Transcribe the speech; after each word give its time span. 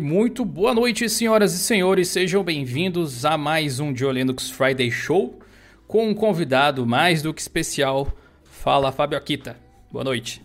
muito 0.00 0.46
boa 0.46 0.72
noite, 0.72 1.08
senhoras 1.10 1.52
e 1.52 1.58
senhores. 1.58 2.08
Sejam 2.08 2.42
bem-vindos 2.42 3.26
a 3.26 3.36
mais 3.36 3.78
um 3.80 3.92
Linux 3.92 4.50
Friday 4.50 4.90
Show 4.90 5.38
com 5.86 6.08
um 6.08 6.14
convidado 6.14 6.86
mais 6.86 7.20
do 7.20 7.34
que 7.34 7.40
especial. 7.42 8.10
Fala, 8.44 8.90
Fábio 8.90 9.18
Akita. 9.18 9.56
Boa 9.92 10.02
noite. 10.02 10.42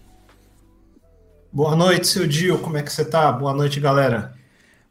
Boa 1.54 1.74
noite, 1.74 2.06
seu 2.08 2.28
Dio. 2.28 2.60
Como 2.60 2.78
é 2.78 2.84
que 2.84 2.92
você 2.92 3.06
tá? 3.06 3.32
Boa 3.32 3.54
noite, 3.54 3.80
galera. 3.80 4.34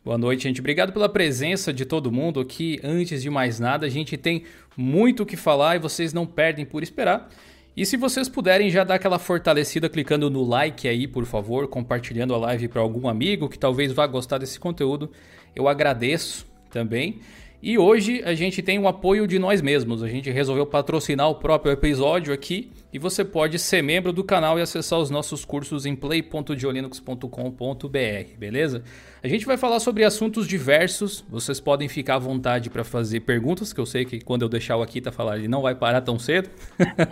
Boa 0.02 0.16
noite, 0.16 0.45
gente. 0.45 0.61
Obrigado 0.61 0.92
pela 0.92 1.10
presença 1.10 1.70
de 1.70 1.84
todo 1.84 2.10
mundo 2.10 2.41
aqui. 2.41 2.80
Antes 2.83 3.23
de 3.23 3.28
mais 3.28 3.60
nada, 3.60 3.84
a 3.84 3.91
gente 3.91 4.16
tem 4.16 4.45
muito 4.74 5.24
o 5.24 5.27
que 5.27 5.37
falar 5.37 5.77
e 5.77 5.78
vocês 5.78 6.15
não 6.15 6.24
perdem 6.24 6.65
por 6.65 6.83
esperar. 6.83 7.28
E 7.77 7.84
se 7.84 7.96
vocês 7.96 8.28
puderem 8.28 8.70
já 8.70 8.84
dar 8.84 8.95
aquela 8.95 9.19
fortalecida 9.19 9.88
clicando 9.88 10.30
no 10.30 10.45
like 10.45 10.87
aí, 10.87 11.09
por 11.09 11.27
favor, 11.27 11.66
compartilhando 11.66 12.33
a 12.33 12.38
live 12.38 12.69
para 12.69 12.80
algum 12.80 13.09
amigo 13.09 13.48
que 13.48 13.59
talvez 13.59 13.92
vá 13.92 14.06
gostar 14.06 14.38
desse 14.38 14.60
conteúdo, 14.60 15.10
eu 15.56 15.66
agradeço 15.66 16.47
também. 16.70 17.19
E 17.66 17.78
hoje 17.78 18.20
a 18.27 18.34
gente 18.34 18.60
tem 18.60 18.78
o 18.78 18.86
apoio 18.86 19.27
de 19.27 19.38
nós 19.38 19.62
mesmos. 19.62 20.02
A 20.02 20.09
gente 20.09 20.30
resolveu 20.30 20.66
patrocinar 20.66 21.30
o 21.30 21.36
próprio 21.36 21.72
episódio 21.72 22.34
aqui 22.34 22.70
e 22.92 22.98
você 22.98 23.24
pode 23.24 23.59
ser 23.59 23.80
membro 23.80 24.12
do 24.12 24.22
canal 24.22 24.59
e 24.59 24.62
acessar 24.62 24.98
os 24.98 25.09
nossos 25.09 25.46
cursos 25.46 25.86
em 25.86 25.96
play.diolinux.com.br, 25.96 28.38
beleza? 28.38 28.84
A 29.22 29.28
gente 29.28 29.46
vai 29.46 29.56
falar 29.56 29.80
sobre 29.80 30.05
assuntos 30.05 30.46
diversos. 30.46 31.24
Vocês 31.27 31.58
podem 31.58 31.88
ficar 31.88 32.16
à 32.16 32.19
vontade 32.19 32.69
para 32.69 32.84
fazer 32.84 33.20
perguntas, 33.20 33.72
que 33.72 33.80
eu 33.80 33.86
sei 33.86 34.05
que 34.05 34.20
quando 34.20 34.42
eu 34.42 34.48
deixar 34.50 34.77
o 34.77 34.83
Akita 34.83 35.10
falar, 35.10 35.38
ele 35.38 35.48
não 35.48 35.62
vai 35.62 35.74
parar 35.74 36.02
tão 36.02 36.19
cedo, 36.19 36.50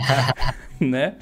né? 0.79 1.15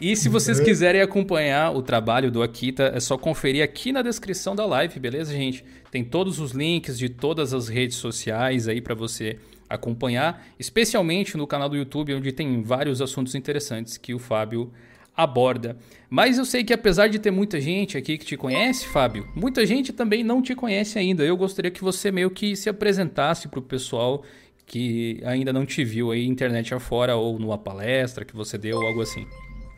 E 0.00 0.14
se 0.14 0.28
vocês 0.28 0.60
quiserem 0.60 1.00
acompanhar 1.00 1.74
o 1.74 1.82
trabalho 1.82 2.30
do 2.30 2.40
Akita, 2.40 2.92
é 2.94 3.00
só 3.00 3.18
conferir 3.18 3.64
aqui 3.64 3.90
na 3.90 4.00
descrição 4.00 4.54
da 4.54 4.64
live, 4.64 5.00
beleza, 5.00 5.32
gente? 5.32 5.64
Tem 5.90 6.04
todos 6.04 6.38
os 6.38 6.52
links 6.52 6.96
de 6.96 7.08
todas 7.08 7.52
as 7.52 7.66
redes 7.66 7.96
sociais 7.96 8.68
aí 8.68 8.80
para 8.80 8.94
você 8.94 9.38
acompanhar, 9.68 10.46
especialmente 10.56 11.36
no 11.36 11.48
canal 11.48 11.68
do 11.68 11.76
YouTube, 11.76 12.14
onde 12.14 12.30
tem 12.30 12.62
vários 12.62 13.02
assuntos 13.02 13.34
interessantes 13.34 13.98
que 13.98 14.14
o 14.14 14.20
Fábio 14.20 14.70
aborda. 15.16 15.76
Mas 16.08 16.38
eu 16.38 16.44
sei 16.44 16.62
que 16.62 16.72
apesar 16.72 17.08
de 17.08 17.18
ter 17.18 17.32
muita 17.32 17.60
gente 17.60 17.98
aqui 17.98 18.16
que 18.16 18.24
te 18.24 18.36
conhece, 18.36 18.86
Fábio, 18.86 19.28
muita 19.34 19.66
gente 19.66 19.92
também 19.92 20.22
não 20.22 20.40
te 20.40 20.54
conhece 20.54 20.96
ainda. 20.96 21.24
Eu 21.24 21.36
gostaria 21.36 21.72
que 21.72 21.82
você 21.82 22.12
meio 22.12 22.30
que 22.30 22.54
se 22.54 22.70
apresentasse 22.70 23.48
para 23.48 23.58
o 23.58 23.62
pessoal 23.62 24.22
que 24.64 25.20
ainda 25.24 25.52
não 25.52 25.66
te 25.66 25.82
viu 25.82 26.12
aí 26.12 26.24
internet 26.24 26.72
afora 26.72 27.16
ou 27.16 27.36
numa 27.36 27.58
palestra 27.58 28.24
que 28.24 28.36
você 28.36 28.56
deu, 28.56 28.80
algo 28.80 29.02
assim 29.02 29.26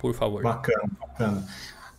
por 0.00 0.14
favor. 0.14 0.42
Bacana, 0.42 0.90
bacana. 0.98 1.46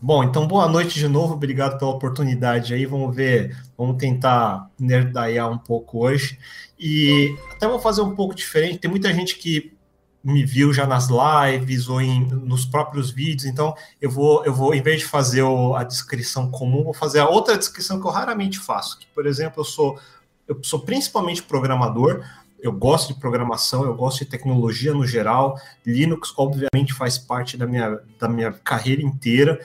Bom, 0.01 0.23
então 0.23 0.47
boa 0.47 0.67
noite 0.67 0.97
de 0.97 1.07
novo, 1.07 1.35
obrigado 1.35 1.77
pela 1.77 1.91
oportunidade 1.91 2.73
aí. 2.73 2.87
Vamos 2.87 3.15
ver, 3.15 3.55
vamos 3.77 3.97
tentar 3.97 4.67
nerdaiar 4.79 5.49
um 5.49 5.59
pouco 5.59 5.99
hoje. 5.99 6.39
E 6.79 7.35
até 7.51 7.67
vou 7.67 7.79
fazer 7.79 8.01
um 8.01 8.15
pouco 8.15 8.33
diferente. 8.33 8.79
Tem 8.79 8.89
muita 8.89 9.13
gente 9.13 9.37
que 9.37 9.77
me 10.23 10.43
viu 10.43 10.73
já 10.73 10.87
nas 10.87 11.07
lives 11.07 11.87
ou 11.87 12.01
em, 12.01 12.25
nos 12.27 12.65
próprios 12.65 13.11
vídeos, 13.11 13.45
então 13.45 13.75
eu 13.99 14.09
vou, 14.09 14.45
eu 14.45 14.53
vou, 14.53 14.73
em 14.73 14.81
vez 14.81 14.99
de 14.99 15.05
fazer 15.05 15.41
o, 15.41 15.75
a 15.75 15.83
descrição 15.83 16.49
comum, 16.49 16.83
vou 16.83 16.93
fazer 16.93 17.19
a 17.19 17.27
outra 17.27 17.57
descrição 17.57 17.99
que 17.99 18.05
eu 18.05 18.11
raramente 18.11 18.59
faço. 18.59 18.99
Que, 18.99 19.07
por 19.07 19.25
exemplo, 19.25 19.61
eu 19.61 19.65
sou, 19.65 19.99
eu 20.47 20.59
sou 20.63 20.79
principalmente 20.79 21.41
programador, 21.43 22.23
eu 22.61 22.71
gosto 22.71 23.13
de 23.13 23.19
programação, 23.19 23.83
eu 23.83 23.93
gosto 23.95 24.19
de 24.19 24.25
tecnologia 24.25 24.93
no 24.93 25.05
geral. 25.05 25.59
Linux, 25.85 26.33
obviamente, 26.37 26.93
faz 26.93 27.17
parte 27.17 27.57
da 27.57 27.65
minha, 27.65 27.99
da 28.19 28.27
minha 28.27 28.51
carreira 28.51 29.01
inteira. 29.01 29.59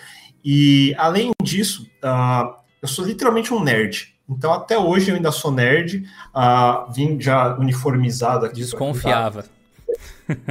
E, 0.45 0.95
além 0.97 1.33
disso, 1.43 1.89
uh, 2.03 2.55
eu 2.81 2.89
sou 2.89 3.05
literalmente 3.05 3.53
um 3.53 3.63
nerd. 3.63 4.15
Então, 4.29 4.53
até 4.53 4.79
hoje, 4.79 5.11
eu 5.11 5.17
ainda 5.17 5.31
sou 5.31 5.51
nerd. 5.53 6.05
Uh, 6.35 6.93
vim 6.93 7.21
já 7.21 7.57
uniformizado 7.57 8.47
aqui. 8.47 8.57
Desconfiava. 8.57 9.45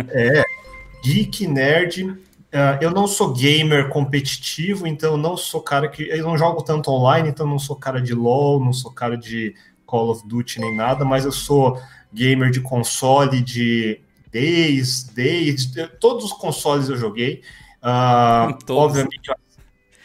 É, 0.07 0.41
geek, 1.03 1.45
nerd. 1.45 2.03
Uh, 2.03 2.79
eu 2.79 2.91
não 2.91 3.07
sou 3.07 3.33
gamer 3.33 3.89
competitivo, 3.89 4.87
então 4.87 5.11
eu 5.11 5.17
não 5.17 5.35
sou 5.35 5.61
cara 5.61 5.89
que. 5.89 6.03
Eu 6.03 6.23
não 6.23 6.37
jogo 6.37 6.63
tanto 6.63 6.89
online, 6.89 7.27
então 7.27 7.45
não 7.45 7.59
sou 7.59 7.75
cara 7.75 8.01
de 8.01 8.13
LoL, 8.13 8.63
não 8.63 8.71
sou 8.71 8.89
cara 8.89 9.17
de 9.17 9.53
Call 9.85 10.09
of 10.09 10.25
Duty 10.25 10.61
nem 10.61 10.73
nada, 10.73 11.03
mas 11.03 11.25
eu 11.25 11.31
sou 11.33 11.77
gamer 12.15 12.49
de 12.49 12.61
console 12.61 13.41
de 13.41 13.99
desde, 14.31 15.13
desde 15.13 15.87
todos 15.99 16.25
os 16.25 16.33
consoles 16.33 16.89
eu 16.89 16.97
joguei. 16.97 17.41
Uh, 17.81 18.57
todos. 18.65 18.83
Obviamente, 18.83 19.31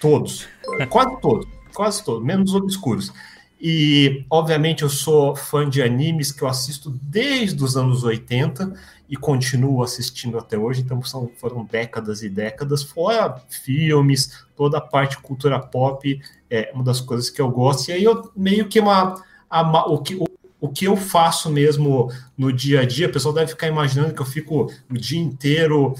todos, 0.00 0.48
quase 0.88 1.21
todos, 1.21 1.48
quase 1.72 2.04
todos, 2.04 2.22
menos 2.22 2.50
os 2.50 2.56
obscuros. 2.56 3.12
E, 3.60 4.25
obviamente, 4.31 4.82
eu 4.82 4.88
sou 4.88 5.37
fã 5.37 5.69
de 5.69 5.82
animes 5.82 6.32
que 6.32 6.43
eu 6.43 6.48
assisto 6.48 6.91
desde 7.03 7.62
os 7.62 7.76
anos 7.76 8.04
80 8.04 8.72
e 9.06 9.16
continuo 9.16 9.82
assistindo 9.82 10.38
até 10.38 10.56
hoje, 10.56 10.81
então 10.81 11.03
são, 11.03 11.31
foram 11.37 11.65
décadas 11.65 12.22
e 12.22 12.28
décadas, 12.31 12.82
fora 12.82 13.42
filmes, 13.50 14.47
toda 14.56 14.78
a 14.78 14.81
parte 14.81 15.19
cultura 15.19 15.59
pop, 15.59 16.19
é 16.48 16.71
uma 16.72 16.82
das 16.82 17.00
coisas 17.00 17.28
que 17.28 17.41
eu 17.41 17.50
gosto. 17.50 17.88
E 17.88 17.92
aí 17.92 18.04
eu 18.04 18.31
meio 18.34 18.66
que 18.66 18.81
uma. 18.81 19.22
A, 19.50 19.91
o, 19.91 19.98
que, 19.98 20.15
o 20.15 20.27
que 20.69 20.84
eu 20.84 20.97
faço 20.97 21.50
mesmo 21.50 22.10
no 22.37 22.53
dia 22.53 22.81
a 22.81 22.84
dia, 22.84 23.09
o 23.09 23.12
pessoal 23.12 23.34
deve 23.34 23.48
ficar 23.48 23.66
imaginando 23.66 24.15
que 24.15 24.21
eu 24.21 24.26
fico 24.26 24.71
o 24.91 24.94
dia 24.94 25.19
inteiro 25.19 25.94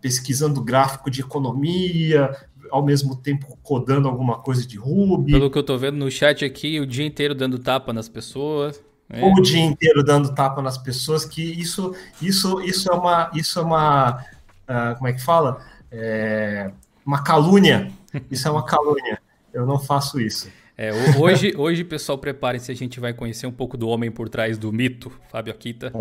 pesquisando 0.00 0.62
gráfico 0.62 1.10
de 1.10 1.20
economia, 1.20 2.36
ao 2.70 2.82
mesmo 2.82 3.14
tempo 3.16 3.58
codando 3.62 4.08
alguma 4.08 4.38
coisa 4.38 4.66
de 4.66 4.76
Ruby. 4.76 5.32
Pelo 5.32 5.50
que 5.50 5.58
eu 5.58 5.62
tô 5.62 5.78
vendo 5.78 5.96
no 5.96 6.10
chat 6.10 6.44
aqui, 6.44 6.80
o 6.80 6.86
dia 6.86 7.06
inteiro 7.06 7.34
dando 7.34 7.58
tapa 7.58 7.92
nas 7.92 8.08
pessoas. 8.08 8.82
É. 9.08 9.24
O 9.24 9.40
dia 9.40 9.60
inteiro 9.60 10.02
dando 10.02 10.34
tapa 10.34 10.62
nas 10.62 10.78
pessoas, 10.78 11.24
que 11.24 11.42
isso, 11.42 11.94
isso, 12.20 12.60
isso 12.62 12.90
é 12.90 12.94
uma, 12.94 13.30
isso 13.34 13.58
é 13.58 13.62
uma, 13.62 14.24
uh, 14.68 14.96
como 14.96 15.08
é 15.08 15.12
que 15.12 15.22
fala? 15.22 15.60
É 15.90 16.70
uma 17.04 17.22
calúnia. 17.22 17.90
Isso 18.30 18.46
é 18.46 18.50
uma 18.50 18.64
calúnia. 18.64 19.18
Eu 19.54 19.64
não 19.64 19.78
faço 19.78 20.20
isso. 20.20 20.50
É, 20.76 20.90
hoje, 21.18 21.54
hoje, 21.56 21.84
pessoal, 21.84 22.18
preparem-se, 22.18 22.70
a 22.72 22.74
gente 22.74 22.98
vai 22.98 23.12
conhecer 23.12 23.46
um 23.46 23.52
pouco 23.52 23.76
do 23.76 23.88
homem 23.88 24.10
por 24.10 24.28
trás 24.28 24.56
do 24.56 24.72
mito, 24.72 25.12
Fábio 25.30 25.52
Akita. 25.52 25.92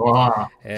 É, 0.64 0.78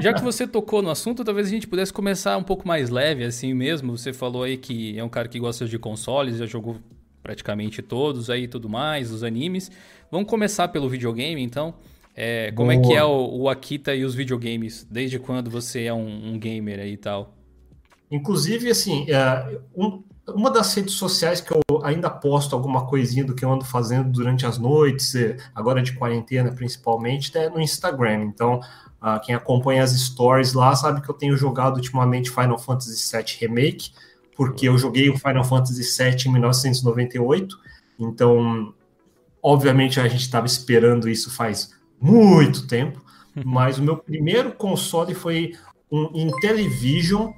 já 0.00 0.12
que 0.12 0.22
você 0.22 0.46
tocou 0.46 0.82
no 0.82 0.90
assunto, 0.90 1.24
talvez 1.24 1.46
a 1.46 1.50
gente 1.50 1.66
pudesse 1.66 1.92
começar 1.92 2.36
um 2.36 2.42
pouco 2.42 2.66
mais 2.66 2.90
leve, 2.90 3.24
assim 3.24 3.52
mesmo. 3.52 3.96
Você 3.96 4.12
falou 4.12 4.42
aí 4.42 4.56
que 4.56 4.98
é 4.98 5.04
um 5.04 5.08
cara 5.08 5.28
que 5.28 5.38
gosta 5.38 5.66
de 5.66 5.78
consoles, 5.78 6.38
já 6.38 6.46
jogou 6.46 6.76
praticamente 7.22 7.82
todos 7.82 8.30
aí 8.30 8.44
e 8.44 8.48
tudo 8.48 8.68
mais, 8.68 9.10
os 9.10 9.22
animes. 9.22 9.70
Vamos 10.10 10.28
começar 10.28 10.68
pelo 10.68 10.88
videogame, 10.88 11.42
então. 11.42 11.74
É, 12.14 12.50
como 12.52 12.72
Boa. 12.72 12.82
é 12.82 12.88
que 12.88 12.94
é 12.94 13.04
o, 13.04 13.42
o, 13.42 13.48
Akita 13.50 13.94
e 13.94 14.02
os 14.02 14.14
videogames? 14.14 14.86
Desde 14.90 15.18
quando 15.18 15.50
você 15.50 15.84
é 15.84 15.92
um, 15.92 16.32
um 16.32 16.38
gamer 16.38 16.80
aí 16.80 16.92
e 16.92 16.96
tal? 16.96 17.34
Inclusive, 18.10 18.70
assim, 18.70 19.04
é, 19.10 19.58
um, 19.76 20.02
uma 20.28 20.50
das 20.50 20.74
redes 20.74 20.94
sociais 20.94 21.40
que 21.40 21.52
eu 21.52 21.62
ainda 21.84 22.10
posto 22.10 22.54
alguma 22.54 22.86
coisinha 22.86 23.24
do 23.24 23.34
que 23.34 23.44
eu 23.44 23.52
ando 23.52 23.64
fazendo 23.64 24.10
durante 24.10 24.44
as 24.44 24.58
noites, 24.58 25.14
agora 25.54 25.82
de 25.82 25.92
quarentena 25.92 26.50
principalmente, 26.52 27.36
é 27.36 27.48
no 27.48 27.60
Instagram. 27.60 28.24
Então, 28.24 28.60
uh, 29.00 29.20
quem 29.24 29.34
acompanha 29.34 29.84
as 29.84 29.92
stories 29.92 30.52
lá 30.52 30.74
sabe 30.74 31.00
que 31.00 31.08
eu 31.08 31.14
tenho 31.14 31.36
jogado 31.36 31.76
ultimamente 31.76 32.30
Final 32.30 32.58
Fantasy 32.58 33.16
VII 33.16 33.36
Remake, 33.40 33.92
porque 34.36 34.68
eu 34.68 34.76
joguei 34.76 35.08
o 35.08 35.18
Final 35.18 35.44
Fantasy 35.44 35.82
VII 35.82 36.26
em 36.26 36.32
1998. 36.32 37.56
Então, 37.98 38.74
obviamente, 39.42 40.00
a 40.00 40.08
gente 40.08 40.22
estava 40.22 40.46
esperando 40.46 41.08
isso 41.08 41.30
faz 41.30 41.72
muito 42.00 42.66
tempo, 42.66 43.00
mas 43.44 43.78
o 43.78 43.82
meu 43.82 43.96
primeiro 43.96 44.52
console 44.52 45.14
foi 45.14 45.52
um 45.90 46.10
Intellivision 46.14 47.30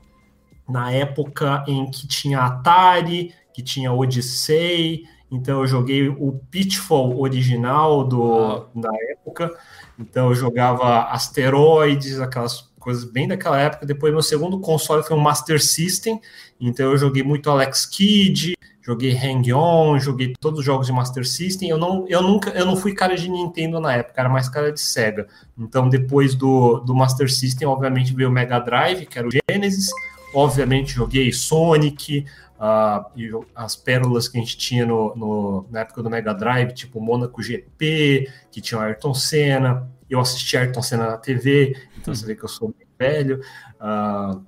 na 0.69 0.93
época 0.93 1.65
em 1.67 1.91
que 1.91 2.07
tinha 2.07 2.41
Atari, 2.41 3.35
que 3.53 3.63
tinha 3.63 3.93
Odyssey, 3.93 5.05
então 5.31 5.61
eu 5.61 5.67
joguei 5.67 6.09
o 6.09 6.41
Pitfall 6.51 7.21
original 7.21 8.05
do, 8.05 8.67
da 8.75 8.91
época, 9.11 9.51
então 9.99 10.29
eu 10.29 10.35
jogava 10.35 11.05
Asteroids, 11.11 12.21
aquelas 12.21 12.69
coisas 12.79 13.05
bem 13.05 13.29
daquela 13.29 13.59
época. 13.59 13.85
Depois 13.85 14.13
meu 14.13 14.23
segundo 14.23 14.59
console 14.61 15.03
foi 15.03 15.17
um 15.17 15.21
Master 15.21 15.63
System, 15.63 16.21
então 16.61 16.91
eu 16.91 16.97
joguei 16.97 17.23
muito 17.23 17.51
Alex 17.51 17.85
Kidd, 17.85 18.55
joguei 18.81 19.15
Hang-On, 19.15 19.99
joguei 19.99 20.33
todos 20.41 20.61
os 20.61 20.65
jogos 20.65 20.87
de 20.87 20.93
Master 20.95 21.27
System. 21.29 21.69
Eu 21.69 21.77
não, 21.77 22.07
eu 22.09 22.23
nunca, 22.23 22.51
eu 22.51 22.65
não 22.65 22.75
fui 22.75 22.95
cara 22.95 23.15
de 23.15 23.29
Nintendo 23.29 23.79
na 23.81 23.95
época, 23.97 24.19
era 24.19 24.31
mais 24.31 24.49
cara 24.49 24.73
de 24.73 24.81
Sega. 24.81 25.27
Então 25.59 25.91
depois 25.91 26.35
do, 26.35 26.79
do 26.81 26.95
Master 26.95 27.31
System, 27.31 27.69
obviamente 27.69 28.15
veio 28.15 28.31
o 28.31 28.33
Mega 28.33 28.59
Drive, 28.59 29.05
que 29.05 29.19
era 29.19 29.29
o 29.29 29.31
Genesis, 29.31 29.91
Obviamente, 30.35 30.93
joguei 30.93 31.33
Sonic, 31.33 32.27
uh, 32.59 33.05
e 33.17 33.31
as 33.55 33.77
pérolas 33.77 34.29
que 34.29 34.37
a 34.37 34.41
gente 34.41 34.57
tinha 34.57 34.85
no, 34.85 35.15
no, 35.17 35.67
na 35.71 35.81
época 35.81 36.03
do 36.03 36.11
Mega 36.11 36.35
Drive, 36.35 36.73
tipo 36.75 37.01
Monaco 37.01 37.43
GP, 37.43 38.31
que 38.51 38.61
tinha 38.61 38.79
o 38.79 38.83
Ayrton 38.83 39.15
Senna. 39.15 39.89
Eu 40.09 40.21
assisti 40.21 40.57
Ayrton 40.57 40.83
Senna 40.83 41.07
na 41.07 41.19
TV, 41.19 41.77
então 41.97 42.15
você 42.15 42.27
vê 42.27 42.35
que 42.35 42.45
eu 42.45 42.49
sou 42.49 42.75
bem 42.77 42.87
velho. 42.99 43.41
Uh, 43.81 44.45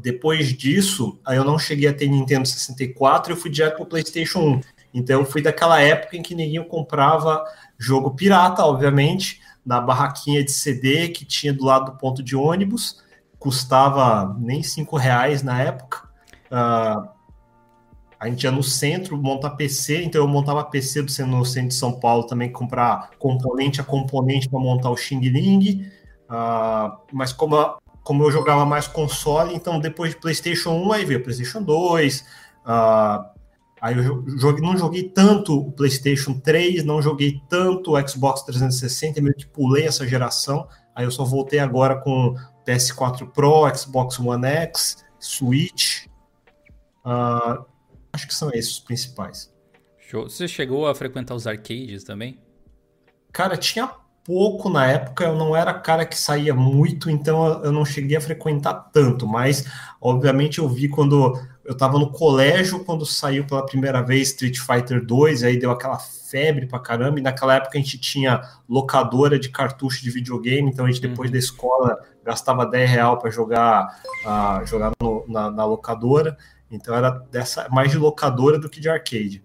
depois 0.00 0.52
disso, 0.52 1.18
aí 1.24 1.36
eu 1.36 1.44
não 1.44 1.58
cheguei 1.58 1.88
a 1.88 1.94
ter 1.94 2.06
Nintendo 2.06 2.46
64, 2.46 3.32
eu 3.32 3.36
fui 3.36 3.50
direto 3.50 3.76
para 3.76 3.82
o 3.82 3.86
PlayStation 3.86 4.40
1. 4.40 4.60
Então 4.94 5.20
eu 5.20 5.26
fui 5.26 5.42
daquela 5.42 5.80
época 5.80 6.16
em 6.16 6.22
que 6.22 6.34
ninguém 6.34 6.62
comprava 6.66 7.44
jogo 7.78 8.14
pirata, 8.14 8.64
obviamente, 8.64 9.40
na 9.64 9.80
barraquinha 9.80 10.44
de 10.44 10.52
CD 10.52 11.08
que 11.08 11.24
tinha 11.24 11.52
do 11.52 11.64
lado 11.64 11.92
do 11.92 11.98
ponto 11.98 12.22
de 12.22 12.36
ônibus, 12.36 13.02
custava 13.38 14.36
nem 14.38 14.62
cinco 14.62 14.96
reais 14.96 15.42
na 15.42 15.60
época. 15.62 16.08
Uh, 16.46 17.16
a 18.18 18.28
gente 18.28 18.44
ia 18.44 18.50
no 18.50 18.62
centro 18.62 19.16
montar 19.16 19.50
PC, 19.50 20.02
então 20.02 20.22
eu 20.22 20.28
montava 20.28 20.64
PC 20.64 21.02
do 21.02 21.26
no 21.26 21.44
centro 21.44 21.68
de 21.68 21.74
São 21.74 21.92
Paulo 21.92 22.24
também, 22.24 22.50
comprar 22.50 23.10
componente 23.18 23.80
a 23.80 23.84
componente 23.84 24.48
para 24.48 24.58
montar 24.58 24.90
o 24.90 24.96
Xing 24.96 25.20
Ling. 25.20 25.86
Uh, 26.24 26.96
mas 27.12 27.32
como, 27.32 27.56
como 28.02 28.24
eu 28.24 28.30
jogava 28.30 28.64
mais 28.64 28.88
console, 28.88 29.54
então 29.54 29.78
depois 29.78 30.10
de 30.10 30.20
PlayStation 30.20 30.70
1, 30.70 30.92
aí 30.92 31.04
veio 31.04 31.22
PlayStation 31.22 31.62
2. 31.62 32.20
Uh, 32.20 32.24
ah, 32.64 33.32
aí 33.80 33.96
eu 33.96 34.24
joguei, 34.38 34.62
não 34.62 34.76
joguei 34.76 35.02
tanto 35.04 35.60
o 35.60 35.72
PlayStation 35.72 36.40
3, 36.40 36.84
não 36.84 37.02
joguei 37.02 37.42
tanto 37.48 37.92
o 37.92 38.08
Xbox 38.08 38.42
360, 38.42 39.20
meio 39.20 39.36
que 39.36 39.46
pulei 39.46 39.86
essa 39.86 40.06
geração. 40.06 40.66
Aí 40.94 41.04
eu 41.04 41.10
só 41.10 41.22
voltei 41.22 41.58
agora 41.58 41.96
com 41.96 42.34
PS4 42.66 43.30
Pro, 43.32 43.74
Xbox 43.74 44.18
One 44.18 44.46
X, 44.46 45.04
Switch. 45.20 46.06
Uh, 47.04 47.64
Acho 48.16 48.26
que 48.26 48.34
são 48.34 48.48
esses 48.48 48.72
os 48.72 48.80
principais. 48.80 49.52
Show. 49.98 50.22
Você 50.22 50.48
chegou 50.48 50.88
a 50.88 50.94
frequentar 50.94 51.34
os 51.34 51.46
arcades 51.46 52.02
também? 52.02 52.40
Cara, 53.30 53.58
tinha 53.58 53.90
pouco 54.24 54.70
na 54.70 54.86
época, 54.86 55.24
eu 55.24 55.36
não 55.36 55.54
era 55.54 55.74
cara 55.74 56.06
que 56.06 56.18
saía 56.18 56.54
muito, 56.54 57.10
então 57.10 57.62
eu 57.62 57.70
não 57.70 57.84
cheguei 57.84 58.16
a 58.16 58.20
frequentar 58.20 58.90
tanto, 58.90 59.26
mas 59.26 59.66
obviamente 60.00 60.58
eu 60.58 60.68
vi 60.68 60.88
quando 60.88 61.38
eu 61.66 61.72
estava 61.72 61.98
no 61.98 62.10
colégio, 62.10 62.84
quando 62.84 63.04
saiu 63.04 63.44
pela 63.44 63.66
primeira 63.66 64.00
vez 64.00 64.28
Street 64.28 64.58
Fighter 64.58 65.04
2, 65.04 65.42
aí 65.42 65.58
deu 65.58 65.70
aquela 65.70 65.98
febre 65.98 66.66
pra 66.66 66.78
caramba, 66.78 67.18
e 67.18 67.22
naquela 67.22 67.56
época 67.56 67.76
a 67.76 67.80
gente 67.80 67.98
tinha 67.98 68.40
locadora 68.68 69.38
de 69.38 69.48
cartucho 69.48 70.02
de 70.02 70.10
videogame, 70.10 70.70
então 70.70 70.84
a 70.84 70.90
gente 70.90 71.00
depois 71.00 71.28
uhum. 71.28 71.32
da 71.32 71.38
escola 71.38 71.98
gastava 72.24 72.64
10 72.64 72.90
real 72.90 73.18
para 73.18 73.30
jogar, 73.30 74.00
uh, 74.24 74.64
jogar 74.64 74.92
no, 75.00 75.24
na, 75.28 75.50
na 75.50 75.64
locadora, 75.64 76.36
então 76.70 76.94
era 76.94 77.10
dessa 77.10 77.68
mais 77.68 77.90
de 77.90 77.98
locadora 77.98 78.58
do 78.58 78.68
que 78.68 78.80
de 78.80 78.88
arcade. 78.88 79.42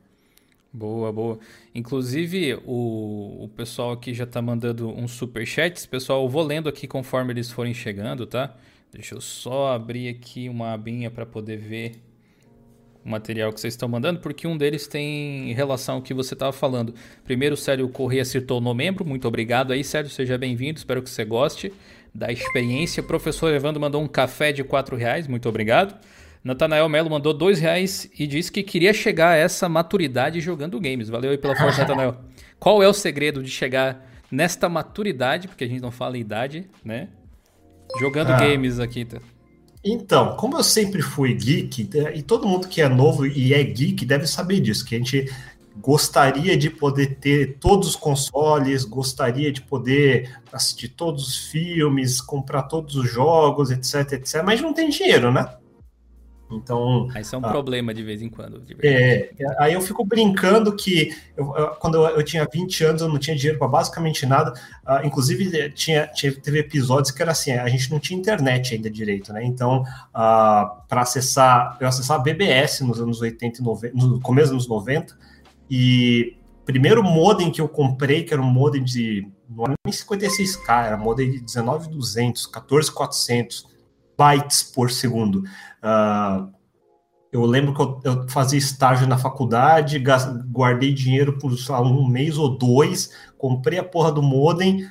Boa, 0.74 1.12
boa. 1.12 1.40
Inclusive, 1.76 2.56
o, 2.66 3.44
o 3.44 3.50
pessoal 3.50 3.92
aqui 3.92 4.14
já 4.14 4.26
tá 4.26 4.42
mandando 4.42 4.88
uns 4.90 5.12
superchats. 5.12 5.86
Pessoal, 5.86 6.24
eu 6.24 6.30
vou 6.30 6.42
lendo 6.42 6.70
aqui 6.70 6.88
conforme 6.88 7.34
eles 7.34 7.52
forem 7.52 7.74
chegando, 7.74 8.26
tá? 8.26 8.56
Deixa 8.92 9.14
eu 9.16 9.20
só 9.20 9.74
abrir 9.74 10.08
aqui 10.08 10.48
uma 10.48 10.72
abinha 10.72 11.12
para 11.12 11.26
poder 11.26 11.58
ver 11.58 12.02
o 13.04 13.10
material 13.10 13.52
que 13.52 13.60
vocês 13.60 13.74
estão 13.74 13.90
mandando, 13.90 14.20
porque 14.20 14.48
um 14.48 14.58
deles 14.58 14.88
tem 14.88 15.54
relação 15.54 15.96
ao 15.96 16.02
que 16.02 16.14
você 16.14 16.34
estava 16.34 16.52
falando. 16.52 16.94
Primeiro, 17.24 17.56
o 17.56 17.58
Sérgio 17.58 17.90
Corrêa 17.90 18.24
citou 18.24 18.62
no 18.62 18.74
membro. 18.74 19.06
Muito 19.06 19.28
obrigado 19.28 19.74
aí, 19.74 19.84
Sérgio. 19.84 20.14
Seja 20.14 20.38
bem-vindo. 20.38 20.78
Espero 20.78 21.02
que 21.02 21.10
você 21.10 21.26
goste 21.26 21.74
da 22.14 22.32
experiência. 22.32 23.02
O 23.02 23.06
professor 23.06 23.54
Evandro 23.54 23.82
mandou 23.82 24.02
um 24.02 24.08
café 24.08 24.52
de 24.52 24.64
4 24.64 24.96
reais. 24.96 25.28
Muito 25.28 25.50
obrigado. 25.50 26.00
Natanael 26.44 26.90
Melo 26.90 27.10
mandou 27.10 27.34
dois 27.34 27.60
reais 27.60 28.10
e 28.18 28.26
disse 28.26 28.52
que 28.52 28.64
queria 28.64 28.94
chegar 28.94 29.32
a 29.32 29.36
essa 29.36 29.70
maturidade 29.70 30.42
jogando 30.42 30.80
games. 30.80 31.10
Valeu 31.10 31.32
aí 31.32 31.38
pela 31.38 31.56
força, 31.56 31.82
Natanael. 31.86 32.18
Qual 32.60 32.82
é 32.82 32.88
o 32.88 32.94
segredo 32.94 33.44
de 33.44 33.50
chegar 33.50 34.08
nesta 34.32 34.70
maturidade, 34.70 35.48
porque 35.48 35.64
a 35.64 35.68
gente 35.68 35.82
não 35.82 35.92
fala 35.92 36.18
idade, 36.18 36.68
né? 36.84 37.10
Jogando 38.00 38.32
ah. 38.32 38.40
games 38.40 38.80
aqui, 38.80 39.04
tá? 39.04 39.20
Então, 39.84 40.36
como 40.36 40.58
eu 40.58 40.64
sempre 40.64 41.02
fui 41.02 41.34
geek, 41.34 41.90
e 42.14 42.22
todo 42.22 42.48
mundo 42.48 42.68
que 42.68 42.82
é 42.82 42.88
novo 42.88 43.26
e 43.26 43.54
é 43.54 43.64
geek 43.64 44.06
deve 44.06 44.28
saber 44.28 44.60
disso, 44.60 44.86
que 44.86 44.96
a 44.96 44.98
gente 44.98 45.26
gostaria 45.78 46.56
de 46.56 46.70
poder 46.70 47.16
ter 47.16 47.58
todos 47.60 47.90
os 47.90 47.96
consoles, 47.96 48.84
gostaria 48.84 49.52
de 49.52 49.62
poder 49.62 50.38
assistir 50.52 50.90
todos 50.90 51.28
os 51.28 51.38
filmes, 51.50 52.22
comprar 52.22 52.64
todos 52.64 52.96
os 52.96 53.10
jogos, 53.10 53.72
etc, 53.72 54.14
etc, 54.14 54.44
mas 54.46 54.62
não 54.62 54.74
tem 54.74 54.90
dinheiro, 54.90 55.32
né? 55.32 55.48
Então. 56.52 57.08
Aí 57.14 57.22
isso 57.22 57.36
é 57.36 57.38
um 57.38 57.46
ah, 57.46 57.50
problema 57.50 57.94
de 57.94 58.04
vez 58.04 58.22
em 58.22 58.30
quando. 58.30 58.64
É, 58.84 59.32
aí 59.58 59.74
eu 59.74 59.82
fico 59.82 60.04
brincando 60.06 60.76
que 60.76 61.16
eu, 61.36 61.46
quando 61.80 61.96
eu, 61.96 62.18
eu, 62.18 62.24
tinha 62.24 62.48
20 62.52 62.84
anos, 62.84 63.02
eu 63.02 63.08
não 63.08 63.18
tinha 63.18 63.36
dinheiro 63.36 63.58
para 63.58 63.68
basicamente 63.68 64.26
nada. 64.26 64.54
Uh, 64.86 65.06
inclusive, 65.06 65.70
tinha, 65.72 66.08
tinha, 66.08 66.34
teve 66.34 66.60
episódios 66.60 67.12
que 67.12 67.22
era 67.22 67.32
assim: 67.32 67.52
a 67.52 67.68
gente 67.70 67.90
não 67.92 68.00
tinha 68.00 68.20
internet 68.20 68.76
ainda 68.76 68.90
direito, 68.90 69.32
né? 69.32 69.44
Então, 69.44 69.84
ah, 70.14 70.84
para 70.88 71.02
acessar, 71.02 71.78
eu 71.80 71.88
acessava 71.88 72.22
BBS 72.22 72.82
nos 72.82 73.00
anos 73.00 73.22
80 73.22 73.62
e 73.62 73.64
90, 73.64 73.96
no 73.96 74.20
começo 74.20 74.54
dos 74.54 74.68
90, 74.68 75.18
e 75.70 76.38
primeiro 76.66 77.04
modem 77.04 77.52
que 77.52 77.62
eu 77.62 77.70
comprei, 77.70 78.24
que 78.24 78.34
era 78.34 78.42
um 78.42 78.52
modem 78.52 78.84
de. 78.84 79.28
Não 79.50 79.66
era 79.66 79.74
nem 79.86 79.94
56K, 79.94 80.86
era 80.86 80.98
modem 80.98 81.32
de 81.32 81.42
19200, 81.42 82.46
14400 82.46 83.71
bytes 84.22 84.62
por 84.62 84.92
segundo. 84.92 85.44
Uh, 85.82 86.54
eu 87.32 87.44
lembro 87.46 87.74
que 87.74 87.82
eu, 87.82 88.00
eu, 88.04 88.30
fazia 88.30 88.60
estágio 88.60 89.08
na 89.08 89.18
faculdade, 89.18 90.04
guardei 90.52 90.94
dinheiro 90.94 91.40
por 91.40 91.52
um 91.52 92.08
mês 92.08 92.38
ou 92.38 92.56
dois, 92.56 93.12
comprei 93.38 93.80
a 93.80 93.84
porra 93.84 94.12
do 94.12 94.22
modem 94.22 94.88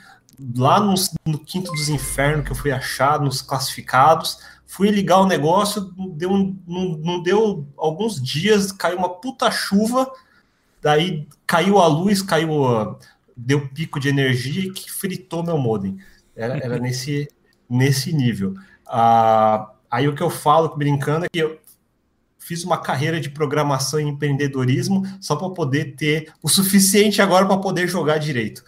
lá 0.56 0.80
no, 0.80 0.94
no, 1.26 1.38
quinto 1.38 1.70
dos 1.70 1.88
infernos 1.88 2.46
que 2.46 2.52
eu 2.52 2.56
fui 2.56 2.72
achar, 2.72 3.20
nos 3.20 3.42
classificados. 3.42 4.38
Fui 4.66 4.90
ligar 4.90 5.18
o 5.18 5.26
negócio, 5.26 5.92
deu, 6.14 6.30
não, 6.66 6.96
não 6.98 7.22
deu 7.22 7.66
alguns 7.76 8.20
dias, 8.20 8.72
caiu 8.72 8.98
uma 8.98 9.08
puta 9.08 9.50
chuva, 9.50 10.10
daí 10.80 11.28
caiu 11.46 11.78
a 11.78 11.86
luz, 11.88 12.22
caiu, 12.22 12.96
deu 13.36 13.68
pico 13.68 14.00
de 14.00 14.08
energia 14.08 14.72
que 14.72 14.90
fritou 14.90 15.44
meu 15.44 15.58
modem. 15.58 15.98
Era, 16.34 16.56
era 16.56 16.78
nesse, 16.78 17.28
nesse 17.68 18.12
nível. 18.14 18.54
Ah, 18.92 19.70
aí 19.88 20.08
o 20.08 20.14
que 20.14 20.22
eu 20.22 20.28
falo 20.28 20.76
brincando 20.76 21.26
é 21.26 21.28
que 21.28 21.38
eu 21.38 21.60
fiz 22.40 22.64
uma 22.64 22.78
carreira 22.78 23.20
de 23.20 23.30
programação 23.30 24.00
e 24.00 24.02
empreendedorismo 24.02 25.04
só 25.20 25.36
para 25.36 25.50
poder 25.50 25.94
ter 25.94 26.32
o 26.42 26.48
suficiente 26.48 27.22
agora 27.22 27.46
para 27.46 27.56
poder 27.58 27.86
jogar 27.86 28.18
direito. 28.18 28.64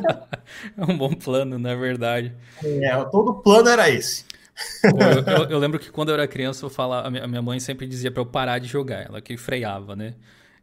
é 0.78 0.84
um 0.88 0.96
bom 0.96 1.12
plano, 1.12 1.58
na 1.58 1.74
verdade. 1.74 2.32
É, 2.64 2.96
todo 3.10 3.34
plano 3.34 3.68
era 3.68 3.90
esse. 3.90 4.24
eu, 4.84 5.34
eu, 5.34 5.50
eu, 5.50 5.58
lembro 5.58 5.78
que 5.78 5.90
quando 5.90 6.08
eu 6.08 6.14
era 6.14 6.26
criança, 6.26 6.64
eu 6.64 6.70
falava, 6.70 7.06
a 7.06 7.26
minha 7.28 7.42
mãe 7.42 7.60
sempre 7.60 7.86
dizia 7.86 8.10
para 8.10 8.22
eu 8.22 8.26
parar 8.26 8.58
de 8.58 8.68
jogar, 8.68 9.04
ela 9.04 9.20
que 9.20 9.36
freava, 9.36 9.94
né? 9.94 10.14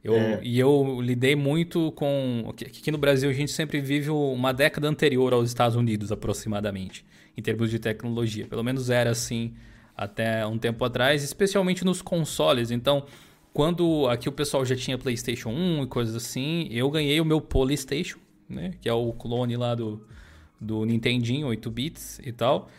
Eu, 0.03 0.15
é. 0.15 0.39
E 0.41 0.59
eu 0.59 0.99
lidei 0.99 1.35
muito 1.35 1.91
com. 1.91 2.45
Aqui 2.49 2.89
no 2.89 2.97
Brasil 2.97 3.29
a 3.29 3.33
gente 3.33 3.51
sempre 3.51 3.79
vive 3.79 4.09
uma 4.09 4.51
década 4.51 4.87
anterior 4.87 5.31
aos 5.31 5.49
Estados 5.49 5.75
Unidos, 5.75 6.11
aproximadamente 6.11 7.05
em 7.35 7.41
termos 7.41 7.69
de 7.69 7.79
tecnologia. 7.79 8.47
Pelo 8.47 8.63
menos 8.63 8.89
era 8.89 9.11
assim 9.11 9.53
até 9.95 10.45
um 10.45 10.57
tempo 10.57 10.83
atrás, 10.83 11.23
especialmente 11.23 11.85
nos 11.85 12.01
consoles. 12.01 12.71
Então, 12.71 13.05
quando 13.53 14.07
aqui 14.07 14.29
o 14.29 14.31
pessoal 14.31 14.65
já 14.65 14.75
tinha 14.75 14.97
PlayStation 14.97 15.49
1 15.49 15.83
e 15.83 15.87
coisas 15.87 16.15
assim, 16.15 16.67
eu 16.71 16.89
ganhei 16.89 17.19
o 17.19 17.25
meu 17.25 17.41
Polystation, 17.41 18.17
né? 18.49 18.73
Que 18.81 18.89
é 18.89 18.93
o 18.93 19.11
clone 19.13 19.55
lá 19.57 19.75
do, 19.75 20.05
do 20.59 20.85
Nintendinho, 20.85 21.47
8 21.47 21.69
bits 21.69 22.19
e 22.23 22.31
tal. 22.31 22.69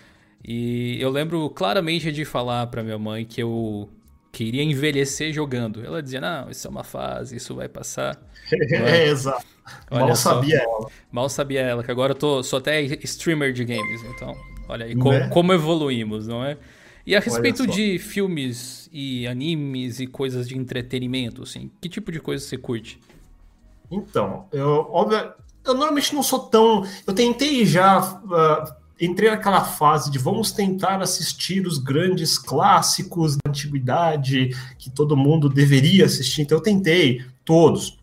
E 0.44 0.96
eu 1.00 1.10
lembro 1.10 1.48
claramente 1.50 2.10
de 2.10 2.24
falar 2.24 2.66
para 2.66 2.82
minha 2.82 2.98
mãe 2.98 3.24
que 3.24 3.42
eu 3.42 3.88
queria 4.32 4.62
envelhecer 4.62 5.32
jogando. 5.32 5.84
Ela 5.84 6.02
dizia: 6.02 6.20
Não, 6.20 6.50
isso 6.50 6.66
é 6.66 6.70
uma 6.70 6.82
fase, 6.82 7.36
isso 7.36 7.54
vai 7.54 7.68
passar. 7.68 8.18
é, 8.50 9.06
exato. 9.06 9.44
Mal 9.90 10.08
só, 10.16 10.34
sabia 10.34 10.58
ela. 10.58 10.86
Mal 11.12 11.28
sabia 11.28 11.60
ela, 11.60 11.84
que 11.84 11.90
agora 11.90 12.12
eu 12.12 12.16
tô, 12.16 12.42
sou 12.42 12.58
até 12.58 12.80
streamer 12.82 13.52
de 13.52 13.64
games. 13.64 14.02
Então, 14.04 14.34
olha 14.68 14.86
aí, 14.86 14.94
né? 14.94 15.28
como 15.28 15.52
evoluímos, 15.52 16.26
não 16.26 16.44
é? 16.44 16.56
E 17.06 17.14
a 17.14 17.20
respeito 17.20 17.66
de 17.66 17.98
filmes 17.98 18.88
e 18.92 19.26
animes 19.26 20.00
e 20.00 20.06
coisas 20.06 20.48
de 20.48 20.56
entretenimento, 20.56 21.42
assim, 21.42 21.70
que 21.80 21.88
tipo 21.88 22.12
de 22.12 22.20
coisa 22.20 22.44
você 22.44 22.56
curte? 22.56 23.00
Então, 23.90 24.46
eu, 24.52 24.88
óbvio, 24.90 25.32
eu 25.64 25.74
normalmente 25.74 26.14
não 26.14 26.22
sou 26.22 26.40
tão. 26.40 26.86
Eu 27.06 27.12
tentei 27.12 27.66
já. 27.66 28.00
Uh, 28.00 28.81
entrei 29.00 29.30
naquela 29.30 29.64
fase 29.64 30.10
de 30.10 30.18
vamos 30.18 30.52
tentar 30.52 31.00
assistir 31.02 31.66
os 31.66 31.78
grandes 31.78 32.38
clássicos 32.38 33.36
da 33.36 33.50
antiguidade 33.50 34.50
que 34.78 34.90
todo 34.90 35.16
mundo 35.16 35.48
deveria 35.48 36.04
assistir. 36.04 36.42
Então, 36.42 36.58
eu 36.58 36.62
tentei 36.62 37.24
todos. 37.44 37.98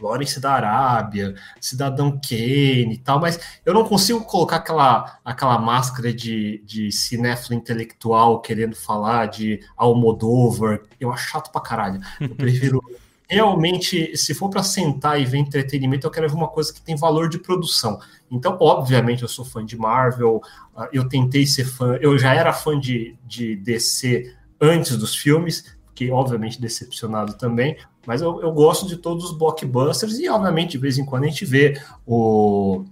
Lawrence 0.00 0.40
da 0.40 0.52
Arábia, 0.52 1.34
Cidadão 1.60 2.12
Kane 2.12 2.94
e 2.94 2.98
tal, 2.98 3.20
mas 3.20 3.38
eu 3.64 3.74
não 3.74 3.84
consigo 3.84 4.20
colocar 4.24 4.56
aquela, 4.56 5.18
aquela 5.24 5.58
máscara 5.58 6.12
de, 6.12 6.62
de 6.64 6.92
cinéfilo 6.92 7.54
intelectual 7.54 8.40
querendo 8.40 8.76
falar 8.76 9.26
de 9.26 9.60
Almodóvar. 9.76 10.82
Eu 11.00 11.12
acho 11.12 11.30
chato 11.30 11.50
pra 11.50 11.60
caralho. 11.60 12.00
Eu 12.20 12.34
prefiro. 12.36 12.82
realmente, 13.28 14.16
se 14.16 14.34
for 14.34 14.48
para 14.48 14.62
sentar 14.62 15.20
e 15.20 15.24
ver 15.24 15.38
entretenimento, 15.38 16.06
eu 16.06 16.10
quero 16.10 16.28
ver 16.28 16.36
uma 16.36 16.48
coisa 16.48 16.72
que 16.72 16.80
tem 16.80 16.96
valor 16.96 17.28
de 17.28 17.38
produção. 17.38 18.00
Então, 18.30 18.56
obviamente, 18.60 19.22
eu 19.22 19.28
sou 19.28 19.44
fã 19.44 19.64
de 19.64 19.76
Marvel, 19.76 20.40
ah, 20.76 20.88
eu 20.92 21.08
tentei 21.08 21.46
ser 21.46 21.64
fã, 21.64 21.98
eu 22.00 22.18
já 22.18 22.34
era 22.34 22.52
fã 22.52 22.78
de, 22.78 23.16
de 23.26 23.56
DC 23.56 24.34
antes 24.60 24.96
dos 24.96 25.16
filmes, 25.16 25.76
fiquei 25.88 26.10
obviamente 26.10 26.60
decepcionado 26.60 27.34
também, 27.34 27.76
mas 28.06 28.20
eu, 28.20 28.40
eu 28.40 28.52
gosto 28.52 28.86
de 28.86 28.96
todos 28.96 29.24
os 29.24 29.36
blockbusters 29.36 30.18
e 30.18 30.28
obviamente 30.28 30.72
de 30.72 30.78
vez 30.78 30.98
em 30.98 31.04
quando 31.04 31.24
a 31.24 31.26
gente 31.28 31.44
vê 31.44 31.80
o 32.06 32.84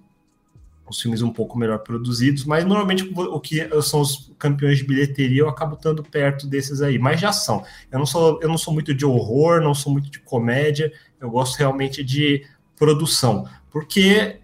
os 0.88 1.00
filmes 1.00 1.21
um 1.21 1.33
pouco 1.33 1.59
melhor 1.59 1.78
produzidos, 1.81 2.45
mas 2.45 2.64
normalmente 2.64 3.12
o 3.12 3.40
que 3.40 3.69
são 3.83 4.00
os 4.00 4.33
campeões 4.38 4.78
de 4.78 4.85
bilheteria 4.85 5.43
eu 5.43 5.49
acabo 5.49 5.75
estando 5.75 6.02
perto 6.02 6.47
desses 6.47 6.81
aí, 6.81 6.99
mas 6.99 7.21
já 7.21 7.33
são. 7.33 7.64
Eu 7.90 7.99
não 7.99 8.07
sou, 8.07 8.38
eu 8.40 8.49
não 8.49 8.57
sou 8.57 8.73
muito 8.73 8.95
de 8.95 9.05
horror, 9.05 9.61
não 9.61 9.75
sou 9.75 9.93
muito 9.93 10.11
de 10.11 10.21
comédia, 10.21 10.93
eu 11.21 11.31
gosto 11.31 11.57
realmente 11.57 12.05
de 12.05 12.47
produção, 12.76 13.49
porque 13.71 14.38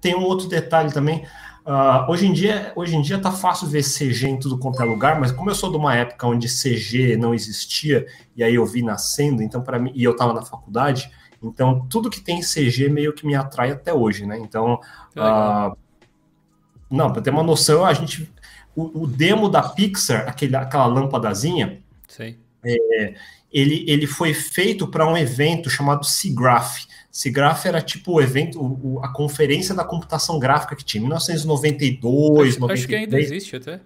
tem 0.00 0.14
um 0.14 0.24
outro 0.24 0.48
detalhe 0.48 0.92
também. 0.92 1.24
Uh, 1.66 2.10
hoje 2.10 2.26
em 2.26 2.32
dia, 2.32 2.72
hoje 2.74 2.96
em 2.96 3.02
dia 3.02 3.18
tá 3.18 3.30
fácil 3.30 3.68
ver 3.68 3.82
CG 3.82 4.28
em 4.28 4.38
tudo 4.38 4.58
quanto 4.58 4.82
é 4.82 4.84
lugar, 4.84 5.20
mas 5.20 5.30
como 5.30 5.50
eu 5.50 5.54
sou 5.54 5.70
de 5.70 5.76
uma 5.76 5.94
época 5.94 6.26
onde 6.26 6.48
CG 6.48 7.16
não 7.16 7.34
existia 7.34 8.06
e 8.34 8.42
aí 8.42 8.54
eu 8.54 8.64
vi 8.64 8.82
nascendo, 8.82 9.42
então 9.42 9.62
para 9.62 9.78
mim 9.78 9.92
e 9.94 10.02
eu 10.02 10.12
estava 10.12 10.32
na 10.32 10.42
faculdade, 10.42 11.10
então, 11.42 11.86
tudo 11.88 12.10
que 12.10 12.20
tem 12.20 12.40
CG 12.40 12.88
meio 12.90 13.14
que 13.14 13.26
me 13.26 13.34
atrai 13.34 13.70
até 13.70 13.94
hoje, 13.94 14.26
né? 14.26 14.38
Então, 14.38 14.74
uh, 15.16 15.76
não, 16.90 17.12
para 17.12 17.22
ter 17.22 17.30
uma 17.30 17.42
noção, 17.42 17.84
a 17.84 17.92
gente. 17.94 18.30
O, 18.76 19.02
o, 19.02 19.06
demo 19.06 19.48
da 19.48 19.62
Pixar, 19.62 20.28
aquele, 20.28 20.54
aquela 20.54 20.86
lâmpadazinha, 20.86 21.82
é, 22.64 23.14
ele, 23.50 23.84
ele 23.88 24.06
foi 24.06 24.32
feito 24.32 24.86
para 24.86 25.06
um 25.06 25.16
evento 25.16 25.68
chamado 25.68 26.04
SIGGRAPH. 26.04 26.86
SIGGRAPH 27.20 27.66
era 27.66 27.82
tipo 27.82 28.12
o 28.14 28.20
evento, 28.22 28.58
o, 28.58 28.98
a 29.04 29.12
conferência 29.12 29.74
da 29.74 29.84
computação 29.84 30.38
gráfica 30.38 30.74
que 30.74 30.82
tinha, 30.82 31.02
1992, 31.02 32.52
acho, 32.52 32.60
93. 32.60 32.72
Acho 32.72 32.88
que 32.88 32.94
ainda 32.94 33.20
existe 33.20 33.56
até. 33.56 33.80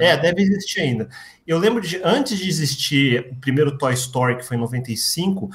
É, 0.00 0.16
deve 0.16 0.42
existir 0.42 0.80
ainda. 0.80 1.08
Eu 1.46 1.58
lembro 1.58 1.80
de, 1.80 2.00
antes 2.04 2.38
de 2.38 2.48
existir 2.48 3.28
o 3.30 3.36
primeiro 3.36 3.76
Toy 3.76 3.92
Story, 3.94 4.36
que 4.36 4.44
foi 4.44 4.56
em 4.56 4.60
95, 4.60 5.46
uh, 5.46 5.50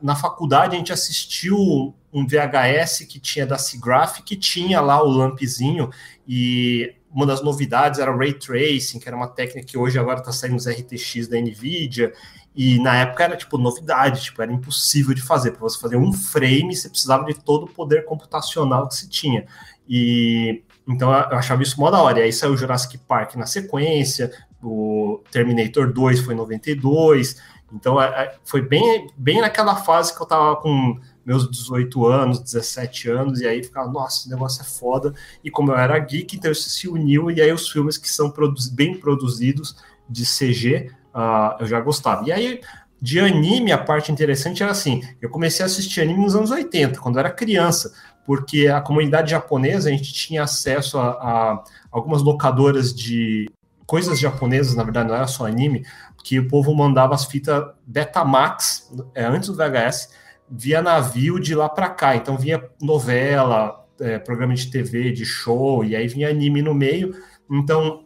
na 0.00 0.16
faculdade 0.16 0.74
a 0.74 0.78
gente 0.78 0.92
assistiu 0.92 1.94
um 2.12 2.26
VHS 2.26 3.06
que 3.08 3.18
tinha 3.18 3.46
da 3.46 3.58
SIGGRAPH, 3.58 4.22
que 4.22 4.36
tinha 4.36 4.80
lá 4.80 5.02
o 5.02 5.08
lampzinho, 5.08 5.90
e 6.26 6.94
uma 7.10 7.26
das 7.26 7.42
novidades 7.42 8.00
era 8.00 8.14
Ray 8.14 8.34
Tracing, 8.34 8.98
que 8.98 9.08
era 9.08 9.16
uma 9.16 9.28
técnica 9.28 9.66
que 9.66 9.78
hoje 9.78 9.98
agora 9.98 10.18
está 10.18 10.32
saindo 10.32 10.54
nos 10.54 10.66
RTX 10.66 11.28
da 11.28 11.38
NVIDIA, 11.38 12.12
e 12.54 12.78
na 12.78 12.96
época 12.96 13.24
era 13.24 13.36
tipo 13.36 13.58
novidade, 13.58 14.22
tipo, 14.22 14.40
era 14.40 14.52
impossível 14.52 15.14
de 15.14 15.20
fazer. 15.20 15.50
Para 15.50 15.60
você 15.60 15.78
fazer 15.78 15.96
um 15.96 16.12
frame, 16.12 16.74
você 16.74 16.88
precisava 16.88 17.24
de 17.24 17.34
todo 17.34 17.64
o 17.64 17.68
poder 17.68 18.04
computacional 18.04 18.86
que 18.88 18.94
se 18.94 19.08
tinha. 19.08 19.44
E 19.88 20.62
então 20.86 21.10
eu 21.10 21.36
achava 21.36 21.62
isso 21.62 21.80
mó 21.80 21.90
da 21.90 22.00
hora. 22.00 22.20
E 22.20 22.22
aí 22.22 22.32
saiu 22.32 22.56
Jurassic 22.56 22.98
Park 22.98 23.34
na 23.34 23.46
sequência, 23.46 24.30
o 24.62 25.20
Terminator 25.30 25.92
2 25.92 26.20
foi 26.20 26.34
em 26.34 26.36
92. 26.36 27.40
Então 27.72 28.00
é, 28.00 28.06
é, 28.06 28.36
foi 28.44 28.62
bem, 28.62 29.08
bem 29.16 29.40
naquela 29.40 29.74
fase 29.74 30.14
que 30.14 30.22
eu 30.22 30.26
tava 30.26 30.54
com 30.56 30.96
meus 31.26 31.50
18 31.50 32.06
anos, 32.06 32.38
17 32.38 33.10
anos, 33.10 33.40
e 33.40 33.46
aí 33.46 33.64
ficava, 33.64 33.90
nossa, 33.90 34.20
esse 34.20 34.30
negócio 34.30 34.62
é 34.62 34.64
foda. 34.64 35.12
E 35.42 35.50
como 35.50 35.72
eu 35.72 35.76
era 35.76 35.98
geek, 35.98 36.36
então 36.36 36.52
isso 36.52 36.68
se 36.68 36.86
uniu, 36.86 37.30
e 37.30 37.40
aí 37.40 37.52
os 37.52 37.68
filmes 37.68 37.98
que 37.98 38.08
são 38.08 38.32
bem 38.72 38.94
produzidos 38.94 39.76
de 40.08 40.24
CG, 40.24 40.92
uh, 41.14 41.56
eu 41.60 41.66
já 41.66 41.80
gostava. 41.80 42.26
E 42.26 42.32
aí, 42.32 42.60
de 43.00 43.20
anime, 43.20 43.72
a 43.72 43.78
parte 43.78 44.10
interessante 44.10 44.62
era 44.62 44.72
assim: 44.72 45.02
eu 45.20 45.30
comecei 45.30 45.62
a 45.62 45.66
assistir 45.66 46.00
anime 46.00 46.20
nos 46.20 46.34
anos 46.34 46.50
80, 46.50 46.98
quando 47.00 47.16
eu 47.16 47.20
era 47.20 47.30
criança 47.30 47.92
porque 48.26 48.68
a 48.68 48.80
comunidade 48.80 49.30
japonesa, 49.30 49.88
a 49.88 49.92
gente 49.92 50.12
tinha 50.12 50.42
acesso 50.42 50.98
a, 50.98 51.10
a 51.10 51.64
algumas 51.90 52.22
locadoras 52.22 52.94
de 52.94 53.50
coisas 53.86 54.18
japonesas, 54.18 54.74
na 54.74 54.82
verdade 54.82 55.08
não 55.08 55.14
era 55.14 55.26
só 55.26 55.46
anime, 55.46 55.84
que 56.22 56.38
o 56.38 56.48
povo 56.48 56.74
mandava 56.74 57.14
as 57.14 57.26
fitas 57.26 57.64
Betamax, 57.86 58.90
é, 59.14 59.24
antes 59.24 59.50
do 59.50 59.54
VHS, 59.54 60.08
via 60.50 60.80
navio 60.80 61.38
de 61.38 61.54
lá 61.54 61.68
para 61.68 61.90
cá. 61.90 62.16
Então 62.16 62.38
vinha 62.38 62.62
novela, 62.80 63.84
é, 64.00 64.18
programa 64.18 64.54
de 64.54 64.70
TV, 64.70 65.12
de 65.12 65.26
show, 65.26 65.84
e 65.84 65.94
aí 65.94 66.08
vinha 66.08 66.30
anime 66.30 66.62
no 66.62 66.72
meio. 66.72 67.14
Então, 67.50 68.03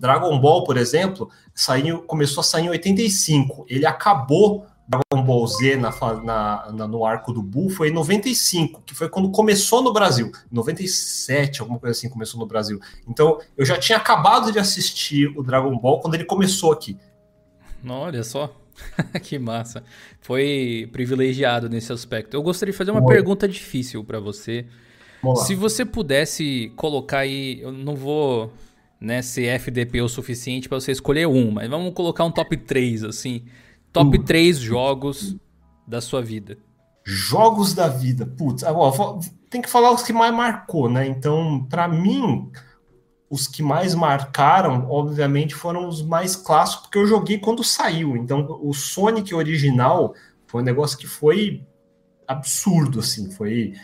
Dragon 0.00 0.38
Ball, 0.40 0.64
por 0.64 0.76
exemplo, 0.76 1.30
saiu, 1.54 2.02
começou 2.02 2.40
a 2.40 2.44
sair 2.44 2.64
em 2.64 2.70
85. 2.70 3.66
Ele 3.68 3.86
acabou 3.86 4.66
Dragon 4.90 5.24
Ball 5.24 5.46
Z 5.46 5.76
na, 5.76 5.90
na, 6.22 6.72
na, 6.72 6.88
no 6.88 7.04
arco 7.04 7.32
do 7.32 7.40
Bull 7.40 7.70
foi 7.70 7.90
em 7.90 7.92
95, 7.92 8.82
que 8.84 8.92
foi 8.92 9.08
quando 9.08 9.30
começou 9.30 9.82
no 9.82 9.92
Brasil. 9.92 10.32
97, 10.50 11.60
alguma 11.60 11.78
coisa 11.78 11.96
assim, 11.96 12.08
começou 12.08 12.40
no 12.40 12.46
Brasil. 12.46 12.80
Então, 13.06 13.38
eu 13.56 13.64
já 13.64 13.78
tinha 13.78 13.98
acabado 13.98 14.50
de 14.50 14.58
assistir 14.58 15.32
o 15.38 15.44
Dragon 15.44 15.78
Ball 15.78 16.00
quando 16.00 16.14
ele 16.14 16.24
começou 16.24 16.72
aqui. 16.72 16.98
Olha 17.88 18.24
só. 18.24 18.52
que 19.22 19.38
massa. 19.38 19.84
Foi 20.20 20.88
privilegiado 20.90 21.68
nesse 21.68 21.92
aspecto. 21.92 22.36
Eu 22.36 22.42
gostaria 22.42 22.72
de 22.72 22.78
fazer 22.78 22.90
uma 22.90 23.06
pergunta 23.06 23.46
difícil 23.46 24.02
para 24.02 24.18
você. 24.18 24.66
Se 25.44 25.54
você 25.54 25.84
pudesse 25.84 26.72
colocar 26.76 27.18
aí, 27.18 27.60
eu 27.60 27.70
não 27.70 27.94
vou 27.94 28.52
né, 29.00 29.22
ser 29.22 29.46
FDP 29.46 30.02
o 30.02 30.08
suficiente 30.08 30.68
para 30.68 30.78
você 30.78 30.92
escolher 30.92 31.26
um, 31.26 31.50
mas 31.50 31.70
vamos 31.70 31.94
colocar 31.94 32.24
um 32.24 32.30
top 32.30 32.56
3 32.56 33.04
assim. 33.04 33.44
Top 33.92 34.16
uh. 34.16 34.22
3 34.22 34.58
jogos 34.58 35.36
da 35.86 36.00
sua 36.00 36.20
vida. 36.20 36.58
Jogos 37.04 37.72
da 37.72 37.88
vida. 37.88 38.26
Putz, 38.26 38.62
agora, 38.62 39.18
tem 39.48 39.62
que 39.62 39.68
falar 39.68 39.90
os 39.92 40.02
que 40.02 40.12
mais 40.12 40.32
marcou, 40.32 40.88
né? 40.88 41.06
Então, 41.06 41.66
para 41.68 41.88
mim, 41.88 42.50
os 43.28 43.46
que 43.46 43.62
mais 43.62 43.94
marcaram, 43.94 44.88
obviamente, 44.90 45.54
foram 45.54 45.88
os 45.88 46.02
mais 46.02 46.36
clássicos, 46.36 46.82
porque 46.82 46.98
eu 46.98 47.06
joguei 47.06 47.38
quando 47.38 47.64
saiu. 47.64 48.16
Então, 48.16 48.58
o 48.60 48.74
Sonic 48.74 49.34
original 49.34 50.14
foi 50.46 50.62
um 50.62 50.64
negócio 50.64 50.98
que 50.98 51.06
foi 51.06 51.64
absurdo, 52.28 53.00
assim. 53.00 53.30
Foi. 53.30 53.74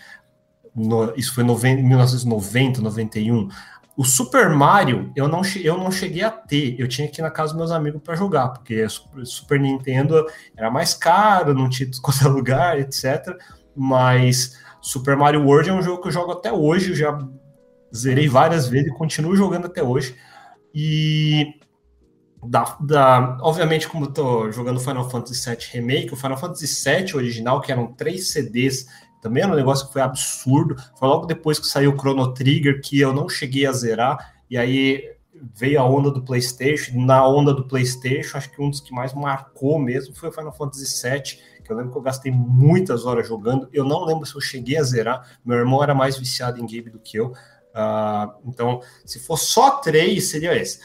No, 0.74 1.14
isso 1.16 1.34
foi 1.34 1.42
em 1.42 1.82
1990, 1.82 2.82
91. 2.82 3.48
O 3.96 4.04
Super 4.04 4.50
Mario 4.50 5.10
eu 5.16 5.26
não, 5.26 5.40
eu 5.62 5.78
não 5.78 5.90
cheguei 5.90 6.22
a 6.22 6.30
ter, 6.30 6.78
eu 6.78 6.86
tinha 6.86 7.08
que 7.08 7.20
ir 7.20 7.22
na 7.22 7.30
casa 7.30 7.52
dos 7.52 7.58
meus 7.58 7.70
amigos 7.70 8.02
para 8.02 8.14
jogar, 8.14 8.48
porque 8.48 8.84
o 8.84 9.24
Super 9.24 9.58
Nintendo 9.58 10.26
era 10.54 10.70
mais 10.70 10.92
caro, 10.92 11.54
não 11.54 11.68
tinha 11.68 11.88
qualquer 12.02 12.28
lugar, 12.28 12.78
etc. 12.78 13.34
Mas 13.74 14.58
Super 14.82 15.16
Mario 15.16 15.44
World 15.44 15.70
é 15.70 15.72
um 15.72 15.82
jogo 15.82 16.02
que 16.02 16.08
eu 16.08 16.12
jogo 16.12 16.32
até 16.32 16.52
hoje, 16.52 16.90
eu 16.90 16.96
já 16.96 17.18
zerei 17.94 18.28
várias 18.28 18.68
vezes 18.68 18.88
e 18.88 18.94
continuo 18.94 19.34
jogando 19.34 19.66
até 19.66 19.82
hoje. 19.82 20.14
E 20.74 21.54
da, 22.44 22.76
da, 22.80 23.38
obviamente, 23.40 23.88
como 23.88 24.04
eu 24.04 24.12
tô 24.12 24.52
jogando 24.52 24.78
Final 24.78 25.08
Fantasy 25.08 25.48
VII 25.48 25.58
Remake, 25.72 26.12
o 26.12 26.16
Final 26.16 26.36
Fantasy 26.36 26.66
VII 26.66 27.16
original, 27.16 27.60
que 27.60 27.72
eram 27.72 27.92
três 27.94 28.30
CDs 28.30 28.86
também 29.26 29.42
era 29.42 29.52
um 29.52 29.56
negócio 29.56 29.88
que 29.88 29.92
foi 29.92 30.02
absurdo. 30.02 30.76
Foi 30.96 31.08
logo 31.08 31.26
depois 31.26 31.58
que 31.58 31.66
saiu 31.66 31.92
o 31.92 31.98
Chrono 31.98 32.32
Trigger 32.32 32.80
que 32.80 33.00
eu 33.00 33.12
não 33.12 33.28
cheguei 33.28 33.66
a 33.66 33.72
zerar. 33.72 34.36
E 34.48 34.56
aí 34.56 35.02
veio 35.52 35.80
a 35.80 35.84
onda 35.84 36.12
do 36.12 36.22
PlayStation. 36.22 36.92
Na 37.00 37.26
onda 37.26 37.52
do 37.52 37.66
PlayStation, 37.66 38.38
acho 38.38 38.52
que 38.52 38.62
um 38.62 38.70
dos 38.70 38.80
que 38.80 38.94
mais 38.94 39.12
marcou 39.12 39.80
mesmo 39.80 40.14
foi 40.14 40.28
o 40.28 40.32
Final 40.32 40.52
Fantasy 40.52 41.02
VII, 41.02 41.40
que 41.64 41.72
eu 41.72 41.76
lembro 41.76 41.90
que 41.90 41.98
eu 41.98 42.02
gastei 42.02 42.30
muitas 42.30 43.04
horas 43.04 43.26
jogando. 43.26 43.68
Eu 43.72 43.84
não 43.84 44.04
lembro 44.04 44.24
se 44.24 44.36
eu 44.36 44.40
cheguei 44.40 44.76
a 44.76 44.82
zerar. 44.84 45.38
Meu 45.44 45.58
irmão 45.58 45.82
era 45.82 45.92
mais 45.92 46.16
viciado 46.16 46.60
em 46.60 46.66
game 46.66 46.88
do 46.88 47.00
que 47.00 47.18
eu. 47.18 47.32
Uh, 47.74 48.32
então, 48.46 48.80
se 49.04 49.18
for 49.18 49.36
só 49.36 49.78
três, 49.78 50.30
seria 50.30 50.54
esse. 50.54 50.78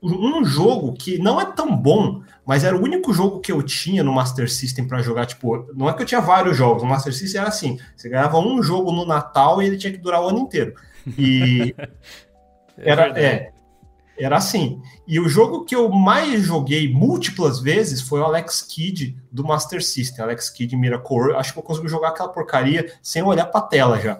Um 0.00 0.44
jogo 0.44 0.92
que 0.92 1.18
não 1.18 1.40
é 1.40 1.46
tão 1.46 1.74
bom, 1.74 2.22
mas 2.46 2.64
era 2.64 2.76
o 2.76 2.82
único 2.82 3.12
jogo 3.12 3.40
que 3.40 3.50
eu 3.50 3.62
tinha 3.62 4.04
no 4.04 4.12
Master 4.12 4.50
System 4.50 4.86
para 4.86 5.02
jogar. 5.02 5.26
Tipo, 5.26 5.66
não 5.74 5.88
é 5.88 5.94
que 5.94 6.02
eu 6.02 6.06
tinha 6.06 6.20
vários 6.20 6.56
jogos, 6.56 6.82
no 6.82 6.88
Master 6.88 7.12
System 7.12 7.40
era 7.40 7.48
assim: 7.48 7.78
você 7.96 8.08
ganhava 8.08 8.38
um 8.38 8.62
jogo 8.62 8.92
no 8.92 9.06
Natal 9.06 9.62
e 9.62 9.66
ele 9.66 9.76
tinha 9.76 9.92
que 9.92 9.98
durar 9.98 10.22
o 10.22 10.28
ano 10.28 10.40
inteiro. 10.40 10.74
E 11.18 11.74
é 12.76 12.90
era, 12.90 13.18
é, 13.18 13.52
era 14.18 14.36
assim. 14.36 14.80
E 15.06 15.18
o 15.18 15.28
jogo 15.28 15.64
que 15.64 15.74
eu 15.74 15.88
mais 15.88 16.42
joguei 16.42 16.92
múltiplas 16.92 17.60
vezes 17.60 18.00
foi 18.00 18.20
o 18.20 18.24
Alex 18.24 18.62
Kidd 18.62 19.16
do 19.30 19.44
Master 19.44 19.82
System. 19.82 20.24
Alex 20.24 20.50
Kidd 20.50 20.76
Miracle. 20.76 21.34
Acho 21.36 21.52
que 21.52 21.58
eu 21.58 21.62
consegui 21.62 21.88
jogar 21.88 22.08
aquela 22.08 22.28
porcaria 22.28 22.92
sem 23.02 23.22
olhar 23.22 23.46
para 23.46 23.62
tela 23.62 24.00
já. 24.00 24.18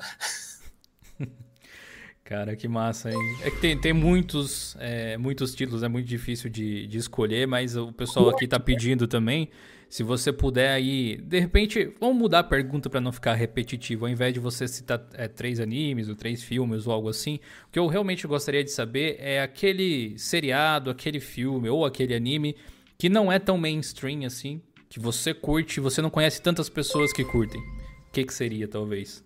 Cara, 2.24 2.56
que 2.56 2.66
massa, 2.66 3.10
hein? 3.10 3.36
É 3.42 3.50
que 3.50 3.60
tem, 3.60 3.78
tem 3.78 3.92
muitos, 3.92 4.74
é, 4.80 5.14
muitos 5.18 5.54
títulos, 5.54 5.82
é 5.82 5.88
muito 5.88 6.06
difícil 6.06 6.48
de, 6.48 6.86
de 6.86 6.96
escolher, 6.96 7.46
mas 7.46 7.76
o 7.76 7.92
pessoal 7.92 8.30
aqui 8.30 8.48
tá 8.48 8.58
pedindo 8.58 9.06
também. 9.06 9.50
Se 9.90 10.02
você 10.02 10.32
puder 10.32 10.70
aí, 10.70 11.18
de 11.18 11.38
repente, 11.38 11.92
vamos 12.00 12.16
mudar 12.16 12.38
a 12.38 12.42
pergunta 12.44 12.88
para 12.88 12.98
não 12.98 13.12
ficar 13.12 13.34
repetitivo. 13.34 14.06
Ao 14.06 14.10
invés 14.10 14.32
de 14.32 14.40
você 14.40 14.66
citar 14.66 15.06
é, 15.12 15.28
três 15.28 15.60
animes 15.60 16.08
ou 16.08 16.16
três 16.16 16.42
filmes 16.42 16.86
ou 16.86 16.94
algo 16.94 17.10
assim, 17.10 17.38
o 17.68 17.70
que 17.70 17.78
eu 17.78 17.86
realmente 17.86 18.26
gostaria 18.26 18.64
de 18.64 18.70
saber 18.70 19.16
é 19.20 19.42
aquele 19.42 20.18
seriado, 20.18 20.88
aquele 20.88 21.20
filme 21.20 21.68
ou 21.68 21.84
aquele 21.84 22.14
anime 22.14 22.56
que 22.96 23.10
não 23.10 23.30
é 23.30 23.38
tão 23.38 23.58
mainstream 23.58 24.24
assim, 24.24 24.62
que 24.88 24.98
você 24.98 25.34
curte, 25.34 25.78
você 25.78 26.00
não 26.00 26.08
conhece 26.08 26.40
tantas 26.40 26.70
pessoas 26.70 27.12
que 27.12 27.22
curtem. 27.22 27.60
O 28.08 28.12
que, 28.12 28.24
que 28.24 28.32
seria, 28.32 28.66
talvez? 28.66 29.22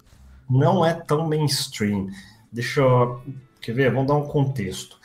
Não 0.50 0.84
é 0.84 0.94
tão 0.94 1.28
mainstream. 1.28 2.08
Deixa 2.52 2.80
eu. 2.80 3.22
Quer 3.60 3.72
ver? 3.74 3.92
Vamos 3.92 4.08
dar 4.08 4.14
um 4.14 4.26
contexto. 4.26 4.98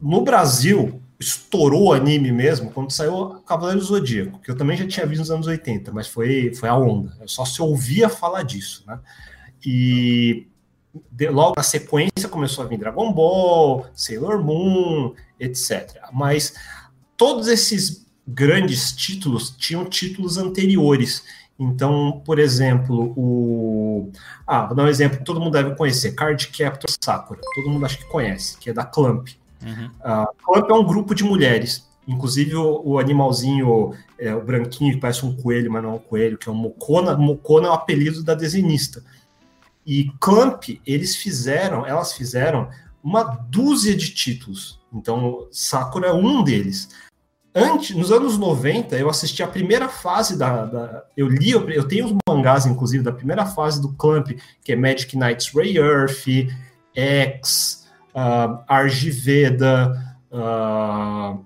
No 0.00 0.22
Brasil, 0.22 1.00
estourou 1.18 1.92
anime 1.92 2.30
mesmo 2.30 2.70
quando 2.70 2.90
saiu 2.90 3.40
Cavaleiro 3.46 3.80
do 3.80 3.86
Zodíaco, 3.86 4.38
que 4.40 4.50
eu 4.50 4.56
também 4.56 4.76
já 4.76 4.86
tinha 4.86 5.06
visto 5.06 5.20
nos 5.20 5.30
anos 5.30 5.46
80, 5.46 5.90
mas 5.92 6.06
foi, 6.06 6.54
foi 6.54 6.68
a 6.68 6.76
onda. 6.76 7.16
Eu 7.20 7.28
só 7.28 7.44
se 7.44 7.62
ouvia 7.62 8.08
falar 8.08 8.42
disso, 8.42 8.84
né? 8.86 8.98
E 9.64 10.46
de, 11.10 11.28
logo 11.28 11.54
na 11.56 11.62
sequência 11.62 12.28
começou 12.30 12.64
a 12.64 12.66
vir 12.66 12.78
Dragon 12.78 13.12
Ball, 13.12 13.86
Sailor 13.94 14.42
Moon, 14.42 15.14
etc. 15.40 15.98
Mas 16.12 16.54
todos 17.16 17.48
esses 17.48 18.06
grandes 18.26 18.92
títulos 18.92 19.50
tinham 19.50 19.84
títulos 19.84 20.36
anteriores. 20.36 21.22
Então, 21.58 22.22
por 22.24 22.38
exemplo, 22.38 23.14
o. 23.16 24.10
Ah, 24.46 24.66
vou 24.66 24.76
dar 24.76 24.84
um 24.84 24.88
exemplo 24.88 25.18
que 25.18 25.24
todo 25.24 25.40
mundo 25.40 25.52
deve 25.52 25.74
conhecer: 25.74 26.12
Card 26.12 26.48
Captor 26.48 26.90
Sakura. 27.00 27.40
Todo 27.54 27.70
mundo 27.70 27.86
acho 27.86 27.98
que 27.98 28.04
conhece, 28.04 28.58
que 28.58 28.70
é 28.70 28.72
da 28.72 28.84
Clamp. 28.84 29.28
Uhum. 29.62 29.86
Uh, 29.86 30.44
Clamp 30.44 30.70
é 30.70 30.74
um 30.74 30.84
grupo 30.84 31.14
de 31.14 31.24
mulheres. 31.24 31.86
Inclusive 32.06 32.54
o, 32.54 32.82
o 32.84 32.98
animalzinho, 32.98 33.92
é, 34.18 34.34
o 34.34 34.44
branquinho, 34.44 34.94
que 34.94 35.00
parece 35.00 35.24
um 35.26 35.34
coelho, 35.34 35.72
mas 35.72 35.82
não 35.82 35.90
é 35.90 35.94
um 35.94 35.98
coelho, 35.98 36.38
que 36.38 36.48
é 36.48 36.52
o 36.52 36.54
Mokona. 36.54 37.16
Mokona 37.16 37.68
é 37.68 37.70
o 37.70 37.74
apelido 37.74 38.22
da 38.22 38.34
desenhista. 38.34 39.02
E 39.84 40.10
Clamp, 40.20 40.64
eles 40.86 41.16
fizeram, 41.16 41.86
elas 41.86 42.12
fizeram 42.12 42.68
uma 43.02 43.22
dúzia 43.22 43.96
de 43.96 44.10
títulos. 44.10 44.78
Então, 44.92 45.48
Sakura 45.50 46.08
é 46.08 46.12
um 46.12 46.42
deles. 46.42 46.88
Antes, 47.58 47.96
nos 47.96 48.12
anos 48.12 48.36
90, 48.36 48.96
eu 48.96 49.08
assisti 49.08 49.42
a 49.42 49.48
primeira 49.48 49.88
fase 49.88 50.36
da, 50.36 50.66
da, 50.66 51.04
Eu 51.16 51.26
li, 51.26 51.52
eu 51.52 51.88
tenho 51.88 52.04
os 52.04 52.14
mangás, 52.28 52.66
inclusive, 52.66 53.02
da 53.02 53.10
primeira 53.10 53.46
fase 53.46 53.80
do 53.80 53.94
Clamp, 53.94 54.28
que 54.62 54.72
é 54.72 54.76
Magic 54.76 55.16
Knights 55.16 55.54
Ray 55.54 55.78
Earth, 55.78 56.26
X, 56.94 57.88
uh, 58.14 58.62
Argiveda, 58.68 59.90
uh, 60.30 61.42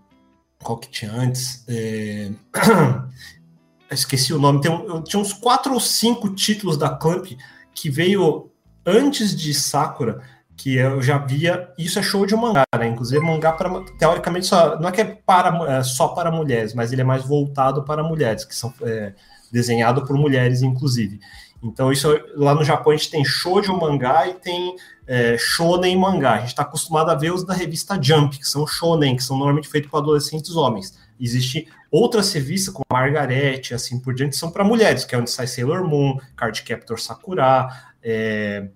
qual 0.60 0.78
que 0.78 0.90
tinha 0.90 1.12
antes? 1.12 1.64
É... 1.68 2.32
Esqueci 3.88 4.34
o 4.34 4.38
nome. 4.40 4.60
Tem, 4.60 4.72
eu 4.72 5.04
tinha 5.04 5.20
uns 5.20 5.32
quatro 5.32 5.72
ou 5.72 5.80
cinco 5.80 6.30
títulos 6.30 6.76
da 6.76 6.90
Clamp 6.90 7.26
que 7.72 7.88
veio 7.88 8.50
antes 8.84 9.36
de 9.36 9.54
Sakura 9.54 10.20
que 10.60 10.76
eu 10.76 11.00
já 11.00 11.16
via, 11.16 11.72
isso 11.78 11.98
é 11.98 12.02
show 12.02 12.26
de 12.26 12.36
mangá, 12.36 12.64
né? 12.78 12.86
Inclusive 12.86 13.24
mangá 13.24 13.50
para 13.50 13.82
teoricamente 13.98 14.44
só, 14.44 14.78
não 14.78 14.90
é 14.90 14.92
que 14.92 15.00
é 15.00 15.04
para 15.04 15.78
é 15.78 15.82
só 15.82 16.08
para 16.08 16.30
mulheres, 16.30 16.74
mas 16.74 16.92
ele 16.92 17.00
é 17.00 17.04
mais 17.04 17.24
voltado 17.24 17.82
para 17.82 18.02
mulheres, 18.02 18.44
que 18.44 18.54
são 18.54 18.72
é, 18.82 19.14
desenhado 19.50 20.04
por 20.04 20.14
mulheres 20.18 20.60
inclusive. 20.60 21.18
Então 21.62 21.90
isso 21.90 22.08
lá 22.36 22.54
no 22.54 22.62
Japão 22.62 22.92
a 22.92 22.96
gente 22.96 23.10
tem 23.10 23.24
show 23.24 23.58
de 23.62 23.68
mangá 23.68 24.28
e 24.28 24.34
tem 24.34 24.76
é, 25.06 25.34
shonen 25.38 25.96
mangá. 25.96 26.34
A 26.34 26.38
gente 26.40 26.48
está 26.48 26.62
acostumado 26.62 27.10
a 27.10 27.14
ver 27.14 27.32
os 27.32 27.42
da 27.42 27.54
revista 27.54 27.98
Jump, 28.00 28.38
que 28.38 28.46
são 28.46 28.66
shonen, 28.66 29.16
que 29.16 29.24
são 29.24 29.38
normalmente 29.38 29.68
feitos 29.68 29.90
para 29.90 30.00
adolescentes 30.00 30.54
homens. 30.56 30.98
Existe 31.18 31.68
outras 31.90 32.30
revistas 32.34 32.74
como 32.74 32.84
Margaret, 32.92 33.62
assim 33.72 33.98
por 33.98 34.12
diante, 34.12 34.36
são 34.36 34.50
para 34.50 34.62
mulheres, 34.62 35.06
que 35.06 35.14
é 35.14 35.18
onde 35.18 35.30
sai 35.30 35.46
Sailor 35.46 35.88
Moon, 35.88 36.18
Card 36.36 36.62
Captor 36.62 37.00
Sakura, 37.00 37.68
é, 38.02 38.68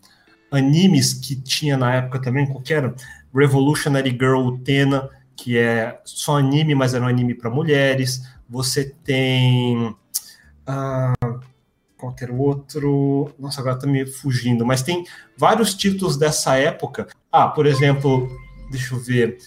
animes 0.55 1.13
que 1.15 1.35
tinha 1.37 1.77
na 1.77 1.95
época 1.95 2.21
também, 2.21 2.47
qualquer 2.47 2.95
Revolutionary 3.35 4.11
Girl 4.11 4.47
Utena, 4.47 5.11
que 5.37 5.59
é 5.59 6.01
só 6.05 6.39
anime, 6.39 6.75
mas 6.75 6.95
era 6.95 7.05
um 7.05 7.09
anime 7.09 7.35
para 7.35 7.51
mulheres. 7.51 8.23
Você 8.49 8.95
tem. 9.05 9.95
Ah, 10.67 11.13
qualquer 11.97 12.31
outro. 12.31 13.33
Nossa, 13.39 13.61
agora 13.61 13.79
tá 13.79 13.87
me 13.87 14.07
fugindo, 14.07 14.65
mas 14.65 14.83
tem 14.83 15.05
vários 15.37 15.75
títulos 15.75 16.17
dessa 16.17 16.57
época. 16.57 17.09
Ah, 17.33 17.49
por 17.49 17.67
exemplo, 17.67 18.29
deixa 18.71 18.95
eu 18.95 19.01
ver. 19.01 19.39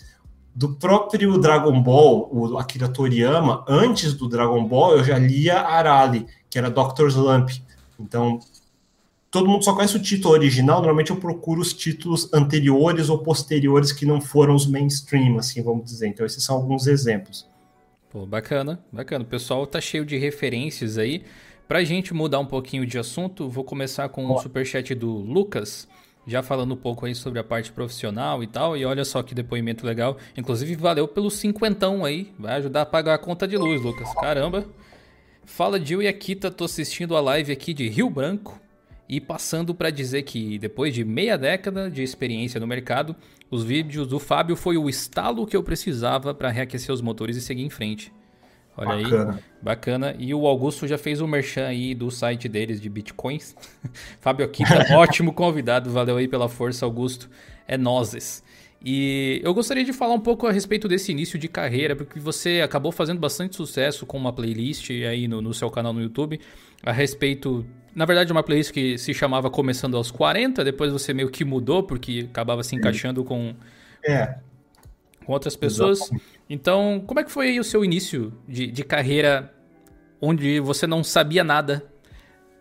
Do 0.54 0.76
próprio 0.76 1.38
Dragon 1.38 1.82
Ball, 1.82 2.30
o 2.32 2.58
Akira 2.58 2.90
Toriyama, 2.90 3.64
antes 3.68 4.14
do 4.14 4.28
Dragon 4.28 4.66
Ball, 4.66 4.98
eu 4.98 5.04
já 5.04 5.18
lia 5.18 5.62
Arali, 5.62 6.26
que 6.50 6.58
era 6.58 6.72
Dr. 6.72 7.08
Slump. 7.10 7.52
Então, 8.00 8.40
todo 9.30 9.48
mundo 9.48 9.64
só 9.64 9.74
conhece 9.74 9.98
o 9.98 10.02
título 10.02 10.34
original, 10.34 10.78
normalmente 10.78 11.12
eu 11.12 11.18
procuro 11.18 11.62
os 11.62 11.74
títulos 11.74 12.32
anteriores 12.34 13.10
ou 13.10 13.20
posteriores 13.20 13.92
que 13.92 14.06
não 14.06 14.22
foram 14.22 14.56
os 14.56 14.66
mainstream, 14.66 15.38
assim, 15.38 15.62
vamos 15.62 15.86
dizer. 15.86 16.08
Então, 16.08 16.26
esses 16.26 16.44
são 16.44 16.56
alguns 16.56 16.88
exemplos. 16.88 17.48
Pô, 18.10 18.26
bacana, 18.26 18.80
bacana. 18.92 19.24
O 19.24 19.28
pessoal 19.28 19.68
tá 19.68 19.82
cheio 19.82 20.06
de 20.06 20.18
referências 20.18 20.98
aí. 20.98 21.24
Pra 21.68 21.84
gente 21.84 22.14
mudar 22.14 22.40
um 22.40 22.46
pouquinho 22.46 22.86
de 22.86 22.98
assunto, 22.98 23.50
vou 23.50 23.64
começar 23.64 24.08
com 24.08 24.26
o 24.26 24.36
um 24.36 24.38
superchat 24.38 24.96
do 24.96 25.12
Lucas, 25.12 25.86
já 26.26 26.42
falando 26.42 26.74
um 26.74 26.78
pouco 26.78 27.06
aí 27.06 27.14
sobre 27.14 27.40
a 27.40 27.44
parte 27.44 27.74
profissional 27.74 28.42
e 28.42 28.48
tal. 28.48 28.78
E 28.78 28.86
olha 28.86 29.04
só 29.04 29.22
que 29.22 29.36
depoimento 29.36 29.86
legal. 29.86 30.18
Inclusive, 30.38 30.76
valeu 30.76 31.06
pelo 31.06 31.30
cinquentão 31.30 32.06
aí. 32.06 32.32
Vai 32.40 32.56
ajudar 32.56 32.84
a 32.84 32.86
pagar 32.86 33.16
a 33.16 33.18
conta 33.18 33.46
de 33.46 33.58
luz, 33.58 33.82
Lucas. 33.82 34.08
Caramba. 34.16 34.66
Fala, 35.44 35.80
Gil 35.84 36.02
e 36.02 36.08
Akita, 36.08 36.50
tô 36.50 36.64
assistindo 36.64 37.16
a 37.16 37.22
live 37.22 37.52
aqui 37.52 37.74
de 37.74 37.90
Rio 37.90 38.10
Branco 38.10 38.60
e 39.10 39.22
passando 39.22 39.74
para 39.74 39.90
dizer 39.90 40.24
que 40.24 40.60
depois 40.60 40.94
de 40.94 41.04
meia 41.04 41.38
década 41.38 41.90
de 41.90 42.04
experiência 42.04 42.60
no 42.60 42.68
mercado, 42.68 43.16
os 43.50 43.64
vídeos 43.64 44.08
do 44.08 44.20
Fábio 44.20 44.56
foi 44.56 44.78
o 44.78 44.90
estalo 44.90 45.46
que 45.46 45.56
eu 45.56 45.64
precisava 45.64 46.34
para 46.34 46.50
reaquecer 46.50 46.94
os 46.94 47.02
motores 47.02 47.38
e 47.38 47.42
seguir 47.42 47.64
em 47.64 47.70
frente. 47.70 48.12
Olha 48.76 49.02
bacana. 49.02 49.34
aí, 49.34 49.44
bacana. 49.62 50.16
E 50.20 50.34
o 50.34 50.46
Augusto 50.46 50.88
já 50.88 50.98
fez 50.98 51.20
o 51.20 51.28
merchan 51.28 51.66
aí 51.66 51.96
do 51.96 52.12
site 52.12 52.48
deles 52.48 52.80
de 52.80 52.90
bitcoins. 52.90 53.56
Fábio 54.20 54.46
Akita, 54.46 54.86
ótimo 54.96 55.34
convidado, 55.34 55.90
valeu 55.90 56.18
aí 56.18 56.28
pela 56.28 56.48
força, 56.48 56.86
Augusto. 56.86 57.30
É 57.68 57.78
nozes. 57.78 58.44
E 58.84 59.42
eu 59.44 59.54
gostaria 59.54 59.84
de 59.84 59.92
falar 59.92 60.14
um 60.14 60.20
pouco 60.20 60.46
a 60.46 60.52
respeito 60.52 60.88
desse 60.88 61.12
início 61.12 61.40
de 61.40 61.48
carreira, 61.48 61.96
porque 61.96 62.20
você 62.20 62.62
acabou 62.64 62.92
fazendo 62.92 63.20
bastante 63.20 63.56
sucesso 63.56 64.06
com 64.06 64.16
uma 64.16 64.32
playlist 64.32 64.92
aí 64.92 65.28
no, 65.28 65.42
no 65.42 65.54
seu 65.54 65.72
canal 65.72 65.92
no 65.92 66.02
YouTube 66.02 66.40
a 66.84 66.92
respeito 66.92 67.66
na 67.98 68.06
verdade, 68.06 68.32
uma 68.32 68.44
playlist 68.44 68.72
que 68.72 68.96
se 69.00 69.12
chamava 69.12 69.50
Começando 69.50 69.98
aos 69.98 70.12
40, 70.12 70.64
depois 70.64 70.92
você 70.92 71.16
meio 71.16 71.32
que 71.32 71.44
mudou, 71.44 71.82
porque 71.82 72.28
acabava 72.30 72.62
se 72.62 72.76
encaixando 72.76 73.24
com, 73.24 73.56
é. 74.06 74.36
com 75.26 75.34
outras 75.34 75.56
pessoas. 75.56 76.02
Exatamente. 76.02 76.26
Então, 76.48 77.04
como 77.08 77.20
é 77.20 77.24
que 77.24 77.32
foi 77.32 77.60
o 77.60 77.64
seu 77.64 77.84
início 77.84 78.32
de, 78.48 78.68
de 78.68 78.84
carreira 78.84 79.52
onde 80.22 80.60
você 80.60 80.86
não 80.86 81.04
sabia 81.04 81.44
nada 81.44 81.88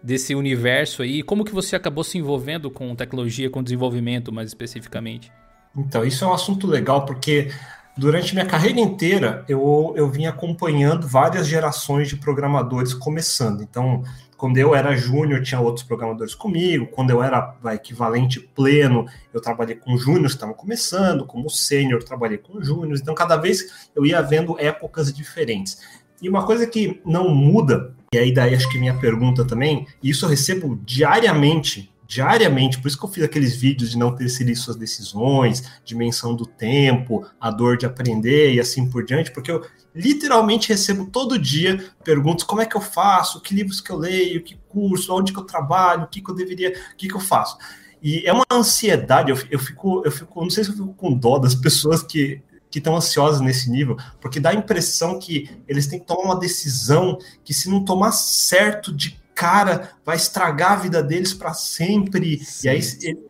desse 0.03 0.35
universo 0.35 1.03
aí? 1.03 1.22
Como 1.22 1.44
que 1.44 1.53
você 1.53 1.77
acabou 1.77 2.03
se 2.03 2.16
envolvendo 2.16 2.70
com 2.70 2.96
tecnologia, 2.96 3.51
com 3.51 3.62
desenvolvimento 3.62 4.33
mais 4.33 4.49
especificamente? 4.49 5.31
Então, 5.77 6.03
isso 6.03 6.25
é 6.25 6.29
um 6.29 6.33
assunto 6.33 6.66
legal, 6.66 7.05
porque 7.05 7.51
durante 7.94 8.33
minha 8.33 8.46
carreira 8.46 8.81
inteira 8.81 9.44
eu, 9.46 9.92
eu 9.99 10.09
vim 10.11 10.25
acompanhando 10.25 11.07
várias 11.07 11.46
gerações 11.46 12.09
de 12.09 12.16
programadores 12.16 12.94
começando. 12.94 13.62
Então, 13.62 14.03
quando 14.37 14.59
eu 14.59 14.75
era 14.75 14.96
júnior, 14.96 15.42
tinha 15.42 15.61
outros 15.61 15.85
programadores 15.85 16.35
comigo. 16.35 16.87
Quando 16.87 17.11
eu 17.11 17.22
era 17.22 17.57
equivalente 17.72 18.40
pleno, 18.40 19.07
eu 19.33 19.40
trabalhei 19.40 19.77
com 19.77 19.96
júniores 19.96 20.33
que 20.33 20.37
estavam 20.37 20.55
começando. 20.55 21.25
Como 21.25 21.49
sênior, 21.49 22.03
trabalhei 22.03 22.38
com 22.38 22.62
júniores. 22.62 23.01
Então, 23.01 23.14
cada 23.14 23.37
vez 23.37 23.88
eu 23.94 24.05
ia 24.05 24.20
vendo 24.20 24.59
épocas 24.59 25.12
diferentes. 25.12 25.81
E 26.20 26.29
uma 26.29 26.44
coisa 26.44 26.66
que 26.66 27.01
não 27.05 27.29
muda, 27.29 27.94
e 28.12 28.18
aí 28.18 28.33
daí 28.33 28.55
acho 28.55 28.68
que 28.70 28.79
minha 28.79 28.99
pergunta 28.99 29.44
também, 29.44 29.87
e 30.03 30.11
isso 30.11 30.25
eu 30.25 30.29
recebo 30.31 30.79
diariamente 30.85 31.92
diariamente, 32.07 32.81
por 32.81 32.88
isso 32.88 32.99
que 32.99 33.05
eu 33.05 33.09
fiz 33.09 33.25
aqueles 33.25 33.57
vídeos 33.57 33.90
de 33.90 33.99
não 33.99 34.14
ter 34.14 34.29
sido 34.29 34.55
suas 34.55 34.77
decisões, 34.77 35.64
dimensão 35.85 36.35
do 36.35 36.47
tempo, 36.47 37.27
a 37.40 37.51
dor 37.51 37.77
de 37.77 37.85
aprender 37.85 38.55
e 38.55 38.61
assim 38.61 38.88
por 38.88 39.05
diante, 39.05 39.33
porque 39.33 39.51
eu 39.51 39.64
literalmente 39.95 40.69
recebo 40.69 41.07
todo 41.07 41.38
dia 41.38 41.85
perguntas 42.05 42.45
como 42.45 42.61
é 42.61 42.66
que 42.66 42.77
eu 42.77 42.81
faço, 42.81 43.40
que 43.40 43.55
livros 43.55 43.81
que 43.81 43.90
eu 43.90 43.97
leio, 43.97 44.45
que 44.45 44.59
curso, 44.69 45.14
onde 45.14 45.33
que 45.33 45.38
eu 45.38 45.45
trabalho, 45.45 46.05
o 46.05 46.07
que 46.07 46.21
que 46.21 46.31
eu 46.31 46.35
deveria, 46.35 46.71
o 46.92 46.97
que 46.97 47.09
que 47.09 47.14
eu 47.14 47.21
faço. 47.21 47.59
E 48.03 48.25
é 48.27 48.33
uma 48.33 48.45
ansiedade, 48.51 49.31
eu, 49.31 49.38
eu 49.51 49.59
fico, 49.59 50.03
eu 50.05 50.12
fico, 50.12 50.40
não 50.40 50.51
sei 50.51 50.62
se 50.62 50.71
eu 50.71 50.77
fico 50.77 50.95
com 50.95 51.12
dó 51.12 51.38
das 51.38 51.55
pessoas 51.57 52.03
que 52.03 52.42
que 52.69 52.79
estão 52.79 52.97
ansiosas 52.97 53.40
nesse 53.40 53.71
nível, 53.71 53.97
porque 54.21 54.40
dá 54.40 54.51
a 54.51 54.55
impressão 54.55 55.19
que 55.19 55.49
eles 55.66 55.87
têm 55.87 55.99
que 55.99 56.05
tomar 56.05 56.23
uma 56.23 56.38
decisão 56.38 57.16
que 57.42 57.55
se 57.55 57.71
não 57.71 57.85
tomar 57.85 58.12
certo 58.12 58.92
de 58.92 59.19
cara, 59.37 59.92
vai 60.05 60.16
estragar 60.16 60.72
a 60.72 60.77
vida 60.77 61.03
deles 61.03 61.35
para 61.35 61.53
sempre. 61.53 62.38
Sim. 62.38 62.66
E 62.66 62.70
aí, 62.70 62.81
ele, 63.03 63.20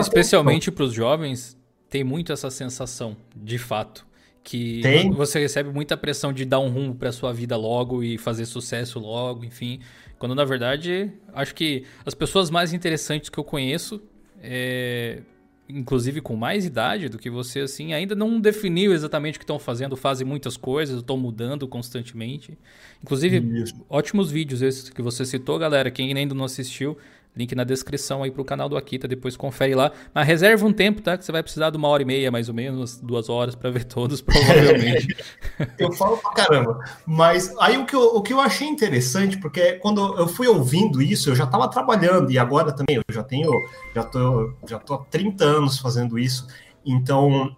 especialmente 0.00 0.70
para 0.70 0.84
os 0.84 0.92
jovens, 0.92 1.56
tem 1.88 2.02
muito 2.02 2.32
essa 2.32 2.50
sensação, 2.50 3.16
de 3.34 3.56
fato, 3.56 4.04
que 4.42 4.80
tem. 4.82 5.10
você 5.12 5.38
recebe 5.38 5.70
muita 5.70 5.96
pressão 5.96 6.32
de 6.32 6.44
dar 6.44 6.58
um 6.58 6.68
rumo 6.68 6.94
para 6.96 7.12
sua 7.12 7.32
vida 7.32 7.56
logo 7.56 8.02
e 8.02 8.18
fazer 8.18 8.44
sucesso 8.44 8.98
logo, 8.98 9.44
enfim. 9.44 9.78
Quando 10.18 10.34
na 10.34 10.44
verdade, 10.44 11.12
acho 11.32 11.54
que 11.54 11.84
as 12.04 12.14
pessoas 12.14 12.50
mais 12.50 12.72
interessantes 12.72 13.30
que 13.30 13.38
eu 13.38 13.44
conheço 13.44 14.02
é, 14.42 15.22
inclusive 15.68 16.20
com 16.20 16.36
mais 16.36 16.66
idade 16.66 17.08
do 17.08 17.18
que 17.18 17.30
você, 17.30 17.60
assim, 17.60 17.92
ainda 17.92 18.14
não 18.14 18.40
definiu 18.40 18.92
exatamente 18.92 19.36
o 19.36 19.38
que 19.38 19.44
estão 19.44 19.58
fazendo, 19.58 19.96
fazem 19.96 20.26
muitas 20.26 20.56
coisas, 20.56 20.98
estão 20.98 21.16
mudando 21.16 21.66
constantemente. 21.66 22.58
Inclusive, 23.02 23.38
Isso. 23.62 23.74
ótimos 23.88 24.30
vídeos 24.30 24.62
esses 24.62 24.90
que 24.90 25.00
você 25.00 25.24
citou, 25.24 25.58
galera. 25.58 25.90
Quem 25.90 26.12
ainda 26.14 26.34
não 26.34 26.44
assistiu, 26.44 26.98
Link 27.36 27.54
na 27.54 27.64
descrição 27.64 28.22
aí 28.22 28.30
pro 28.30 28.44
canal 28.44 28.68
do 28.68 28.76
Akita, 28.76 29.08
depois 29.08 29.36
confere 29.36 29.74
lá. 29.74 29.90
Mas 30.14 30.26
reserva 30.26 30.64
um 30.64 30.72
tempo, 30.72 31.02
tá? 31.02 31.18
Que 31.18 31.24
você 31.24 31.32
vai 31.32 31.42
precisar 31.42 31.70
de 31.70 31.76
uma 31.76 31.88
hora 31.88 32.02
e 32.02 32.06
meia, 32.06 32.30
mais 32.30 32.48
ou 32.48 32.54
menos, 32.54 32.98
duas 32.98 33.28
horas 33.28 33.54
para 33.54 33.70
ver 33.70 33.84
todos, 33.84 34.20
provavelmente. 34.22 35.16
eu 35.78 35.92
falo 35.92 36.16
pra 36.18 36.32
caramba. 36.32 36.78
Mas 37.04 37.52
aí 37.58 37.76
o 37.76 37.84
que, 37.84 37.96
eu, 37.96 38.02
o 38.02 38.22
que 38.22 38.32
eu 38.32 38.40
achei 38.40 38.68
interessante, 38.68 39.38
porque 39.38 39.72
quando 39.74 40.16
eu 40.16 40.28
fui 40.28 40.46
ouvindo 40.46 41.02
isso, 41.02 41.30
eu 41.30 41.34
já 41.34 41.44
estava 41.44 41.68
trabalhando, 41.68 42.30
e 42.30 42.38
agora 42.38 42.70
também, 42.72 42.96
eu 42.96 43.02
já 43.10 43.24
tenho, 43.24 43.50
já 43.94 44.04
tô, 44.04 44.54
já 44.68 44.78
tô 44.78 44.94
há 44.94 44.98
30 45.04 45.44
anos 45.44 45.78
fazendo 45.78 46.18
isso. 46.18 46.46
Então, 46.86 47.56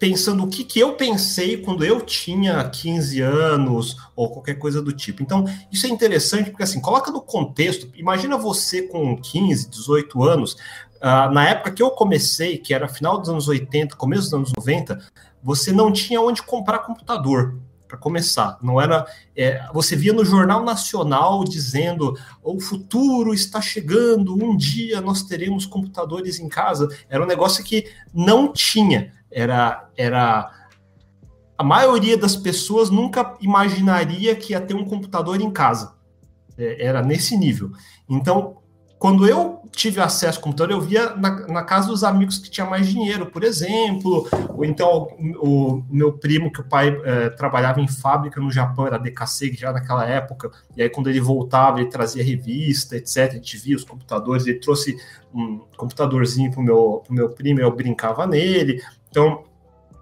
pensando 0.00 0.42
o 0.42 0.48
que, 0.48 0.64
que 0.64 0.80
eu 0.80 0.94
pensei 0.94 1.58
quando 1.58 1.84
eu 1.84 2.00
tinha 2.00 2.64
15 2.64 3.20
anos 3.20 3.98
ou 4.16 4.30
qualquer 4.30 4.54
coisa 4.54 4.80
do 4.80 4.94
tipo. 4.94 5.22
Então, 5.22 5.44
isso 5.70 5.86
é 5.86 5.90
interessante 5.90 6.48
porque, 6.48 6.62
assim, 6.62 6.80
coloca 6.80 7.10
no 7.10 7.20
contexto. 7.20 7.86
Imagina 7.94 8.38
você 8.38 8.80
com 8.80 9.14
15, 9.14 9.68
18 9.68 10.24
anos, 10.24 10.54
uh, 11.02 11.30
na 11.30 11.46
época 11.50 11.72
que 11.72 11.82
eu 11.82 11.90
comecei, 11.90 12.56
que 12.56 12.72
era 12.72 12.88
final 12.88 13.18
dos 13.18 13.28
anos 13.28 13.46
80, 13.46 13.94
começo 13.94 14.22
dos 14.22 14.32
anos 14.32 14.52
90, 14.56 14.98
você 15.42 15.70
não 15.70 15.92
tinha 15.92 16.18
onde 16.18 16.42
comprar 16.42 16.78
computador 16.78 17.58
para 17.86 17.98
começar. 17.98 18.56
Não 18.62 18.80
era. 18.80 19.04
É, 19.36 19.68
você 19.74 19.96
via 19.96 20.14
no 20.14 20.24
Jornal 20.24 20.64
Nacional 20.64 21.44
dizendo 21.44 22.16
o 22.42 22.58
futuro 22.58 23.34
está 23.34 23.60
chegando, 23.60 24.34
um 24.34 24.56
dia 24.56 25.00
nós 25.02 25.24
teremos 25.24 25.66
computadores 25.66 26.38
em 26.38 26.48
casa. 26.48 26.88
Era 27.06 27.22
um 27.22 27.26
negócio 27.26 27.62
que 27.62 27.90
não 28.14 28.50
tinha 28.50 29.12
era, 29.30 29.88
era 29.96 30.50
a 31.56 31.62
maioria 31.62 32.16
das 32.16 32.36
pessoas 32.36 32.90
nunca 32.90 33.36
imaginaria 33.40 34.34
que 34.34 34.52
ia 34.52 34.60
ter 34.60 34.74
um 34.74 34.84
computador 34.84 35.40
em 35.40 35.50
casa. 35.50 35.94
É, 36.56 36.86
era 36.86 37.02
nesse 37.02 37.36
nível. 37.36 37.70
Então, 38.08 38.60
quando 39.00 39.26
eu 39.26 39.62
tive 39.72 39.98
acesso 39.98 40.38
ao 40.38 40.44
computador, 40.44 40.72
eu 40.72 40.80
via 40.80 41.16
na, 41.16 41.46
na, 41.46 41.62
casa 41.62 41.88
dos 41.88 42.04
amigos 42.04 42.36
que 42.36 42.50
tinha 42.50 42.66
mais 42.66 42.86
dinheiro, 42.86 43.24
por 43.24 43.42
exemplo, 43.42 44.28
ou 44.50 44.62
então 44.62 45.08
o, 45.40 45.76
o 45.76 45.84
meu 45.88 46.12
primo, 46.12 46.52
que 46.52 46.60
o 46.60 46.68
pai 46.68 46.94
é, 47.04 47.30
trabalhava 47.30 47.80
em 47.80 47.88
fábrica 47.88 48.38
no 48.38 48.50
Japão, 48.50 48.86
era 48.86 48.98
DKC 48.98 49.54
já 49.54 49.72
naquela 49.72 50.04
época, 50.04 50.50
e 50.76 50.82
aí 50.82 50.90
quando 50.90 51.08
ele 51.08 51.20
voltava, 51.20 51.80
ele 51.80 51.88
trazia 51.88 52.22
revista, 52.22 52.94
etc. 52.94 53.30
A 53.30 53.34
gente 53.36 53.56
via 53.56 53.76
os 53.76 53.84
computadores, 53.84 54.46
ele 54.46 54.58
trouxe 54.58 54.98
um 55.32 55.60
computadorzinho 55.78 56.50
para 56.50 56.60
o 56.60 56.62
meu, 56.62 57.02
pro 57.02 57.14
meu 57.14 57.30
primo, 57.30 57.60
eu 57.60 57.74
brincava 57.74 58.26
nele. 58.26 58.82
Então, 59.10 59.44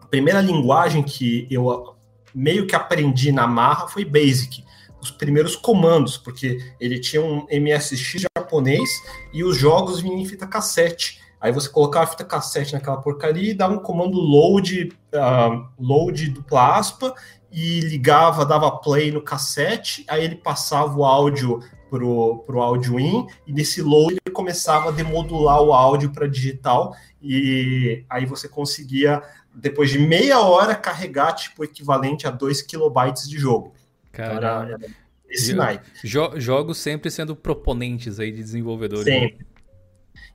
a 0.02 0.06
primeira 0.06 0.40
linguagem 0.40 1.02
que 1.02 1.46
eu 1.50 1.96
meio 2.34 2.66
que 2.66 2.76
aprendi 2.76 3.32
na 3.32 3.46
marra 3.46 3.88
foi 3.88 4.04
Basic, 4.04 4.64
os 5.00 5.10
primeiros 5.10 5.56
comandos, 5.56 6.16
porque 6.16 6.58
ele 6.80 7.00
tinha 7.00 7.22
um 7.22 7.46
MSX 7.50 8.26
japonês 8.36 8.88
e 9.32 9.42
os 9.42 9.56
jogos 9.56 10.00
vinham 10.00 10.18
em 10.18 10.26
fita 10.26 10.46
cassete. 10.46 11.20
Aí 11.40 11.52
você 11.52 11.68
colocava 11.68 12.04
a 12.04 12.08
fita 12.08 12.24
cassete 12.24 12.72
naquela 12.72 12.96
porcaria 12.96 13.50
e 13.50 13.54
dava 13.54 13.74
um 13.74 13.78
comando 13.78 14.18
load, 14.18 14.92
uh, 15.14 15.68
load 15.78 16.30
do 16.30 16.42
plasma 16.42 17.14
e 17.50 17.80
ligava, 17.80 18.44
dava 18.44 18.70
play 18.70 19.10
no 19.10 19.22
cassete, 19.22 20.04
aí 20.08 20.24
ele 20.24 20.36
passava 20.36 20.96
o 20.96 21.04
áudio 21.04 21.60
pro, 21.88 22.38
pro 22.46 22.60
áudio 22.60 23.00
in, 23.00 23.26
e 23.46 23.52
nesse 23.52 23.82
load 23.82 24.18
ele 24.24 24.34
começava 24.34 24.88
a 24.88 24.92
demodular 24.92 25.62
o 25.62 25.72
áudio 25.72 26.10
para 26.10 26.26
digital, 26.26 26.94
e 27.22 28.04
aí 28.08 28.26
você 28.26 28.48
conseguia, 28.48 29.22
depois 29.54 29.90
de 29.90 29.98
meia 29.98 30.40
hora, 30.40 30.74
carregar 30.74 31.32
tipo 31.32 31.64
equivalente 31.64 32.26
a 32.26 32.30
2 32.30 32.62
kilobytes 32.62 33.28
de 33.28 33.38
jogo. 33.38 33.72
Cara, 34.12 34.76
então, 34.78 34.88
esse 35.28 35.54
jo 36.02 36.32
jogos 36.40 36.78
sempre 36.78 37.10
sendo 37.10 37.36
proponentes 37.36 38.18
aí 38.18 38.32
de 38.32 38.42
desenvolvedores. 38.42 39.06
Né? 39.06 39.20
Sempre. 39.20 39.46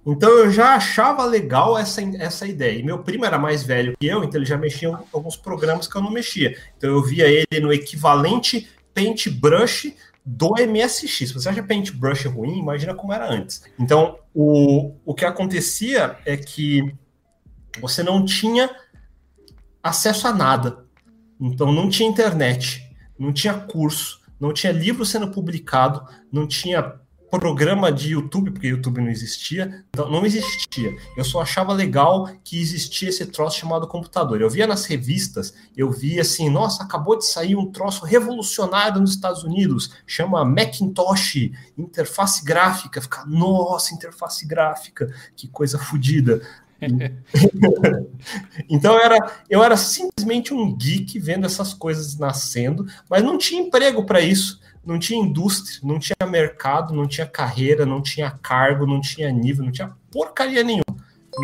Então 0.06 0.30
eu 0.30 0.52
já 0.52 0.76
achava 0.76 1.24
legal 1.26 1.78
essa, 1.78 2.02
essa 2.18 2.46
ideia. 2.46 2.80
E 2.80 2.84
meu 2.84 3.00
primo 3.00 3.26
era 3.26 3.38
mais 3.38 3.64
velho 3.64 3.96
que 4.00 4.06
eu, 4.06 4.24
então 4.24 4.40
ele 4.40 4.46
já 4.46 4.58
mexia 4.58 4.90
em 4.90 4.98
alguns 5.14 5.38
programas 5.38 5.88
que 5.88 5.96
eu 5.96 6.02
não 6.02 6.12
mexia. 6.12 6.58
Então 6.78 6.90
eu 6.90 7.02
via 7.02 7.28
ele 7.28 7.62
no 7.62 7.72
equivalente 7.72 8.70
Paintbrush 8.94 9.96
do 10.26 10.54
MSX. 10.56 11.32
Você 11.32 11.50
acha 11.50 11.64
Paintbrush 11.64 12.28
ruim, 12.28 12.60
imagina 12.60 12.94
como 12.94 13.14
era 13.14 13.30
antes. 13.30 13.64
Então, 13.78 14.18
o, 14.34 14.96
o 15.06 15.14
que 15.14 15.26
acontecia 15.26 16.18
é 16.26 16.38
que 16.38 16.94
você 17.80 18.04
não 18.04 18.24
tinha 18.24 18.70
acesso 19.82 20.28
a 20.28 20.34
nada. 20.34 20.86
Então, 21.40 21.72
não 21.72 21.90
tinha 21.90 22.08
internet, 22.08 22.82
não 23.20 23.34
tinha 23.34 23.54
curso, 23.54 24.22
não 24.40 24.54
tinha 24.54 24.72
livro 24.72 25.06
sendo 25.06 25.30
publicado, 25.30 26.08
não 26.32 26.48
tinha 26.48 27.00
programa 27.40 27.92
de 27.92 28.12
YouTube, 28.12 28.52
porque 28.52 28.68
YouTube 28.68 29.02
não 29.02 29.10
existia, 29.10 29.84
então 29.90 30.10
não 30.10 30.26
existia. 30.26 30.96
Eu 31.18 31.24
só 31.24 31.42
achava 31.42 31.74
legal 31.74 32.30
que 32.44 32.62
existia 32.62 33.10
esse 33.10 33.26
troço 33.26 33.60
chamado 33.60 33.88
computador. 33.88 34.40
Eu 34.40 34.50
via 34.50 34.68
nas 34.68 34.86
revistas, 34.86 35.54
eu 35.76 35.92
via 35.92 36.22
assim, 36.22 36.50
nossa, 36.50 36.84
acabou 36.84 37.18
de 37.18 37.26
sair 37.26 37.56
um 37.56 37.72
troço 37.72 38.06
revolucionário 38.06 39.02
nos 39.02 39.12
Estados 39.12 39.44
Unidos, 39.44 39.92
chama 40.06 40.46
Macintosh, 40.46 41.52
interface 41.78 42.46
gráfica. 42.46 43.02
Fica, 43.02 43.26
nossa, 43.26 43.94
interface 43.94 44.46
gráfica, 44.46 45.14
que 45.36 45.48
coisa 45.48 45.80
fodida. 45.80 46.42
então 48.70 49.00
era, 49.00 49.18
eu 49.50 49.64
era 49.64 49.78
simplesmente 49.78 50.54
um 50.54 50.76
geek 50.76 51.18
vendo 51.18 51.46
essas 51.46 51.74
coisas 51.74 52.18
nascendo, 52.18 52.86
mas 53.10 53.24
não 53.24 53.38
tinha 53.38 53.62
emprego 53.62 54.06
para 54.06 54.22
isso 54.22 54.62
não 54.86 55.00
tinha 55.00 55.20
indústria, 55.20 55.80
não 55.84 55.98
tinha 55.98 56.16
mercado, 56.28 56.94
não 56.94 57.08
tinha 57.08 57.26
carreira, 57.26 57.86
não 57.86 58.02
tinha 58.02 58.32
cargo, 58.32 58.86
não 58.86 59.00
tinha 59.00 59.32
nível, 59.32 59.66
não 59.66 59.72
tinha 59.72 59.96
porcaria 60.12 60.64
nenhuma. 60.64 60.84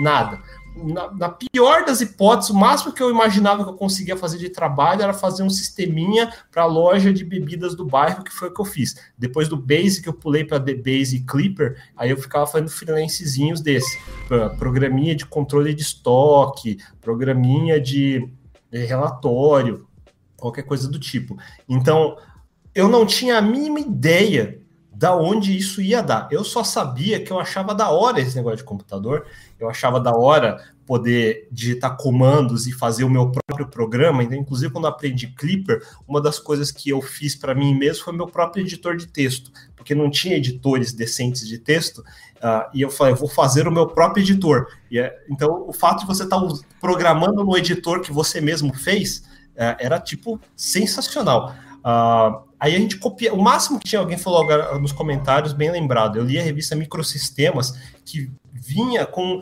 Nada. 0.01 0.41
Na, 0.75 1.11
na, 1.11 1.29
pior 1.29 1.83
das 1.83 1.99
hipóteses, 1.99 2.51
o 2.51 2.55
máximo 2.55 2.93
que 2.93 3.03
eu 3.03 3.09
imaginava 3.09 3.63
que 3.63 3.69
eu 3.69 3.75
conseguia 3.75 4.15
fazer 4.15 4.37
de 4.37 4.49
trabalho 4.49 5.01
era 5.01 5.13
fazer 5.13 5.43
um 5.43 5.49
sisteminha 5.49 6.31
para 6.51 6.63
a 6.63 6.67
loja 6.67 7.11
de 7.11 7.25
bebidas 7.25 7.75
do 7.75 7.83
bairro, 7.83 8.23
que 8.23 8.31
foi 8.31 8.47
o 8.49 8.53
que 8.53 8.61
eu 8.61 8.65
fiz. 8.65 8.95
Depois 9.17 9.49
do 9.49 9.57
Basic, 9.57 10.05
eu 10.05 10.13
pulei 10.13 10.45
para 10.45 10.59
The 10.59 10.75
Base 10.75 11.25
Clipper, 11.27 11.83
aí 11.97 12.11
eu 12.11 12.17
ficava 12.17 12.47
fazendo 12.47 12.69
freelancezinhos 12.69 13.59
desse. 13.59 13.99
Programinha 14.57 15.15
de 15.15 15.25
controle 15.25 15.73
de 15.73 15.81
estoque, 15.81 16.77
programinha 17.01 17.79
de, 17.81 18.29
de 18.71 18.85
relatório, 18.85 19.85
qualquer 20.37 20.63
coisa 20.63 20.89
do 20.89 20.99
tipo. 20.99 21.37
Então, 21.67 22.15
eu 22.79 22.87
não 22.87 23.05
tinha 23.05 23.37
a 23.37 23.41
mínima 23.41 23.79
ideia 23.79 24.59
da 24.93 25.15
onde 25.15 25.57
isso 25.57 25.81
ia 25.81 26.01
dar. 26.01 26.27
Eu 26.31 26.43
só 26.43 26.63
sabia 26.63 27.21
que 27.21 27.31
eu 27.31 27.39
achava 27.39 27.73
da 27.75 27.89
hora 27.89 28.19
esse 28.19 28.35
negócio 28.35 28.57
de 28.57 28.63
computador, 28.63 29.25
eu 29.59 29.69
achava 29.69 29.99
da 29.99 30.11
hora 30.11 30.61
poder 30.85 31.47
digitar 31.51 31.95
comandos 31.95 32.67
e 32.67 32.71
fazer 32.71 33.03
o 33.03 33.09
meu 33.09 33.31
próprio 33.31 33.67
programa. 33.67 34.23
Então, 34.23 34.37
inclusive, 34.37 34.71
quando 34.73 34.87
aprendi 34.87 35.27
Clipper, 35.27 35.85
uma 36.07 36.21
das 36.21 36.39
coisas 36.39 36.71
que 36.71 36.89
eu 36.89 37.01
fiz 37.01 37.35
para 37.35 37.53
mim 37.53 37.75
mesmo 37.75 38.03
foi 38.03 38.13
meu 38.13 38.27
próprio 38.27 38.61
editor 38.63 38.97
de 38.97 39.07
texto, 39.07 39.51
porque 39.75 39.93
não 39.93 40.09
tinha 40.09 40.35
editores 40.35 40.91
decentes 40.91 41.47
de 41.47 41.59
texto. 41.59 41.99
Uh, 41.99 42.69
e 42.73 42.81
eu 42.81 42.89
falei, 42.89 43.13
eu 43.13 43.17
vou 43.17 43.29
fazer 43.29 43.67
o 43.67 43.71
meu 43.71 43.87
próprio 43.87 44.23
editor. 44.23 44.67
É, 44.91 45.15
então, 45.29 45.65
o 45.67 45.73
fato 45.73 45.99
de 45.99 46.07
você 46.07 46.23
estar 46.23 46.39
tá 46.39 46.47
programando 46.81 47.43
no 47.43 47.57
editor 47.57 48.01
que 48.01 48.11
você 48.11 48.41
mesmo 48.41 48.73
fez 48.73 49.19
uh, 49.55 49.75
era 49.79 49.99
tipo 49.99 50.41
sensacional. 50.55 51.53
Uh, 51.79 52.48
aí 52.59 52.75
a 52.75 52.79
gente 52.79 52.97
copia. 52.97 53.33
O 53.33 53.41
máximo 53.41 53.79
que 53.79 53.87
tinha 53.87 53.99
alguém 53.99 54.17
falou 54.17 54.41
agora 54.41 54.77
nos 54.77 54.91
comentários, 54.91 55.53
bem 55.53 55.71
lembrado. 55.71 56.17
Eu 56.17 56.23
li 56.23 56.37
a 56.37 56.43
revista 56.43 56.75
Microsistemas, 56.75 57.79
que 58.05 58.31
vinha 58.51 59.05
com 59.05 59.41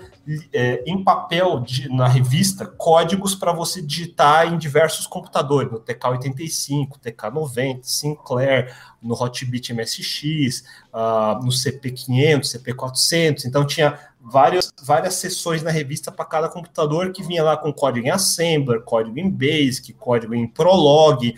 é, 0.53 0.83
em 0.85 1.03
papel 1.03 1.59
de, 1.59 1.89
na 1.89 2.07
revista 2.07 2.65
códigos 2.65 3.33
para 3.33 3.51
você 3.51 3.81
digitar 3.81 4.53
em 4.53 4.57
diversos 4.57 5.07
computadores, 5.07 5.71
no 5.71 5.79
TK85, 5.79 6.99
TK90, 7.03 7.79
Sinclair, 7.81 8.75
no 9.01 9.15
Hotbit 9.15 9.73
MSX, 9.73 10.63
uh, 10.93 11.43
no 11.43 11.49
CP500, 11.49 12.41
CP400. 12.41 13.45
Então 13.45 13.65
tinha 13.65 13.97
várias, 14.21 14.71
várias 14.83 15.15
sessões 15.15 15.63
na 15.63 15.71
revista 15.71 16.11
para 16.11 16.25
cada 16.25 16.49
computador 16.49 17.11
que 17.11 17.23
vinha 17.23 17.43
lá 17.43 17.57
com 17.57 17.73
código 17.73 18.07
em 18.07 18.11
Assembler, 18.11 18.81
código 18.81 19.17
em 19.17 19.29
Basic, 19.29 19.93
código 19.93 20.35
em 20.35 20.47
Prolog, 20.47 21.33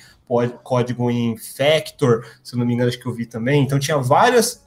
código 0.63 1.09
em 1.09 1.35
Factor, 1.37 2.25
se 2.43 2.55
não 2.55 2.65
me 2.65 2.73
engano, 2.73 2.89
acho 2.89 2.99
que 2.99 3.05
eu 3.05 3.13
vi 3.13 3.25
também. 3.25 3.63
Então 3.63 3.79
tinha 3.79 3.97
várias, 3.97 4.65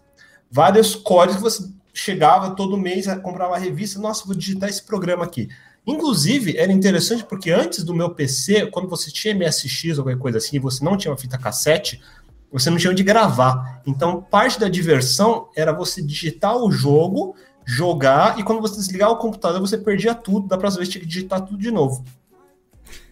vários 0.51 0.95
códigos 0.95 1.37
que 1.37 1.43
você 1.43 1.73
chegava 1.95 2.55
todo 2.55 2.77
mês, 2.77 3.07
comprava 3.23 3.55
a 3.55 3.59
revista, 3.59 4.01
nossa, 4.01 4.25
vou 4.25 4.35
digitar 4.35 4.69
esse 4.69 4.83
programa 4.83 5.25
aqui. 5.25 5.49
Inclusive, 5.87 6.57
era 6.57 6.73
interessante 6.73 7.25
porque 7.25 7.51
antes 7.51 7.83
do 7.83 7.95
meu 7.95 8.11
PC, 8.11 8.67
quando 8.67 8.89
você 8.89 9.11
tinha 9.11 9.35
MSX 9.35 9.99
ou 9.99 10.05
qualquer 10.05 10.19
coisa 10.19 10.39
assim, 10.39 10.57
e 10.57 10.61
você 10.61 10.85
não 10.85 10.97
tinha 10.97 11.11
uma 11.11 11.19
fita 11.19 11.37
cassete, 11.37 12.01
você 12.53 12.71
não 12.71 12.77
tinha 12.77 12.91
onde 12.91 13.03
gravar. 13.03 13.83
Então, 13.87 14.23
parte 14.23 14.61
da 14.61 14.69
diversão 14.69 15.49
era 15.57 15.73
você 15.73 16.01
digitar 16.01 16.57
o 16.57 16.71
jogo, 16.71 17.35
jogar, 17.65 18.39
e 18.39 18.43
quando 18.43 18.61
você 18.61 18.77
desligar 18.77 19.11
o 19.11 19.17
computador, 19.17 19.61
você 19.61 19.77
perdia 19.77 20.15
tudo, 20.15 20.47
da 20.47 20.59
próxima 20.59 20.81
vez 20.81 20.89
tinha 20.89 21.01
que 21.01 21.09
digitar 21.09 21.41
tudo 21.41 21.59
de 21.59 21.71
novo. 21.71 22.05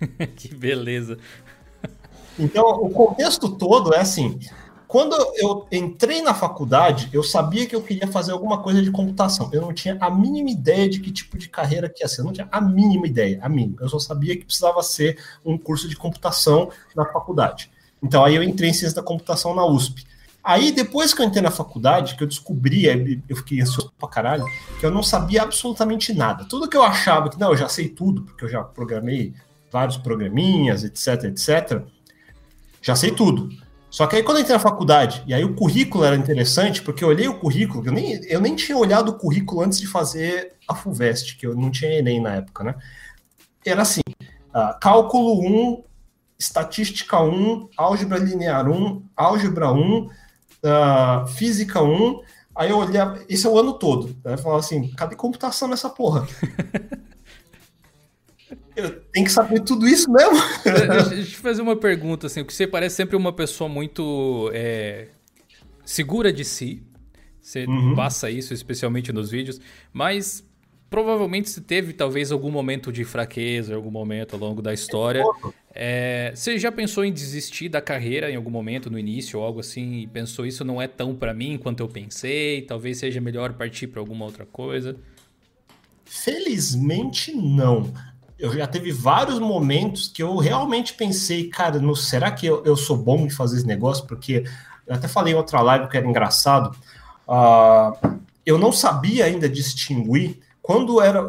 que 0.37 0.55
beleza. 0.55 1.19
Então, 2.41 2.65
o 2.65 2.91
contexto 2.91 3.49
todo 3.51 3.95
é 3.95 4.01
assim: 4.01 4.39
Quando 4.89 5.15
eu 5.37 5.67
entrei 5.71 6.23
na 6.23 6.33
faculdade, 6.33 7.11
eu 7.13 7.23
sabia 7.23 7.67
que 7.67 7.77
eu 7.77 7.83
queria 7.83 8.09
fazer 8.09 8.33
alguma 8.33 8.63
coisa 8.63 8.83
de 8.83 8.91
computação. 8.91 9.51
Eu 9.53 9.61
não 9.61 9.75
tinha 9.75 9.97
a 10.01 10.11
mínima 10.11 10.51
ideia 10.51 10.89
de 10.89 11.01
que 11.01 11.13
tipo 11.13 11.37
de 11.37 11.49
carreira 11.49 11.89
que 11.89 12.03
ia 12.03 12.09
ser. 12.09 12.23
Eu 12.23 12.25
não 12.25 12.33
tinha 12.33 12.49
a 12.51 12.61
mínima 12.61 13.07
ideia, 13.07 13.39
a 13.43 13.49
mínima. 13.49 13.77
Eu 13.81 13.89
só 13.89 13.99
sabia 13.99 14.37
que 14.37 14.45
precisava 14.45 14.83
ser 14.83 15.19
um 15.45 15.59
curso 15.59 15.89
de 15.89 15.97
computação 15.97 16.71
na 16.97 17.05
faculdade. 17.05 17.71
Então 18.03 18.25
aí 18.25 18.35
eu 18.35 18.43
entrei 18.43 18.71
em 18.71 18.75
ciência 18.75 18.97
da 18.97 19.03
computação 19.03 19.55
na 19.55 19.65
USP. 19.67 20.09
Aí, 20.43 20.73
depois 20.73 21.13
que 21.13 21.21
eu 21.21 21.27
entrei 21.27 21.43
na 21.43 21.51
faculdade, 21.51 22.17
que 22.17 22.23
eu 22.23 22.27
descobri, 22.27 22.87
eu 23.29 23.37
fiquei 23.37 23.61
ansioso 23.61 23.93
pra 23.99 24.09
caralho, 24.09 24.47
que 24.79 24.87
eu 24.87 24.91
não 24.91 25.03
sabia 25.03 25.43
absolutamente 25.43 26.15
nada. 26.15 26.47
Tudo 26.47 26.67
que 26.67 26.77
eu 26.77 26.83
achava 26.83 27.29
que, 27.29 27.39
não, 27.39 27.51
eu 27.51 27.59
já 27.59 27.69
sei 27.69 27.91
tudo, 27.91 28.23
porque 28.23 28.47
eu 28.47 28.49
já 28.49 28.65
programei 28.65 29.35
vários 29.71 29.99
programinhas, 29.99 30.83
etc, 30.83 31.25
etc, 31.25 31.83
já 32.81 32.97
sei 32.97 33.11
tudo. 33.11 33.49
Só 33.91 34.07
que 34.07 34.17
aí 34.17 34.23
quando 34.23 34.37
eu 34.37 34.43
entrei 34.43 34.57
na 34.57 34.63
faculdade, 34.63 35.25
e 35.27 35.35
aí 35.35 35.45
o 35.45 35.55
currículo 35.55 36.05
era 36.05 36.15
interessante, 36.15 36.81
porque 36.81 37.03
eu 37.03 37.09
olhei 37.09 37.27
o 37.27 37.39
currículo, 37.39 37.85
eu 37.85 37.93
nem, 37.93 38.21
eu 38.27 38.41
nem 38.41 38.55
tinha 38.55 38.79
olhado 38.79 39.11
o 39.11 39.19
currículo 39.19 39.63
antes 39.63 39.81
de 39.81 39.87
fazer 39.89 40.53
a 40.69 40.75
FUVEST, 40.75 41.37
que 41.37 41.47
eu 41.47 41.57
não 41.57 41.71
tinha 41.71 41.99
Enem 41.99 42.21
na 42.21 42.37
época, 42.37 42.63
né? 42.63 42.75
Era 43.67 43.83
assim, 43.83 44.01
uh, 44.55 44.79
cálculo 44.81 45.41
1, 45.41 45.83
estatística 46.39 47.21
1, 47.21 47.69
álgebra 47.77 48.17
linear 48.19 48.71
1, 48.71 49.03
álgebra 49.17 49.73
1, 49.73 50.07
uh, 50.07 51.27
física 51.27 51.83
1, 51.83 52.21
aí 52.55 52.71
eu 52.71 52.79
olhava, 52.79 53.19
isso 53.29 53.49
é 53.49 53.51
o 53.51 53.59
ano 53.59 53.73
todo, 53.73 54.17
né? 54.25 54.35
Eu 54.35 54.39
falava 54.39 54.61
assim, 54.61 54.89
cadê 54.93 55.17
computação 55.17 55.67
nessa 55.67 55.91
porra? 55.91 56.29
Eu 58.75 59.01
tenho 59.13 59.27
que 59.27 59.33
saber 59.33 59.61
tudo 59.61 59.87
isso 59.87 60.11
mesmo. 60.11 60.37
Deixa 60.65 61.15
eu 61.15 61.25
te 61.25 61.37
fazer 61.37 61.63
uma 61.63 61.77
pergunta, 61.77 62.27
assim, 62.27 62.43
porque 62.43 62.55
você 62.55 62.67
parece 62.67 62.97
sempre 62.97 63.17
uma 63.17 63.33
pessoa 63.33 63.69
muito 63.69 64.51
é, 64.53 65.09
segura 65.85 66.33
de 66.33 66.45
si. 66.45 66.83
Você 67.41 67.65
uhum. 67.65 67.95
passa 67.95 68.31
isso, 68.31 68.53
especialmente 68.53 69.13
nos 69.13 69.31
vídeos, 69.31 69.61
mas 69.93 70.45
provavelmente 70.91 71.49
você 71.49 71.61
teve 71.61 71.93
talvez 71.93 72.31
algum 72.31 72.51
momento 72.51 72.93
de 72.93 73.05
fraqueza, 73.05 73.75
algum 73.75 73.91
momento 73.91 74.35
ao 74.35 74.41
longo 74.41 74.61
da 74.61 74.75
história. 74.75 75.25
É, 75.73 76.33
você 76.35 76.59
já 76.59 76.71
pensou 76.71 77.05
em 77.05 77.13
desistir 77.13 77.69
da 77.69 77.81
carreira 77.81 78.31
em 78.31 78.37
algum 78.37 78.51
momento, 78.51 78.91
no 78.91 78.99
início, 78.99 79.39
ou 79.39 79.45
algo 79.45 79.61
assim, 79.61 80.01
e 80.01 80.07
pensou 80.07 80.45
isso 80.45 80.65
não 80.65 80.83
é 80.83 80.89
tão 80.89 81.15
para 81.15 81.33
mim 81.33 81.57
quanto 81.57 81.81
eu 81.81 81.89
pensei, 81.89 82.63
talvez 82.63 82.99
seja 82.99 83.21
melhor 83.21 83.53
partir 83.55 83.87
para 83.87 84.01
alguma 84.01 84.25
outra 84.25 84.45
coisa? 84.45 84.97
Felizmente 86.05 87.33
não 87.33 87.93
eu 88.41 88.53
já 88.55 88.67
teve 88.67 88.91
vários 88.91 89.39
momentos 89.39 90.09
que 90.09 90.23
eu 90.23 90.37
realmente 90.39 90.95
pensei, 90.95 91.49
cara, 91.49 91.79
não, 91.79 91.95
será 91.95 92.31
que 92.31 92.47
eu, 92.47 92.65
eu 92.65 92.75
sou 92.75 92.97
bom 92.97 93.27
em 93.27 93.31
fazer 93.31 93.59
esse 93.59 93.67
negócio? 93.67 94.07
Porque 94.07 94.45
eu 94.87 94.95
até 94.95 95.07
falei 95.07 95.35
em 95.35 95.37
outra 95.37 95.61
live 95.61 95.89
que 95.89 95.97
era 95.97 96.07
engraçado. 96.07 96.75
Uh, 97.29 98.19
eu 98.45 98.59
não 98.59 98.73
sabia 98.73 99.27
ainda 99.27 99.49
distinguir 99.49 100.41
quando 100.63 101.01
era. 101.01 101.23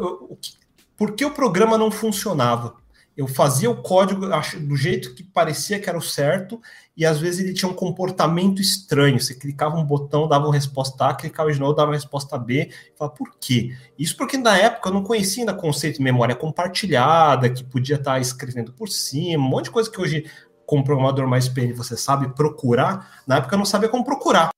Por 0.96 1.12
que 1.12 1.24
o 1.24 1.30
programa 1.30 1.76
não 1.76 1.90
funcionava? 1.90 2.74
Eu 3.14 3.28
fazia 3.28 3.70
o 3.70 3.82
código 3.82 4.26
do 4.60 4.74
jeito 4.74 5.14
que 5.14 5.22
parecia 5.22 5.78
que 5.78 5.88
era 5.88 5.98
o 5.98 6.02
certo, 6.02 6.60
e 6.96 7.06
às 7.06 7.18
vezes 7.18 7.40
ele 7.40 7.54
tinha 7.54 7.70
um 7.70 7.74
comportamento 7.74 8.60
estranho. 8.60 9.18
Você 9.18 9.34
clicava 9.34 9.76
um 9.76 9.84
botão, 9.84 10.28
dava 10.28 10.46
uma 10.46 10.54
resposta 10.54 11.06
A, 11.06 11.14
clicava 11.14 11.50
de 11.50 11.58
novo, 11.58 11.72
dava 11.72 11.88
uma 11.88 11.96
resposta 11.96 12.36
B. 12.36 12.70
Falava, 12.96 13.16
por 13.16 13.30
quê? 13.40 13.74
Isso 13.98 14.16
porque 14.16 14.36
na 14.36 14.56
época 14.56 14.88
eu 14.88 14.94
não 14.94 15.02
conhecia 15.02 15.42
ainda 15.42 15.54
conceito 15.54 15.96
de 15.96 16.02
memória 16.02 16.34
compartilhada, 16.34 17.48
que 17.48 17.64
podia 17.64 17.96
estar 17.96 18.20
escrevendo 18.20 18.72
por 18.72 18.88
cima, 18.88 19.42
um 19.42 19.48
monte 19.48 19.64
de 19.64 19.70
coisa 19.70 19.90
que 19.90 20.00
hoje, 20.00 20.26
como 20.66 20.84
programador 20.84 21.26
mais 21.26 21.48
PN, 21.48 21.72
você 21.72 21.96
sabe 21.96 22.28
procurar. 22.34 23.22
Na 23.26 23.36
época 23.36 23.54
eu 23.54 23.58
não 23.58 23.66
sabia 23.66 23.88
como 23.88 24.04
procurar. 24.04 24.50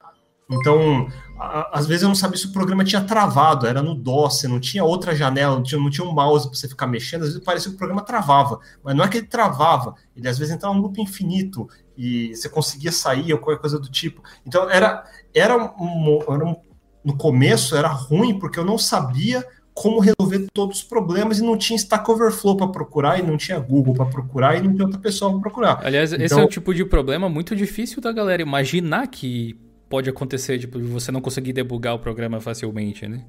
Então, 0.51 1.09
às 1.73 1.87
vezes 1.87 2.03
eu 2.03 2.09
não 2.09 2.15
sabia 2.15 2.37
se 2.37 2.47
o 2.47 2.53
programa 2.53 2.85
tinha 2.85 3.03
travado, 3.03 3.67
era 3.67 3.83
no 3.83 3.95
DOS, 3.95 4.43
não 4.45 4.61
tinha 4.61 4.85
outra 4.85 5.15
janela, 5.15 5.55
não 5.57 5.63
tinha, 5.63 5.81
não 5.81 5.89
tinha 5.89 6.07
um 6.07 6.13
mouse 6.13 6.47
para 6.49 6.57
você 6.57 6.69
ficar 6.69 6.87
mexendo, 6.87 7.23
às 7.23 7.29
vezes 7.29 7.43
parecia 7.43 7.71
que 7.71 7.77
o 7.77 7.79
programa 7.79 8.03
travava, 8.03 8.61
mas 8.83 8.95
não 8.95 9.05
é 9.05 9.09
que 9.09 9.19
ele 9.19 9.27
travava, 9.27 9.95
ele 10.15 10.29
às 10.29 10.39
vezes 10.39 10.55
entrava 10.55 10.75
num 10.75 10.83
loop 10.83 11.01
infinito 11.01 11.67
e 11.97 12.35
você 12.35 12.49
conseguia 12.49 12.93
sair 12.93 13.33
ou 13.33 13.39
qualquer 13.39 13.61
coisa 13.61 13.79
do 13.79 13.91
tipo. 13.91 14.23
Então 14.47 14.69
era, 14.69 15.05
era, 15.33 15.57
um, 15.57 16.19
era 16.29 16.45
um, 16.45 16.57
no 17.05 17.17
começo 17.17 17.77
era 17.77 17.89
ruim 17.89 18.39
porque 18.39 18.59
eu 18.59 18.65
não 18.65 18.79
sabia 18.79 19.47
como 19.75 19.99
resolver 19.99 20.47
todos 20.53 20.79
os 20.79 20.85
problemas 20.85 21.41
e 21.41 21.43
não 21.43 21.59
tinha 21.59 21.77
Stack 21.77 22.09
Overflow 22.09 22.57
para 22.57 22.69
procurar 22.69 23.19
e 23.19 23.23
não 23.23 23.37
tinha 23.37 23.59
Google 23.59 23.93
para 23.93 24.07
procurar 24.07 24.57
e 24.57 24.63
não 24.63 24.73
tinha 24.73 24.85
outra 24.85 25.01
pessoa 25.01 25.33
para 25.33 25.41
procurar. 25.41 25.81
Aliás, 25.85 26.13
então, 26.13 26.25
esse 26.25 26.35
é 26.35 26.43
o 26.43 26.49
tipo 26.49 26.73
de 26.73 26.85
problema 26.85 27.29
muito 27.29 27.57
difícil 27.57 28.01
da 28.01 28.13
galera 28.13 28.41
imaginar 28.41 29.09
que 29.09 29.59
pode 29.89 30.09
acontecer, 30.09 30.61
tipo, 30.61 30.79
você 30.79 31.11
não 31.11 31.21
conseguir 31.21 31.53
debugar 31.53 31.95
o 31.95 31.99
programa 31.99 32.41
facilmente, 32.41 33.09
né? 33.09 33.25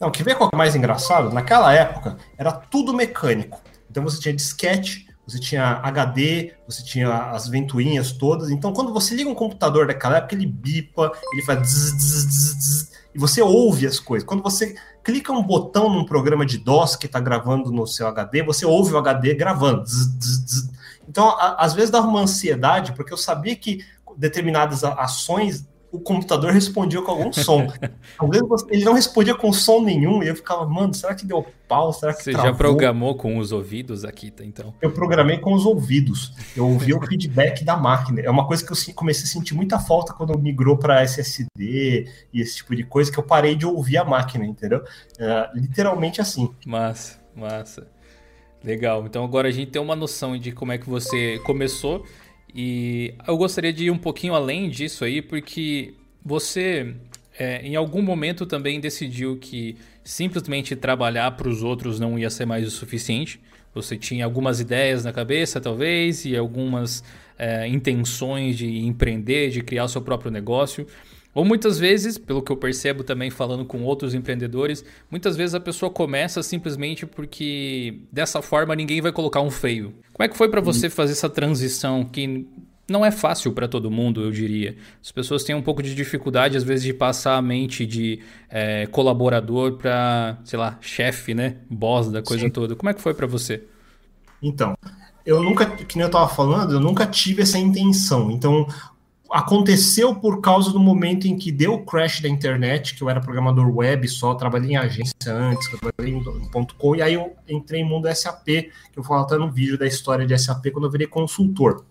Não, 0.00 0.10
que 0.10 0.22
vê 0.22 0.34
qual 0.34 0.50
é 0.52 0.56
mais 0.56 0.74
engraçado? 0.74 1.32
Naquela 1.32 1.72
época 1.72 2.16
era 2.36 2.52
tudo 2.52 2.94
mecânico. 2.94 3.60
Então 3.90 4.02
você 4.02 4.20
tinha 4.20 4.34
disquete, 4.34 5.05
você 5.26 5.40
tinha 5.40 5.80
HD, 5.82 6.54
você 6.66 6.84
tinha 6.84 7.30
as 7.30 7.48
ventoinhas 7.48 8.12
todas. 8.12 8.50
Então 8.50 8.72
quando 8.72 8.92
você 8.92 9.14
liga 9.14 9.28
um 9.28 9.34
computador 9.34 9.86
daquela 9.86 10.18
época, 10.18 10.34
ele 10.34 10.46
bipa, 10.46 11.12
ele 11.32 11.42
faz 11.42 11.68
zzz, 11.68 12.02
zzz, 12.02 12.54
zzz, 12.58 12.92
e 13.14 13.18
você 13.18 13.42
ouve 13.42 13.86
as 13.86 13.98
coisas. 13.98 14.26
Quando 14.26 14.42
você 14.42 14.76
clica 15.02 15.32
um 15.32 15.42
botão 15.42 15.88
num 15.88 16.04
programa 16.04 16.44
de 16.44 16.58
DOS 16.58 16.96
que 16.96 17.06
está 17.06 17.18
gravando 17.18 17.72
no 17.72 17.86
seu 17.86 18.06
HD, 18.06 18.42
você 18.42 18.66
ouve 18.66 18.92
o 18.92 18.98
HD 18.98 19.34
gravando. 19.34 19.84
Então, 21.08 21.30
a, 21.30 21.64
às 21.64 21.72
vezes 21.72 21.90
dava 21.90 22.06
uma 22.06 22.20
ansiedade, 22.20 22.92
porque 22.92 23.12
eu 23.12 23.16
sabia 23.16 23.56
que 23.56 23.84
determinadas 24.16 24.84
ações 24.84 25.66
o 25.90 26.00
computador 26.00 26.52
respondia 26.52 27.00
com 27.00 27.10
algum 27.10 27.32
som. 27.32 27.66
Às 28.18 28.28
vezes 28.28 28.66
ele 28.68 28.84
não 28.84 28.94
respondia 28.94 29.34
com 29.34 29.52
som 29.52 29.80
nenhum 29.80 30.22
e 30.22 30.28
eu 30.28 30.36
ficava, 30.36 30.66
mano, 30.66 30.92
será 30.92 31.14
que 31.14 31.24
deu 31.24 31.46
pau? 31.68 31.92
Será 31.92 32.12
que 32.12 32.22
Você 32.22 32.32
travou? 32.32 32.50
já 32.50 32.56
programou 32.56 33.14
com 33.16 33.38
os 33.38 33.52
ouvidos 33.52 34.04
aqui, 34.04 34.30
tá, 34.30 34.44
então? 34.44 34.74
Eu 34.80 34.90
programei 34.90 35.38
com 35.38 35.52
os 35.52 35.64
ouvidos. 35.64 36.32
Eu 36.56 36.68
ouvi 36.68 36.92
o 36.92 37.00
feedback 37.06 37.64
da 37.64 37.76
máquina. 37.76 38.20
É 38.20 38.30
uma 38.30 38.46
coisa 38.46 38.64
que 38.64 38.72
eu 38.72 38.94
comecei 38.94 39.24
a 39.24 39.26
sentir 39.26 39.54
muita 39.54 39.78
falta 39.78 40.12
quando 40.12 40.36
migrou 40.38 40.76
para 40.76 41.02
SSD 41.02 42.08
e 42.32 42.40
esse 42.40 42.56
tipo 42.56 42.74
de 42.74 42.84
coisa, 42.84 43.10
que 43.10 43.18
eu 43.18 43.24
parei 43.24 43.54
de 43.54 43.66
ouvir 43.66 43.98
a 43.98 44.04
máquina, 44.04 44.44
entendeu? 44.44 44.82
É, 45.18 45.50
literalmente 45.54 46.20
assim. 46.20 46.50
Massa, 46.66 47.18
massa. 47.34 47.86
Legal. 48.62 49.06
Então 49.06 49.24
agora 49.24 49.48
a 49.48 49.52
gente 49.52 49.70
tem 49.70 49.80
uma 49.80 49.94
noção 49.94 50.36
de 50.36 50.50
como 50.50 50.72
é 50.72 50.78
que 50.78 50.88
você 50.88 51.38
começou 51.44 52.04
e 52.54 53.14
eu 53.26 53.36
gostaria 53.36 53.72
de 53.72 53.86
ir 53.86 53.90
um 53.90 53.98
pouquinho 53.98 54.34
além 54.34 54.68
disso 54.68 55.04
aí, 55.04 55.20
porque 55.20 55.94
você 56.24 56.94
é, 57.38 57.60
em 57.66 57.76
algum 57.76 58.02
momento 58.02 58.46
também 58.46 58.80
decidiu 58.80 59.36
que 59.36 59.76
simplesmente 60.02 60.74
trabalhar 60.74 61.32
para 61.32 61.48
os 61.48 61.62
outros 61.62 62.00
não 62.00 62.18
ia 62.18 62.30
ser 62.30 62.46
mais 62.46 62.66
o 62.66 62.70
suficiente. 62.70 63.40
Você 63.74 63.96
tinha 63.96 64.24
algumas 64.24 64.58
ideias 64.58 65.04
na 65.04 65.12
cabeça, 65.12 65.60
talvez, 65.60 66.24
e 66.24 66.34
algumas 66.34 67.04
é, 67.38 67.68
intenções 67.68 68.56
de 68.56 68.78
empreender, 68.86 69.50
de 69.50 69.62
criar 69.62 69.86
seu 69.88 70.00
próprio 70.00 70.30
negócio. 70.30 70.86
Ou 71.36 71.44
muitas 71.44 71.78
vezes, 71.78 72.16
pelo 72.16 72.40
que 72.40 72.50
eu 72.50 72.56
percebo 72.56 73.04
também 73.04 73.28
falando 73.28 73.62
com 73.62 73.82
outros 73.84 74.14
empreendedores, 74.14 74.82
muitas 75.10 75.36
vezes 75.36 75.54
a 75.54 75.60
pessoa 75.60 75.92
começa 75.92 76.42
simplesmente 76.42 77.04
porque 77.04 78.00
dessa 78.10 78.40
forma 78.40 78.74
ninguém 78.74 79.02
vai 79.02 79.12
colocar 79.12 79.42
um 79.42 79.50
freio. 79.50 79.92
Como 80.14 80.24
é 80.24 80.28
que 80.28 80.36
foi 80.36 80.48
para 80.48 80.62
você 80.62 80.88
fazer 80.88 81.12
essa 81.12 81.28
transição 81.28 82.06
que 82.06 82.48
não 82.88 83.04
é 83.04 83.10
fácil 83.10 83.52
para 83.52 83.68
todo 83.68 83.90
mundo, 83.90 84.22
eu 84.22 84.30
diria. 84.30 84.78
As 85.02 85.12
pessoas 85.12 85.44
têm 85.44 85.54
um 85.54 85.60
pouco 85.60 85.82
de 85.82 85.94
dificuldade, 85.94 86.56
às 86.56 86.64
vezes, 86.64 86.84
de 86.86 86.94
passar 86.94 87.36
a 87.36 87.42
mente 87.42 87.84
de 87.84 88.20
é, 88.48 88.86
colaborador 88.86 89.72
para, 89.72 90.38
sei 90.42 90.58
lá, 90.58 90.78
chefe, 90.80 91.34
né? 91.34 91.56
Boss 91.68 92.10
da 92.10 92.22
coisa 92.22 92.44
Sim. 92.44 92.50
toda. 92.50 92.74
Como 92.74 92.88
é 92.88 92.94
que 92.94 93.02
foi 93.02 93.12
para 93.12 93.26
você? 93.26 93.62
Então, 94.42 94.74
eu 95.26 95.42
nunca, 95.42 95.66
que 95.66 95.96
nem 95.96 96.04
eu 96.04 96.06
estava 96.06 96.28
falando, 96.28 96.72
eu 96.72 96.80
nunca 96.80 97.04
tive 97.04 97.42
essa 97.42 97.58
intenção. 97.58 98.30
Então, 98.30 98.66
aconteceu 99.36 100.14
por 100.14 100.40
causa 100.40 100.72
do 100.72 100.80
momento 100.80 101.28
em 101.28 101.36
que 101.36 101.52
deu 101.52 101.74
o 101.74 101.84
crash 101.84 102.22
da 102.22 102.28
internet, 102.28 102.94
que 102.94 103.02
eu 103.02 103.10
era 103.10 103.20
programador 103.20 103.68
web 103.68 104.08
só, 104.08 104.34
trabalhei 104.34 104.70
em 104.70 104.76
agência 104.76 105.30
antes, 105.30 105.68
trabalhei 105.68 106.14
em 106.14 106.48
ponto 106.50 106.74
.com, 106.76 106.96
e 106.96 107.02
aí 107.02 107.12
eu 107.14 107.36
entrei 107.46 107.82
em 107.82 107.84
mundo 107.84 108.08
SAP, 108.14 108.46
que 108.46 108.70
eu 108.96 109.02
vou 109.02 109.04
falar 109.04 109.22
até 109.22 109.36
no 109.36 109.50
vídeo 109.50 109.76
da 109.76 109.86
história 109.86 110.26
de 110.26 110.36
SAP 110.38 110.70
quando 110.72 110.86
eu 110.86 110.90
virei 110.90 111.06
consultor 111.06 111.84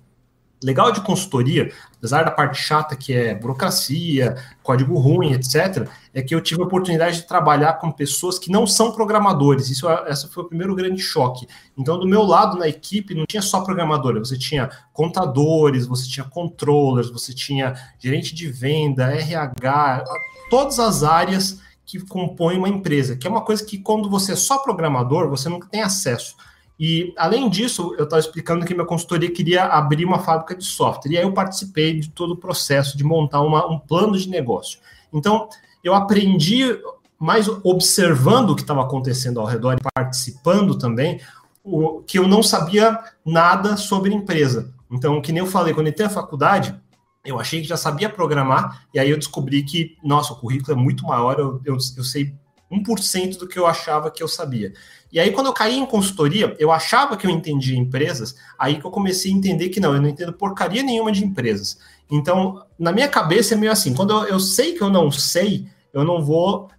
legal 0.63 0.91
de 0.91 1.02
consultoria, 1.02 1.72
apesar 1.98 2.24
da 2.24 2.32
parte 2.32 2.62
chata 2.62 2.96
que 2.96 3.13
é 3.13 3.36
burocracia, 3.36 4.36
código 4.63 4.98
ruim, 4.98 5.34
etc., 5.34 5.88
é 6.13 6.22
que 6.22 6.34
eu 6.34 6.41
tive 6.41 6.62
a 6.62 6.65
oportunidade 6.65 7.18
de 7.18 7.28
trabalhar 7.28 7.74
com 7.74 7.91
pessoas 7.91 8.39
que 8.39 8.52
não 8.52 8.65
são 8.65 8.91
programadores. 8.91 9.70
Isso, 9.70 9.88
essa 9.89 10.28
foi 10.28 10.44
o 10.44 10.48
primeiro 10.48 10.74
grande 10.76 11.02
choque. 11.02 11.48
Então, 11.78 12.00
do 12.00 12.08
meu 12.08 12.24
lado 12.24 12.58
na 12.58 12.68
equipe 12.68 13.13
não 13.13 13.26
tinha 13.26 13.41
só 13.41 13.62
programadores, 13.62 14.30
você 14.30 14.38
tinha 14.38 14.70
contadores, 14.94 15.86
você 15.86 16.08
tinha 16.08 16.26
controllers, 16.26 17.10
você 17.10 17.34
tinha 17.34 17.74
gerente 18.00 18.34
de 18.34 18.48
venda, 18.48 19.13
RH, 19.13 20.04
todas 20.50 20.80
as 20.80 21.04
áreas 21.04 21.60
que 21.86 22.00
compõem 22.00 22.58
uma 22.58 22.70
empresa, 22.70 23.15
que 23.15 23.28
é 23.28 23.30
uma 23.30 23.41
coisa 23.41 23.63
que 23.63 23.78
quando 23.78 24.10
você 24.10 24.32
é 24.32 24.36
só 24.36 24.58
programador, 24.58 25.30
você 25.30 25.48
nunca 25.50 25.68
tem 25.68 25.82
acesso. 25.82 26.36
E, 26.80 27.14
além 27.18 27.50
disso, 27.50 27.96
eu 27.98 28.04
estava 28.04 28.20
explicando 28.20 28.66
que 28.66 28.74
minha 28.74 28.86
consultoria 28.86 29.32
queria 29.32 29.64
abrir 29.66 30.04
uma 30.04 30.20
fábrica 30.20 30.56
de 30.56 30.66
software. 30.66 31.12
E 31.12 31.18
aí 31.18 31.24
eu 31.24 31.34
participei 31.34 32.00
de 32.00 32.10
todo 32.10 32.32
o 32.32 32.38
processo 32.38 32.98
de 32.98 33.04
montar 33.04 33.42
uma, 33.42 33.66
um 33.66 33.80
plano 33.80 34.18
de 34.18 34.30
negócio. 34.30 34.80
Então, 35.14 35.48
eu 35.84 35.94
aprendi 35.94 36.78
mais 37.18 37.48
observando 37.64 38.50
o 38.50 38.56
que 38.56 38.62
estava 38.62 38.82
acontecendo 38.82 39.40
ao 39.40 39.46
redor 39.46 39.74
e 39.74 39.92
participando 39.94 40.78
também, 40.78 41.22
o, 41.64 42.02
que 42.02 42.20
eu 42.20 42.28
não 42.28 42.44
sabia 42.44 43.00
nada 43.26 43.78
sobre 43.78 44.14
empresa. 44.14 44.74
Então, 44.92 45.22
que 45.22 45.32
nem 45.32 45.40
eu 45.40 45.48
falei, 45.48 45.74
quando 45.74 45.88
eu 45.88 45.92
entrei 45.92 46.08
na 46.08 46.14
faculdade, 46.14 46.80
eu 47.24 47.40
achei 47.40 47.62
que 47.62 47.68
já 47.68 47.78
sabia 47.78 48.10
programar, 48.10 48.86
e 48.94 49.00
aí 49.00 49.10
eu 49.10 49.18
descobri 49.18 49.64
que, 49.64 49.98
nossa, 50.04 50.34
o 50.34 50.36
currículo 50.36 50.78
é 50.78 50.82
muito 50.82 51.06
maior, 51.06 51.40
eu, 51.40 51.62
eu, 51.66 51.78
eu 51.98 52.04
sei 52.04 52.36
1% 52.72 53.38
do 53.38 53.48
que 53.48 53.58
eu 53.58 53.66
achava 53.66 54.12
que 54.12 54.22
eu 54.22 54.28
sabia. 54.28 54.74
E 55.15 55.19
aí, 55.21 55.32
quando 55.32 55.45
eu 55.45 55.54
caí 55.54 55.78
em 55.78 55.86
consultoria, 55.86 56.54
eu 56.60 56.73
achava 56.73 57.15
que 57.15 57.25
eu 57.25 57.32
entendia 57.32 57.78
empresas, 57.78 58.36
aí 58.60 58.82
que 58.82 58.86
eu 58.86 58.91
comecei 58.91 59.32
a 59.32 59.34
entender 59.34 59.69
que 59.69 59.80
não, 59.80 59.95
eu 59.95 60.01
não 60.01 60.10
entendo 60.10 60.34
porcaria 60.34 60.84
nenhuma 60.84 61.10
de 61.10 61.23
empresas. 61.23 61.80
Então, 62.12 62.62
na 62.78 62.91
minha 62.91 63.08
cabeça 63.08 63.54
é 63.54 63.58
meio 63.58 63.71
assim, 63.71 63.93
quando 63.93 64.12
eu, 64.12 64.25
eu 64.25 64.39
sei 64.41 64.73
que 64.73 64.82
eu 64.82 64.89
não 64.89 65.10
sei, 65.10 65.69
eu 65.93 66.04
não 66.04 66.21
vou 66.21 66.69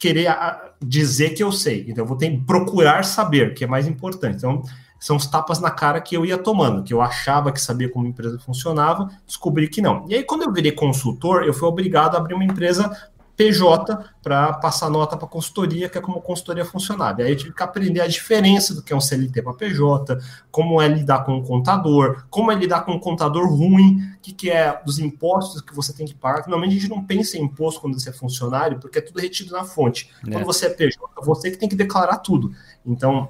querer 0.00 0.36
dizer 0.82 1.30
que 1.30 1.44
eu 1.44 1.52
sei. 1.52 1.86
Então, 1.86 2.02
eu 2.02 2.08
vou 2.08 2.16
ter 2.16 2.36
procurar 2.44 3.04
saber, 3.04 3.54
que 3.54 3.62
é 3.62 3.68
mais 3.68 3.86
importante. 3.86 4.38
Então, 4.38 4.64
são 4.98 5.14
os 5.14 5.26
tapas 5.28 5.60
na 5.60 5.70
cara 5.70 6.00
que 6.00 6.16
eu 6.16 6.26
ia 6.26 6.36
tomando, 6.36 6.82
que 6.82 6.92
eu 6.92 7.00
achava 7.00 7.52
que 7.52 7.60
sabia 7.60 7.88
como 7.88 8.06
a 8.06 8.08
empresa 8.08 8.36
funcionava, 8.40 9.08
descobri 9.24 9.68
que 9.68 9.80
não. 9.80 10.04
E 10.08 10.16
aí, 10.16 10.24
quando 10.24 10.42
eu 10.42 10.52
virei 10.52 10.72
consultor, 10.72 11.44
eu 11.44 11.54
fui 11.54 11.68
obrigado 11.68 12.16
a 12.16 12.18
abrir 12.18 12.34
uma 12.34 12.44
empresa 12.44 12.90
PJ 13.36 13.98
para 14.22 14.54
passar 14.54 14.88
nota 14.88 15.16
para 15.16 15.28
consultoria, 15.28 15.88
que 15.88 15.98
é 15.98 16.00
como 16.00 16.20
consultoria 16.22 16.64
funcionava. 16.64 17.20
E 17.20 17.24
aí 17.24 17.32
eu 17.32 17.36
tive 17.36 17.52
que 17.52 17.62
aprender 17.62 18.00
a 18.00 18.06
diferença 18.06 18.74
do 18.74 18.82
que 18.82 18.92
é 18.92 18.96
um 18.96 19.00
CLT 19.00 19.42
para 19.42 19.52
PJ, 19.52 20.18
como 20.50 20.80
é 20.80 20.88
lidar 20.88 21.24
com 21.24 21.34
um 21.34 21.42
contador, 21.42 22.24
como 22.30 22.50
é 22.50 22.54
lidar 22.54 22.84
com 22.84 22.92
um 22.92 22.98
contador 22.98 23.46
ruim, 23.48 24.00
o 24.16 24.20
que, 24.20 24.32
que 24.32 24.50
é 24.50 24.80
dos 24.84 24.98
impostos 24.98 25.60
que 25.60 25.74
você 25.74 25.92
tem 25.92 26.06
que 26.06 26.14
pagar. 26.14 26.40
Normalmente 26.48 26.78
a 26.78 26.80
gente 26.80 26.90
não 26.90 27.04
pensa 27.04 27.36
em 27.36 27.42
imposto 27.42 27.80
quando 27.80 28.00
você 28.00 28.08
é 28.08 28.12
funcionário, 28.12 28.78
porque 28.80 28.98
é 28.98 29.02
tudo 29.02 29.20
retido 29.20 29.52
na 29.52 29.64
fonte. 29.64 30.10
É. 30.26 30.30
Quando 30.30 30.44
você 30.44 30.66
é 30.66 30.70
PJ, 30.70 30.98
você 31.22 31.50
que 31.50 31.58
tem 31.58 31.68
que 31.68 31.76
declarar 31.76 32.18
tudo. 32.18 32.52
Então, 32.84 33.28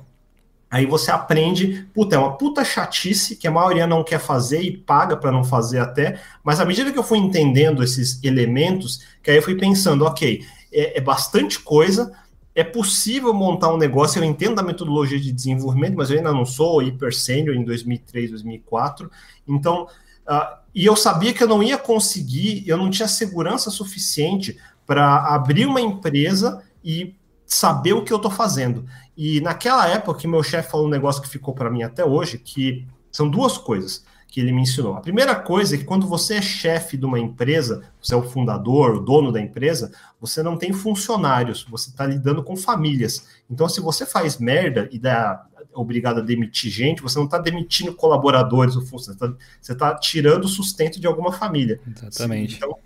Aí 0.68 0.84
você 0.84 1.12
aprende, 1.12 1.88
puta, 1.94 2.16
é 2.16 2.18
uma 2.18 2.36
puta 2.36 2.64
chatice 2.64 3.36
que 3.36 3.46
a 3.46 3.52
maioria 3.52 3.86
não 3.86 4.02
quer 4.02 4.18
fazer 4.18 4.60
e 4.62 4.76
paga 4.76 5.16
para 5.16 5.30
não 5.30 5.44
fazer 5.44 5.78
até, 5.78 6.20
mas 6.42 6.58
à 6.58 6.64
medida 6.64 6.90
que 6.90 6.98
eu 6.98 7.04
fui 7.04 7.18
entendendo 7.18 7.84
esses 7.84 8.22
elementos, 8.22 9.00
que 9.22 9.30
aí 9.30 9.36
eu 9.36 9.42
fui 9.42 9.54
pensando, 9.54 10.04
ok, 10.04 10.44
é, 10.72 10.98
é 10.98 11.00
bastante 11.00 11.60
coisa, 11.60 12.12
é 12.52 12.64
possível 12.64 13.32
montar 13.32 13.72
um 13.72 13.76
negócio, 13.76 14.18
eu 14.18 14.24
entendo 14.24 14.58
a 14.58 14.62
metodologia 14.62 15.20
de 15.20 15.30
desenvolvimento, 15.30 15.94
mas 15.96 16.10
eu 16.10 16.16
ainda 16.16 16.32
não 16.32 16.44
sou 16.44 16.82
hiper 16.82 17.14
sênior 17.14 17.54
em 17.54 17.64
2003, 17.64 18.30
2004, 18.30 19.08
então, 19.46 19.84
uh, 20.28 20.56
e 20.74 20.84
eu 20.84 20.96
sabia 20.96 21.32
que 21.32 21.44
eu 21.44 21.48
não 21.48 21.62
ia 21.62 21.78
conseguir, 21.78 22.64
eu 22.66 22.76
não 22.76 22.90
tinha 22.90 23.06
segurança 23.06 23.70
suficiente 23.70 24.58
para 24.84 25.34
abrir 25.34 25.66
uma 25.66 25.80
empresa 25.80 26.62
e 26.82 27.14
saber 27.46 27.92
o 27.92 28.02
que 28.02 28.12
eu 28.12 28.16
estou 28.16 28.30
fazendo. 28.30 28.84
E 29.16 29.40
naquela 29.40 29.88
época 29.88 30.20
que 30.20 30.28
meu 30.28 30.42
chefe 30.42 30.70
falou 30.70 30.86
um 30.86 30.90
negócio 30.90 31.22
que 31.22 31.28
ficou 31.28 31.54
para 31.54 31.70
mim 31.70 31.82
até 31.82 32.04
hoje, 32.04 32.38
que 32.38 32.86
são 33.10 33.28
duas 33.28 33.56
coisas 33.56 34.04
que 34.28 34.40
ele 34.40 34.52
me 34.52 34.62
ensinou. 34.62 34.94
A 34.94 35.00
primeira 35.00 35.34
coisa 35.34 35.74
é 35.74 35.78
que 35.78 35.84
quando 35.84 36.06
você 36.06 36.34
é 36.34 36.42
chefe 36.42 36.96
de 36.98 37.06
uma 37.06 37.18
empresa, 37.18 37.82
você 38.02 38.12
é 38.12 38.16
o 38.16 38.22
fundador, 38.22 38.96
o 38.96 39.00
dono 39.00 39.32
da 39.32 39.40
empresa, 39.40 39.90
você 40.20 40.42
não 40.42 40.58
tem 40.58 40.72
funcionários, 40.72 41.64
você 41.70 41.88
está 41.88 42.04
lidando 42.04 42.42
com 42.42 42.54
famílias. 42.56 43.26
Então, 43.48 43.68
se 43.68 43.80
você 43.80 44.04
faz 44.04 44.36
merda 44.36 44.88
e 44.92 44.98
dá 44.98 45.46
obrigado 45.72 46.18
a 46.18 46.22
demitir 46.22 46.70
gente, 46.70 47.02
você 47.02 47.18
não 47.18 47.26
está 47.26 47.38
demitindo 47.38 47.94
colaboradores, 47.94 48.74
você 48.74 49.12
está 49.12 49.74
tá 49.74 49.94
tirando 49.98 50.44
o 50.44 50.48
sustento 50.48 51.00
de 51.00 51.06
alguma 51.06 51.32
família. 51.32 51.80
Exatamente. 51.86 52.56
Então, 52.56 52.76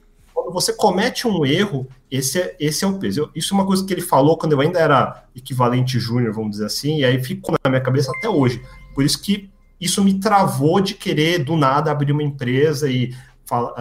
você 0.52 0.72
comete 0.72 1.26
um 1.26 1.44
erro, 1.44 1.86
esse 2.10 2.40
é, 2.40 2.56
esse 2.58 2.84
é 2.84 2.88
o 2.88 2.98
peso. 2.98 3.20
Eu, 3.20 3.30
isso 3.34 3.54
é 3.54 3.56
uma 3.56 3.66
coisa 3.66 3.84
que 3.84 3.92
ele 3.92 4.00
falou 4.00 4.36
quando 4.36 4.52
eu 4.52 4.60
ainda 4.60 4.78
era 4.78 5.24
equivalente 5.34 5.98
júnior, 5.98 6.32
vamos 6.32 6.52
dizer 6.52 6.66
assim, 6.66 6.98
e 6.98 7.04
aí 7.04 7.22
ficou 7.22 7.56
na 7.62 7.70
minha 7.70 7.82
cabeça 7.82 8.10
até 8.16 8.28
hoje. 8.28 8.62
Por 8.94 9.04
isso 9.04 9.20
que 9.20 9.50
isso 9.80 10.04
me 10.04 10.18
travou 10.18 10.80
de 10.80 10.94
querer, 10.94 11.44
do 11.44 11.56
nada, 11.56 11.90
abrir 11.90 12.12
uma 12.12 12.22
empresa 12.22 12.90
e 12.90 13.14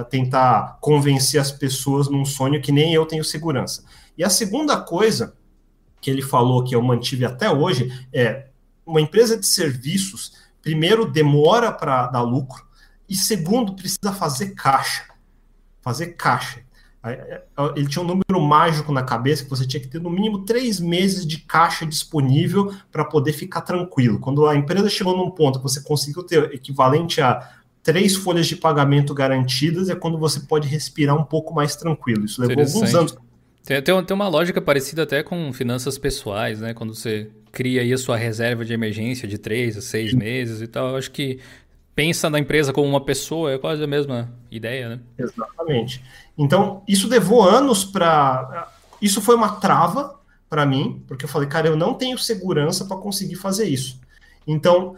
tentar 0.09 0.77
convencer 0.81 1.39
as 1.39 1.51
pessoas 1.51 2.09
num 2.09 2.25
sonho 2.25 2.61
que 2.61 2.71
nem 2.71 2.93
eu 2.93 3.05
tenho 3.05 3.23
segurança. 3.23 3.83
E 4.17 4.23
a 4.23 4.29
segunda 4.29 4.77
coisa 4.79 5.35
que 6.01 6.09
ele 6.09 6.21
falou 6.21 6.63
que 6.63 6.73
eu 6.75 6.81
mantive 6.81 7.25
até 7.25 7.51
hoje 7.51 7.91
é 8.11 8.47
uma 8.85 9.01
empresa 9.01 9.37
de 9.37 9.45
serviços, 9.45 10.33
primeiro, 10.61 11.09
demora 11.09 11.71
para 11.71 12.07
dar 12.07 12.21
lucro, 12.21 12.65
e 13.07 13.15
segundo, 13.15 13.75
precisa 13.75 14.13
fazer 14.13 14.55
caixa 14.55 15.03
fazer 15.81 16.07
caixa. 16.07 16.61
Ele 17.75 17.87
tinha 17.87 18.03
um 18.03 18.07
número 18.07 18.41
mágico 18.45 18.91
na 18.91 19.01
cabeça 19.01 19.43
que 19.43 19.49
você 19.49 19.65
tinha 19.65 19.79
que 19.79 19.87
ter 19.87 20.01
no 20.01 20.09
mínimo 20.09 20.43
três 20.43 20.79
meses 20.81 21.25
de 21.25 21.37
caixa 21.39 21.85
disponível 21.85 22.73
para 22.91 23.05
poder 23.05 23.31
ficar 23.31 23.61
tranquilo. 23.61 24.19
Quando 24.19 24.45
a 24.45 24.55
empresa 24.55 24.89
chegou 24.89 25.15
num 25.15 25.31
ponto 25.31 25.59
que 25.59 25.63
você 25.63 25.81
conseguiu 25.81 26.23
ter 26.23 26.53
equivalente 26.53 27.21
a 27.21 27.49
três 27.81 28.15
folhas 28.15 28.47
de 28.47 28.57
pagamento 28.57 29.13
garantidas, 29.13 29.89
é 29.89 29.95
quando 29.95 30.17
você 30.17 30.41
pode 30.41 30.67
respirar 30.67 31.15
um 31.15 31.23
pouco 31.23 31.53
mais 31.53 31.75
tranquilo. 31.75 32.25
Isso 32.25 32.41
levou 32.41 32.65
alguns 32.65 32.93
anos. 32.93 33.17
Tem, 33.63 33.81
tem, 33.81 34.03
tem 34.03 34.15
uma 34.15 34.27
lógica 34.27 34.61
parecida 34.61 35.03
até 35.03 35.23
com 35.23 35.53
finanças 35.53 35.97
pessoais, 35.97 36.59
né? 36.59 36.73
Quando 36.73 36.93
você 36.93 37.29
cria 37.51 37.81
aí 37.81 37.93
a 37.93 37.97
sua 37.97 38.17
reserva 38.17 38.65
de 38.65 38.73
emergência 38.73 39.27
de 39.27 39.37
três 39.37 39.77
a 39.77 39.81
seis 39.81 40.13
meses 40.13 40.61
e 40.61 40.67
tal. 40.67 40.89
Eu 40.89 40.95
acho 40.97 41.11
que 41.11 41.39
pensa 41.99 42.29
na 42.29 42.39
empresa 42.39 42.71
como 42.71 42.87
uma 42.87 43.01
pessoa, 43.01 43.51
é 43.51 43.57
quase 43.57 43.83
a 43.83 43.87
mesma 43.87 44.33
ideia, 44.49 44.87
né? 44.87 44.99
Exatamente. 45.17 46.01
Então, 46.37 46.81
isso 46.87 47.09
levou 47.09 47.43
anos 47.43 47.83
para. 47.83 48.71
Isso 49.01 49.19
foi 49.19 49.35
uma 49.35 49.57
trava 49.57 50.17
para 50.49 50.65
mim, 50.65 51.03
porque 51.05 51.25
eu 51.25 51.29
falei, 51.29 51.49
cara, 51.49 51.67
eu 51.67 51.75
não 51.75 51.93
tenho 51.93 52.17
segurança 52.17 52.85
para 52.85 52.95
conseguir 52.95 53.35
fazer 53.35 53.67
isso. 53.67 53.99
Então, 54.47 54.95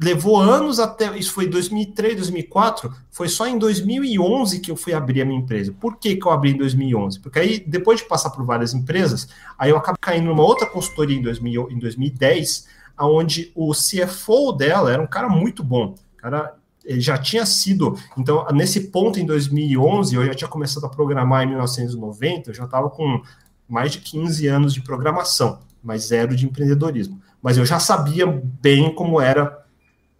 levou 0.00 0.38
anos 0.40 0.80
até. 0.80 1.14
Isso 1.18 1.34
foi 1.34 1.46
2003, 1.46 2.16
2004. 2.16 2.90
Foi 3.10 3.28
só 3.28 3.46
em 3.46 3.58
2011 3.58 4.60
que 4.60 4.70
eu 4.70 4.76
fui 4.76 4.94
abrir 4.94 5.20
a 5.20 5.26
minha 5.26 5.38
empresa. 5.38 5.70
Por 5.78 5.98
que, 5.98 6.16
que 6.16 6.26
eu 6.26 6.32
abri 6.32 6.52
em 6.52 6.56
2011? 6.56 7.20
Porque 7.20 7.40
aí, 7.40 7.60
depois 7.66 8.00
de 8.00 8.08
passar 8.08 8.30
por 8.30 8.42
várias 8.42 8.72
empresas, 8.72 9.28
aí 9.58 9.68
eu 9.68 9.76
acabo 9.76 9.98
caindo 10.00 10.28
numa 10.28 10.42
outra 10.42 10.66
consultoria 10.66 11.14
em, 11.14 11.20
2000, 11.20 11.72
em 11.72 11.78
2010, 11.78 12.68
onde 12.98 13.52
o 13.54 13.72
CFO 13.72 14.52
dela 14.52 14.90
era 14.90 15.02
um 15.02 15.06
cara 15.06 15.28
muito 15.28 15.62
bom 15.62 15.94
cara 16.22 16.54
ele 16.84 17.00
já 17.00 17.16
tinha 17.16 17.46
sido. 17.46 17.96
Então, 18.16 18.46
nesse 18.52 18.88
ponto, 18.88 19.18
em 19.18 19.26
2011, 19.26 20.14
eu 20.14 20.24
já 20.26 20.34
tinha 20.34 20.48
começado 20.48 20.84
a 20.84 20.88
programar 20.88 21.44
em 21.44 21.48
1990, 21.48 22.50
eu 22.50 22.54
já 22.54 22.64
estava 22.64 22.90
com 22.90 23.22
mais 23.68 23.92
de 23.92 23.98
15 23.98 24.46
anos 24.48 24.74
de 24.74 24.82
programação, 24.82 25.60
mas 25.82 26.06
zero 26.08 26.34
de 26.34 26.44
empreendedorismo. 26.44 27.20
Mas 27.40 27.56
eu 27.56 27.64
já 27.64 27.78
sabia 27.78 28.26
bem 28.26 28.94
como 28.94 29.20
era 29.20 29.64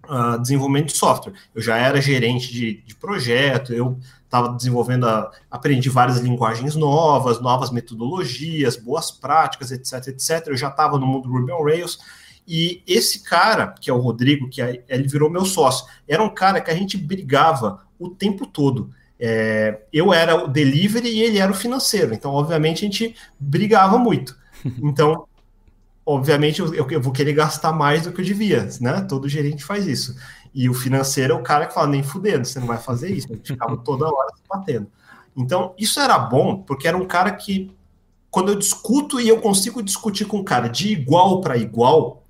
uh, 0.09 0.39
desenvolvimento 0.41 0.87
de 0.87 0.97
software. 0.97 1.35
Eu 1.55 1.61
já 1.61 1.77
era 1.77 2.01
gerente 2.01 2.53
de, 2.53 2.83
de 2.83 2.95
projeto, 2.95 3.73
eu 3.73 3.99
estava 4.25 4.49
desenvolvendo, 4.57 5.07
a, 5.07 5.31
aprendi 5.51 5.89
várias 5.89 6.19
linguagens 6.19 6.75
novas, 6.75 7.41
novas 7.41 7.71
metodologias, 7.71 8.77
boas 8.77 9.11
práticas, 9.11 9.71
etc, 9.71 10.09
etc. 10.09 10.47
Eu 10.47 10.57
já 10.57 10.69
estava 10.69 10.99
no 10.99 11.07
mundo 11.07 11.29
Ruby 11.29 11.53
on 11.53 11.65
Rails. 11.65 11.99
E 12.47 12.83
esse 12.87 13.23
cara, 13.23 13.69
que 13.69 13.89
é 13.89 13.93
o 13.93 14.01
Rodrigo, 14.01 14.49
que 14.49 14.61
é, 14.61 14.83
ele 14.89 15.09
virou 15.09 15.31
meu 15.31 15.45
sócio, 15.45 15.87
era 16.09 16.23
um 16.23 16.33
cara 16.33 16.61
que 16.61 16.71
a 16.71 16.75
gente 16.75 16.97
brigava 16.97 17.81
o 17.99 18.09
tempo 18.09 18.47
todo. 18.47 18.91
É, 19.19 19.83
eu 19.93 20.13
era 20.13 20.45
o 20.45 20.49
delivery 20.49 21.09
e 21.09 21.23
ele 21.23 21.39
era 21.39 21.53
o 21.53 21.55
financeiro. 21.55 22.13
Então, 22.13 22.33
obviamente, 22.33 22.79
a 22.79 22.89
gente 22.91 23.15
brigava 23.39 23.99
muito. 23.99 24.41
Então, 24.81 25.27
obviamente, 26.07 26.61
eu, 26.61 26.73
eu, 26.73 27.01
vou 27.01 27.13
querer 27.13 27.33
gastar 27.33 27.73
mais 27.73 28.03
do 28.03 28.13
que 28.13 28.21
eu 28.21 28.25
devia, 28.25 28.69
né? 28.81 29.01
Todo 29.09 29.29
gerente 29.29 29.65
faz 29.65 29.89
isso. 29.89 30.17
E 30.55 30.69
o 30.69 30.75
financeiro 30.75 31.35
é 31.35 31.37
o 31.37 31.43
cara 31.43 31.67
que 31.67 31.75
fala, 31.75 31.89
nem 31.89 32.03
fudendo, 32.03 32.45
você 32.45 32.61
não 32.61 32.67
vai 32.67 32.79
fazer 32.79 33.11
isso. 33.11 33.27
A 33.31 33.35
gente 33.35 33.53
ficava 33.53 33.77
toda 33.77 34.07
hora 34.07 34.29
se 34.37 34.43
batendo. 34.49 34.87
Então, 35.37 35.75
isso 35.79 35.99
era 35.99 36.19
bom, 36.19 36.59
porque 36.59 36.87
era 36.87 36.97
um 36.97 37.07
cara 37.07 37.33
que, 37.33 37.75
quando 38.31 38.53
eu 38.53 38.59
discuto 38.59 39.21
e 39.21 39.29
eu 39.29 39.41
consigo 39.41 39.83
discutir 39.83 40.27
com 40.27 40.39
o 40.39 40.45
cara 40.45 40.69
de 40.69 40.93
igual 40.93 41.41
para 41.41 41.57
igual, 41.57 42.22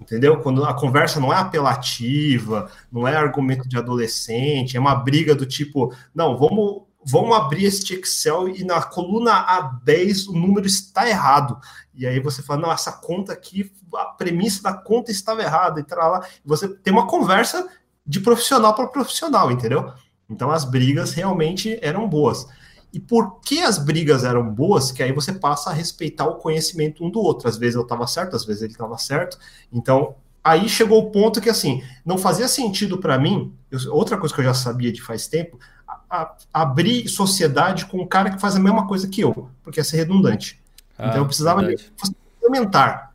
entendeu? 0.00 0.40
Quando 0.40 0.64
a 0.64 0.72
conversa 0.72 1.20
não 1.20 1.32
é 1.32 1.36
apelativa, 1.36 2.70
não 2.90 3.06
é 3.06 3.14
argumento 3.14 3.68
de 3.68 3.76
adolescente, 3.76 4.76
é 4.76 4.80
uma 4.80 4.94
briga 4.94 5.34
do 5.34 5.44
tipo, 5.44 5.94
não, 6.14 6.36
vamos, 6.36 6.82
vamos 7.04 7.36
abrir 7.36 7.66
este 7.66 7.94
Excel 7.94 8.48
e 8.48 8.64
na 8.64 8.82
coluna 8.82 9.46
A10 9.46 10.28
o 10.28 10.32
número 10.32 10.66
está 10.66 11.08
errado. 11.08 11.58
E 11.94 12.06
aí 12.06 12.18
você 12.18 12.42
fala, 12.42 12.62
não, 12.62 12.72
essa 12.72 12.92
conta 12.92 13.32
aqui, 13.32 13.70
a 13.94 14.06
premissa 14.06 14.62
da 14.62 14.72
conta 14.72 15.10
estava 15.10 15.42
errada, 15.42 15.80
e 15.80 15.84
tal, 15.84 16.12
lá. 16.12 16.26
Você 16.44 16.66
tem 16.68 16.92
uma 16.92 17.06
conversa 17.06 17.68
de 18.06 18.20
profissional 18.20 18.74
para 18.74 18.86
profissional, 18.86 19.50
entendeu? 19.50 19.92
Então 20.28 20.50
as 20.50 20.64
brigas 20.64 21.12
realmente 21.12 21.78
eram 21.82 22.08
boas. 22.08 22.46
E 22.92 22.98
por 22.98 23.40
que 23.40 23.60
as 23.60 23.78
brigas 23.78 24.24
eram 24.24 24.48
boas? 24.48 24.90
Que 24.90 25.02
aí 25.02 25.12
você 25.12 25.32
passa 25.32 25.70
a 25.70 25.72
respeitar 25.72 26.26
o 26.26 26.36
conhecimento 26.36 27.04
um 27.04 27.10
do 27.10 27.20
outro. 27.20 27.48
Às 27.48 27.56
vezes 27.56 27.76
eu 27.76 27.82
estava 27.82 28.06
certo, 28.06 28.34
às 28.34 28.44
vezes 28.44 28.62
ele 28.62 28.72
estava 28.72 28.98
certo. 28.98 29.38
Então, 29.72 30.14
aí 30.42 30.68
chegou 30.68 30.98
o 30.98 31.10
ponto 31.10 31.40
que, 31.40 31.48
assim, 31.48 31.82
não 32.04 32.18
fazia 32.18 32.48
sentido 32.48 32.98
para 32.98 33.18
mim, 33.18 33.52
eu, 33.70 33.78
outra 33.94 34.16
coisa 34.16 34.34
que 34.34 34.40
eu 34.40 34.44
já 34.44 34.54
sabia 34.54 34.92
de 34.92 35.00
faz 35.00 35.28
tempo, 35.28 35.58
a, 35.86 36.22
a, 36.22 36.36
abrir 36.52 37.08
sociedade 37.08 37.86
com 37.86 37.98
um 37.98 38.06
cara 38.06 38.30
que 38.30 38.40
faz 38.40 38.56
a 38.56 38.60
mesma 38.60 38.86
coisa 38.86 39.06
que 39.08 39.20
eu, 39.20 39.48
porque 39.62 39.78
ia 39.78 39.84
ser 39.84 39.98
redundante. 39.98 40.60
Ah, 40.98 41.08
então 41.08 41.18
eu 41.18 41.26
precisava 41.26 41.62
implementar. 42.38 43.10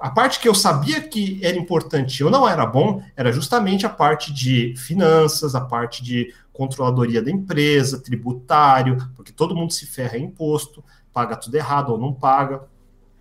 A 0.00 0.10
parte 0.10 0.38
que 0.38 0.48
eu 0.48 0.54
sabia 0.54 1.00
que 1.00 1.40
era 1.42 1.56
importante, 1.56 2.22
eu 2.22 2.30
não 2.30 2.48
era 2.48 2.64
bom, 2.64 3.02
era 3.16 3.32
justamente 3.32 3.84
a 3.84 3.88
parte 3.88 4.32
de 4.32 4.74
finanças, 4.76 5.56
a 5.56 5.60
parte 5.60 6.04
de 6.04 6.32
controladoria 6.58 7.22
da 7.22 7.30
empresa, 7.30 8.02
tributário, 8.02 8.96
porque 9.14 9.30
todo 9.30 9.54
mundo 9.54 9.72
se 9.72 9.86
ferra 9.86 10.18
em 10.18 10.24
imposto, 10.24 10.84
paga 11.12 11.36
tudo 11.36 11.54
errado 11.54 11.90
ou 11.92 11.98
não 11.98 12.12
paga. 12.12 12.64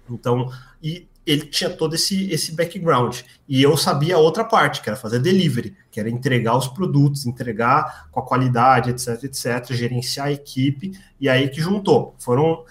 Então, 0.09 0.51
e 0.81 1.07
ele 1.23 1.45
tinha 1.45 1.69
todo 1.69 1.93
esse, 1.93 2.31
esse 2.31 2.55
background. 2.55 3.19
E 3.47 3.61
eu 3.61 3.77
sabia 3.77 4.15
a 4.15 4.19
outra 4.19 4.43
parte, 4.43 4.81
que 4.81 4.89
era 4.89 4.97
fazer 4.97 5.19
delivery, 5.19 5.75
que 5.91 5.99
era 5.99 6.09
entregar 6.09 6.57
os 6.57 6.67
produtos, 6.67 7.27
entregar 7.27 8.09
com 8.11 8.19
a 8.19 8.25
qualidade, 8.25 8.89
etc, 8.89 9.25
etc, 9.25 9.71
gerenciar 9.71 10.27
a 10.27 10.31
equipe, 10.31 10.97
e 11.19 11.29
aí 11.29 11.47
que 11.47 11.61
juntou. 11.61 12.15
Foram. 12.17 12.65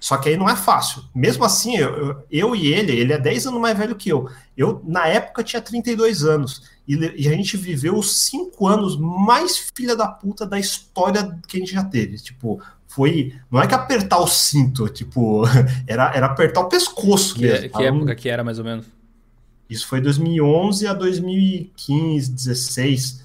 Só 0.00 0.16
que 0.16 0.28
aí 0.28 0.36
não 0.36 0.48
é 0.48 0.54
fácil. 0.54 1.02
Mesmo 1.14 1.44
assim, 1.44 1.76
eu, 1.76 2.22
eu 2.30 2.54
e 2.54 2.72
ele, 2.72 2.92
ele 2.92 3.12
é 3.12 3.18
10 3.18 3.48
anos 3.48 3.60
mais 3.60 3.76
velho 3.76 3.96
que 3.96 4.08
eu. 4.08 4.28
Eu, 4.56 4.80
na 4.86 5.06
época, 5.06 5.42
tinha 5.42 5.60
32 5.60 6.24
anos. 6.24 6.62
E, 6.86 6.94
e 6.94 7.28
a 7.28 7.32
gente 7.32 7.56
viveu 7.56 7.96
os 7.96 8.16
5 8.26 8.66
anos 8.66 8.96
mais 8.96 9.58
filha 9.74 9.96
da 9.96 10.06
puta 10.06 10.46
da 10.46 10.58
história 10.58 11.36
que 11.46 11.56
a 11.56 11.60
gente 11.60 11.72
já 11.72 11.82
teve. 11.82 12.16
Tipo, 12.16 12.60
foi. 12.86 13.34
Não 13.50 13.60
é 13.60 13.66
que 13.66 13.74
apertar 13.74 14.18
o 14.18 14.26
cinto, 14.26 14.88
tipo, 14.88 15.42
era, 15.86 16.12
era 16.14 16.26
apertar 16.26 16.60
o 16.60 16.68
pescoço 16.68 17.34
que, 17.34 17.42
mesmo. 17.42 17.70
Que 17.70 17.84
época 17.84 18.14
que 18.14 18.28
era, 18.28 18.42
mais 18.42 18.58
ou 18.58 18.64
menos? 18.64 18.86
Isso 19.68 19.86
foi 19.86 20.00
2011 20.00 20.86
a 20.86 20.94
2015, 20.94 22.32
16, 22.32 23.22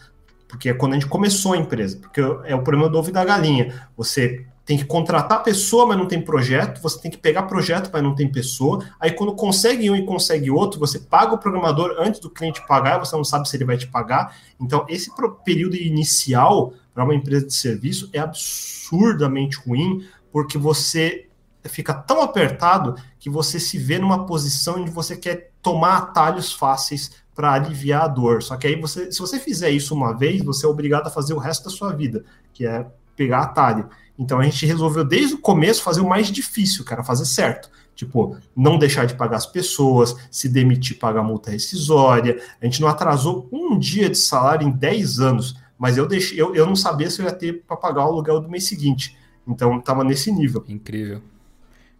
porque 0.47 0.69
é 0.69 0.73
quando 0.73 0.91
a 0.91 0.95
gente 0.95 1.07
começou 1.07 1.53
a 1.53 1.57
empresa. 1.57 1.97
Porque 1.97 2.19
é 2.19 2.53
o 2.53 2.61
problema 2.61 2.89
do 2.89 2.97
ovo 2.97 3.09
e 3.09 3.13
da 3.13 3.23
galinha. 3.23 3.73
Você 3.95 4.45
tem 4.65 4.77
que 4.77 4.85
contratar 4.85 5.43
pessoa, 5.43 5.85
mas 5.85 5.97
não 5.97 6.07
tem 6.07 6.21
projeto, 6.21 6.81
você 6.81 6.99
tem 6.99 7.11
que 7.11 7.17
pegar 7.17 7.43
projeto, 7.43 7.89
mas 7.91 8.01
não 8.01 8.15
tem 8.15 8.31
pessoa. 8.31 8.85
Aí 8.99 9.11
quando 9.11 9.35
consegue 9.35 9.89
um 9.89 9.95
e 9.95 10.05
consegue 10.05 10.49
outro, 10.49 10.79
você 10.79 10.99
paga 10.99 11.33
o 11.33 11.37
programador 11.37 11.95
antes 11.99 12.19
do 12.19 12.29
cliente 12.29 12.65
pagar, 12.65 12.97
você 12.97 13.15
não 13.15 13.25
sabe 13.25 13.49
se 13.49 13.57
ele 13.57 13.65
vai 13.65 13.77
te 13.77 13.87
pagar. 13.87 14.37
Então, 14.59 14.85
esse 14.87 15.11
período 15.43 15.75
inicial 15.75 16.73
para 16.93 17.03
uma 17.03 17.15
empresa 17.15 17.45
de 17.45 17.53
serviço 17.53 18.09
é 18.13 18.19
absurdamente 18.19 19.57
ruim, 19.57 20.07
porque 20.31 20.57
você 20.57 21.27
fica 21.65 21.93
tão 21.93 22.21
apertado 22.21 22.95
que 23.19 23.29
você 23.29 23.59
se 23.59 23.77
vê 23.77 23.99
numa 23.99 24.25
posição 24.25 24.81
onde 24.81 24.91
você 24.91 25.15
quer 25.17 25.51
tomar 25.61 25.97
atalhos 25.97 26.53
fáceis 26.53 27.11
para 27.35 27.53
aliviar 27.53 28.03
a 28.03 28.07
dor. 28.07 28.43
Só 28.43 28.55
que 28.55 28.67
aí 28.67 28.79
você, 28.79 29.11
se 29.11 29.19
você 29.19 29.39
fizer 29.39 29.71
isso 29.71 29.93
uma 29.93 30.13
vez, 30.13 30.41
você 30.43 30.65
é 30.65 30.69
obrigado 30.69 31.07
a 31.07 31.11
fazer 31.11 31.33
o 31.33 31.39
resto 31.39 31.65
da 31.65 31.69
sua 31.69 31.93
vida, 31.93 32.23
que 32.53 32.65
é 32.65 32.85
pegar 33.15 33.41
atalho. 33.41 33.89
Então 34.17 34.39
a 34.39 34.43
gente 34.43 34.65
resolveu 34.65 35.03
desde 35.03 35.35
o 35.35 35.39
começo 35.39 35.81
fazer 35.81 36.01
o 36.01 36.07
mais 36.07 36.27
difícil, 36.27 36.85
cara, 36.85 37.03
fazer 37.03 37.25
certo. 37.25 37.69
Tipo, 37.95 38.37
não 38.55 38.77
deixar 38.77 39.05
de 39.05 39.15
pagar 39.15 39.37
as 39.37 39.45
pessoas, 39.45 40.15
se 40.31 40.49
demitir, 40.49 40.97
pagar 40.97 41.23
multa 41.23 41.51
rescisória. 41.51 42.41
A 42.61 42.65
gente 42.65 42.81
não 42.81 42.87
atrasou 42.87 43.47
um 43.51 43.77
dia 43.77 44.09
de 44.09 44.17
salário 44.17 44.67
em 44.67 44.71
10 44.71 45.19
anos 45.19 45.63
mas 45.83 45.97
eu 45.97 46.07
deixei, 46.07 46.39
eu, 46.39 46.55
eu 46.55 46.65
não 46.65 46.77
sabia 46.77 47.09
se 47.09 47.21
eu 47.21 47.25
ia 47.25 47.33
ter 47.33 47.61
para 47.67 47.75
pagar 47.75 48.05
o 48.05 48.07
aluguel 48.07 48.39
do 48.39 48.49
mês 48.49 48.63
seguinte. 48.63 49.17
Então 49.45 49.79
estava 49.79 50.01
nesse 50.01 50.31
nível. 50.31 50.63
Incrível. 50.65 51.21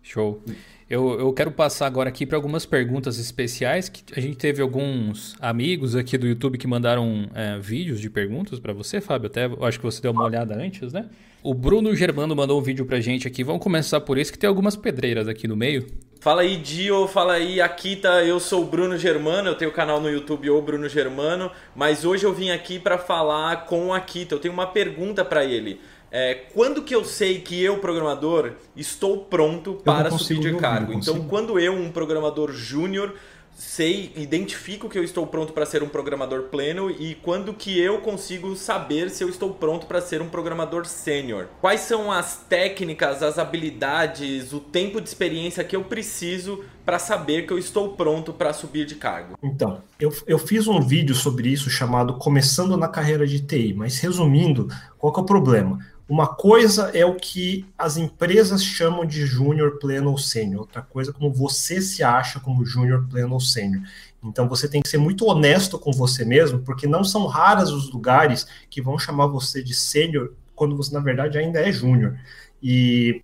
Show. 0.01 0.41
Eu, 0.89 1.19
eu 1.19 1.34
quero 1.34 1.51
passar 1.51 1.88
agora 1.88 2.09
aqui 2.09 2.25
para 2.25 2.38
algumas 2.38 2.65
perguntas 2.65 3.17
especiais 3.17 3.89
que 3.89 4.03
a 4.15 4.19
gente 4.19 4.38
teve 4.38 4.61
alguns 4.61 5.36
amigos 5.39 5.95
aqui 5.95 6.17
do 6.17 6.27
YouTube 6.27 6.57
que 6.57 6.67
mandaram 6.67 7.29
é, 7.34 7.57
vídeos 7.59 7.99
de 7.99 8.09
perguntas 8.09 8.59
para 8.59 8.73
você, 8.73 8.99
Fábio. 8.99 9.27
Até 9.27 9.49
acho 9.61 9.79
que 9.79 9.86
você 9.86 10.01
deu 10.01 10.11
uma 10.11 10.23
olhada 10.23 10.55
antes, 10.55 10.91
né? 10.91 11.09
O 11.41 11.53
Bruno 11.53 11.93
Germano 11.95 12.36
mandou 12.36 12.59
um 12.59 12.63
vídeo 12.63 12.86
pra 12.86 13.01
gente 13.01 13.27
aqui. 13.27 13.43
Vamos 13.43 13.61
começar 13.61 13.99
por 14.01 14.17
isso 14.17 14.31
que 14.31 14.38
tem 14.38 14.47
algumas 14.47 14.75
pedreiras 14.75 15.27
aqui 15.27 15.47
no 15.47 15.55
meio. 15.55 15.86
Fala 16.21 16.41
aí, 16.41 16.55
Dio, 16.55 17.05
fala 17.05 17.34
aí, 17.34 17.59
Akita. 17.59 18.23
Eu 18.23 18.39
sou 18.39 18.63
o 18.63 18.65
Bruno 18.65 18.97
Germano, 18.97 19.49
eu 19.49 19.55
tenho 19.55 19.69
o 19.69 19.73
canal 19.73 19.99
no 19.99 20.09
YouTube 20.09 20.49
O 20.49 20.61
Bruno 20.61 20.88
Germano, 20.88 21.51
mas 21.75 22.05
hoje 22.05 22.25
eu 22.25 22.34
vim 22.34 22.49
aqui 22.49 22.79
para 22.79 22.97
falar 22.97 23.65
com 23.65 23.88
o 23.88 23.93
Akita. 23.93 24.36
Eu 24.36 24.39
tenho 24.39 24.53
uma 24.53 24.67
pergunta 24.67 25.25
para 25.25 25.43
ele. 25.43 25.81
É, 26.16 26.36
quando 26.53 26.84
que 26.84 26.93
eu 26.93 27.03
sei 27.03 27.41
que 27.41 27.59
eu, 27.64 27.80
programador, 27.80 28.51
estou 28.78 29.26
pronto 29.26 29.82
para 29.84 30.11
subir 30.11 30.39
de 30.39 30.55
cargo? 30.57 30.93
Então, 30.93 31.28
quando 31.28 31.59
eu, 31.59 31.74
um 31.74 31.91
programador 31.91 32.51
júnior, 32.51 33.16
sei, 33.55 34.11
identifico 34.16 34.88
que 34.88 34.99
eu 34.99 35.03
estou 35.03 35.26
pronto 35.26 35.53
para 35.53 35.66
ser 35.66 35.82
um 35.82 35.89
programador 35.89 36.43
pleno 36.43 36.91
e 36.91 37.16
quando 37.16 37.51
que 37.51 37.80
eu 37.80 37.97
consigo 38.01 38.55
saber 38.55 39.09
se 39.09 39.24
eu 39.24 39.30
estou 39.30 39.55
pronto 39.55 39.88
para 39.88 40.01
ser 40.01 40.22
um 40.22 40.30
programador 40.30 40.86
sênior. 40.86 41.47
Quais 41.59 41.82
são 41.82 42.11
as 42.11 42.38
técnicas, 42.47 43.24
as 43.24 43.39
habilidades, 43.39 44.53
o 44.53 44.59
tempo 44.59 45.01
de 45.01 45.09
experiência 45.09 45.64
que 45.64 45.76
eu 45.76 45.84
preciso 45.84 46.64
para 46.86 46.99
saber 46.99 47.47
que 47.47 47.53
eu 47.53 47.57
estou 47.57 47.93
pronto 47.93 48.34
para 48.34 48.53
subir 48.53 48.86
de 48.86 48.95
cargo? 48.95 49.36
Então, 49.41 49.82
eu, 49.99 50.14
eu 50.28 50.38
fiz 50.38 50.68
um 50.68 50.80
vídeo 50.80 51.16
sobre 51.16 51.49
isso 51.49 51.72
chamado 51.72 52.20
Começando 52.20 52.78
na 52.78 52.88
Carreira 52.88 53.26
de 53.26 53.39
TI, 53.39 53.74
mas 53.74 53.97
resumindo, 53.99 54.68
qual 54.97 55.11
é 55.16 55.20
o 55.20 55.24
problema? 55.24 55.80
Uma 56.07 56.27
coisa 56.27 56.91
é 56.93 57.05
o 57.05 57.15
que 57.15 57.65
as 57.77 57.95
empresas 57.95 58.63
chamam 58.63 59.05
de 59.05 59.25
júnior, 59.25 59.79
pleno 59.79 60.11
ou 60.11 60.17
sênior. 60.17 60.61
Outra 60.61 60.81
coisa 60.81 61.11
é 61.11 61.13
como 61.13 61.31
você 61.31 61.81
se 61.81 62.03
acha 62.03 62.39
como 62.39 62.65
júnior, 62.65 63.07
pleno 63.09 63.33
ou 63.33 63.39
sênior. 63.39 63.83
Então 64.23 64.47
você 64.47 64.67
tem 64.67 64.81
que 64.81 64.89
ser 64.89 64.97
muito 64.97 65.25
honesto 65.25 65.79
com 65.79 65.91
você 65.91 66.25
mesmo, 66.25 66.59
porque 66.59 66.87
não 66.87 67.03
são 67.03 67.25
raras 67.25 67.71
os 67.71 67.91
lugares 67.91 68.45
que 68.69 68.81
vão 68.81 68.99
chamar 68.99 69.27
você 69.27 69.63
de 69.63 69.73
sênior 69.73 70.33
quando 70.55 70.75
você 70.75 70.93
na 70.93 70.99
verdade 70.99 71.37
ainda 71.37 71.59
é 71.59 71.71
júnior. 71.71 72.17
E 72.61 73.21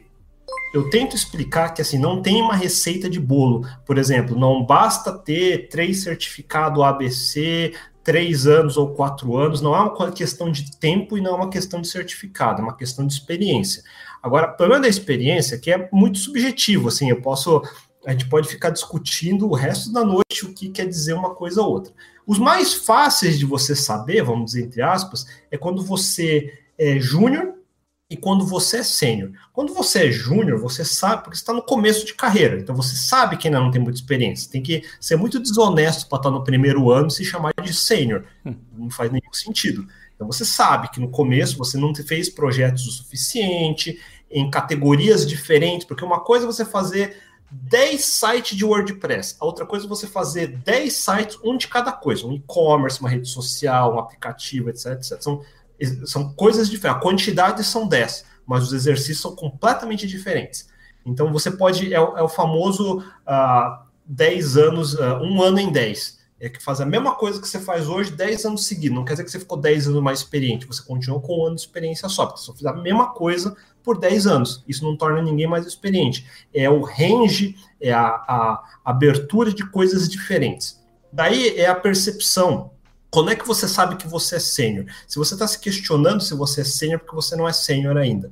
eu 0.73 0.89
tento 0.89 1.15
explicar 1.15 1.73
que 1.73 1.82
assim 1.82 1.97
não 1.97 2.21
tem 2.21 2.41
uma 2.41 2.55
receita 2.55 3.09
de 3.09 3.19
bolo. 3.19 3.65
Por 3.86 3.97
exemplo, 3.97 4.38
não 4.38 4.65
basta 4.65 5.17
ter 5.17 5.67
três 5.69 6.03
certificados 6.03 6.82
ABC, 6.82 7.73
três 8.10 8.47
anos 8.47 8.76
ou 8.76 8.95
quatro 8.95 9.38
anos, 9.38 9.62
não 9.62 9.76
é 9.76 9.80
uma 9.82 10.12
questão 10.12 10.51
de 10.51 10.76
tempo 10.78 11.16
e 11.16 11.22
não 11.22 11.34
é 11.34 11.36
uma 11.36 11.49
questão 11.51 11.80
de 11.80 11.88
certificado, 11.88 12.60
é 12.60 12.64
uma 12.64 12.76
questão 12.76 13.05
de 13.05 13.14
experiência. 13.14 13.84
Agora, 14.20 14.47
o 14.47 14.57
problema 14.57 14.82
da 14.82 14.88
experiência 14.88 15.53
é 15.53 15.60
que 15.60 15.72
é 15.72 15.88
muito 15.93 16.18
subjetivo, 16.18 16.88
assim, 16.88 17.12
eu 17.12 17.22
posso, 17.22 17.62
a 18.03 18.12
gente 18.12 18.28
pode 18.28 18.47
ficar 18.47 18.72
discutindo 18.72 19.47
o 19.47 19.53
resto 19.53 19.93
da 19.93 20.03
noite 20.03 20.43
o 20.43 20.51
que 20.55 20.70
quer 20.70 20.88
dizer 20.88 21.14
uma 21.14 21.36
coisa 21.36 21.62
ou 21.62 21.70
outra. 21.70 21.93
Os 22.26 22.39
mais 22.39 22.74
fáceis 22.74 23.38
de 23.38 23.45
você 23.45 23.76
saber, 23.76 24.24
vamos 24.24 24.53
dizer 24.53 24.64
entre 24.64 24.82
aspas, 24.82 25.28
é 25.51 25.55
quando 25.55 25.86
você 25.86 26.51
é 26.80 26.99
júnior 26.99 27.59
e 28.10 28.18
quando 28.18 28.45
você 28.45 28.78
é 28.78 28.84
sênior. 28.84 29.32
Quando 29.53 29.72
você 29.74 30.07
é 30.07 30.12
júnior, 30.12 30.60
você 30.60 30.84
sabe, 30.84 31.24
porque 31.24 31.38
você 31.38 31.43
está 31.43 31.53
no 31.53 31.62
começo 31.62 32.05
de 32.05 32.16
carreira, 32.16 32.60
então 32.60 32.76
você 32.76 32.95
sabe 32.95 33.38
que 33.38 33.47
ainda 33.47 33.60
não 33.60 33.70
tem 33.70 33.80
muita 33.80 33.99
experiência. 33.99 34.51
Tem 34.51 34.64
que 34.64 34.84
ser 34.99 35.16
muito 35.16 35.39
desonesto 35.39 36.10
para 36.10 36.18
estar 36.18 36.32
no 36.32 36.43
primeiro 36.43 36.91
ano 36.91 37.07
e 37.07 37.12
se 37.12 37.24
chamar 37.24 37.53
de 37.62 37.72
sênior. 37.72 38.26
Hum. 38.43 38.55
Não 38.76 38.89
faz 38.89 39.12
nenhum 39.12 39.32
sentido. 39.32 39.88
Então 40.16 40.26
você 40.26 40.43
sabe 40.43 40.89
que 40.89 40.99
no 40.99 41.10
começo 41.10 41.57
você 41.57 41.78
não 41.78 41.93
fez 41.93 42.30
projetos 42.30 42.88
o 42.88 42.91
suficiente, 42.91 43.99
em 44.30 44.49
categorias 44.49 45.26
diferentes, 45.26 45.86
porque 45.86 46.03
uma 46.03 46.20
coisa 46.20 46.45
é 46.45 46.47
você 46.47 46.66
fazer 46.66 47.16
10 47.51 48.03
sites 48.03 48.57
de 48.57 48.64
WordPress, 48.64 49.36
a 49.39 49.45
outra 49.45 49.66
coisa 49.66 49.86
é 49.86 49.89
você 49.89 50.05
fazer 50.05 50.47
10 50.47 50.93
sites, 50.93 51.39
um 51.43 51.57
de 51.57 51.68
cada 51.68 51.91
coisa, 51.91 52.28
um 52.28 52.34
e-commerce, 52.34 52.99
uma 52.99 53.10
rede 53.10 53.28
social, 53.28 53.95
um 53.95 53.99
aplicativo, 53.99 54.70
etc, 54.70 54.93
etc. 54.93 55.22
São 55.22 55.41
são 56.05 56.34
coisas 56.34 56.69
diferentes. 56.69 56.97
A 56.97 57.01
quantidade 57.01 57.63
são 57.63 57.88
10, 57.88 58.25
mas 58.45 58.63
os 58.63 58.73
exercícios 58.73 59.21
são 59.21 59.36
completamente 59.36 60.07
diferentes. 60.07 60.69
Então 61.05 61.32
você 61.32 61.49
pode. 61.51 61.93
É, 61.93 61.97
é 61.97 62.21
o 62.21 62.30
famoso 62.30 63.03
ah, 63.25 63.86
10 64.09 64.57
anos, 64.57 64.93
uh, 64.95 65.17
um 65.21 65.41
ano 65.41 65.59
em 65.59 65.71
10. 65.71 66.19
É 66.41 66.47
que 66.47 66.63
faz 66.63 66.80
a 66.80 66.86
mesma 66.86 67.15
coisa 67.15 67.39
que 67.39 67.47
você 67.47 67.59
faz 67.59 67.88
hoje 67.89 68.11
10 68.11 68.45
anos 68.45 68.65
seguidos. 68.65 68.95
Não 68.95 69.03
quer 69.03 69.13
dizer 69.13 69.25
que 69.25 69.32
você 69.32 69.39
ficou 69.39 69.57
10 69.57 69.89
anos 69.89 70.01
mais 70.01 70.19
experiente, 70.19 70.65
você 70.65 70.82
continua 70.82 71.19
com 71.19 71.41
um 71.41 71.45
ano 71.45 71.55
de 71.55 71.61
experiência 71.61 72.07
só, 72.07 72.25
porque 72.25 72.39
você 72.41 72.53
fez 72.53 72.65
a 72.65 72.73
mesma 72.73 73.07
coisa 73.13 73.55
por 73.84 73.99
10 73.99 74.25
anos. 74.25 74.63
Isso 74.65 74.86
não 74.86 74.95
torna 74.95 75.21
ninguém 75.21 75.47
mais 75.47 75.65
experiente. 75.65 76.25
É 76.53 76.69
o 76.69 76.82
range, 76.82 77.55
é 77.82 77.91
a, 77.91 78.07
a 78.07 78.63
abertura 78.86 79.53
de 79.53 79.69
coisas 79.69 80.07
diferentes. 80.07 80.82
Daí 81.11 81.57
é 81.57 81.67
a 81.67 81.75
percepção 81.75 82.71
quando 83.12 83.32
é 83.32 83.36
que 83.36 83.47
você 83.47 83.68
sabe 83.68 83.95
que 83.95 84.07
você 84.07 84.36
é 84.36 84.39
sênior? 84.39 84.86
Se 85.07 85.18
você 85.18 85.34
está 85.34 85.47
se 85.47 85.60
questionando 85.60 86.22
se 86.22 86.34
você 86.34 86.62
é 86.62 86.64
sênior, 86.64 86.99
porque 86.99 87.16
você 87.16 87.36
não 87.36 87.47
é 87.47 87.53
sênior 87.53 87.97
ainda. 87.97 88.32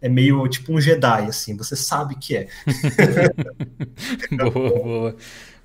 É 0.00 0.08
meio 0.08 0.46
tipo 0.48 0.72
um 0.72 0.80
Jedi, 0.80 1.24
assim, 1.24 1.56
você 1.56 1.74
sabe 1.74 2.14
que 2.16 2.36
é. 2.36 2.48
boa, 4.30 4.50
boa, 4.50 5.16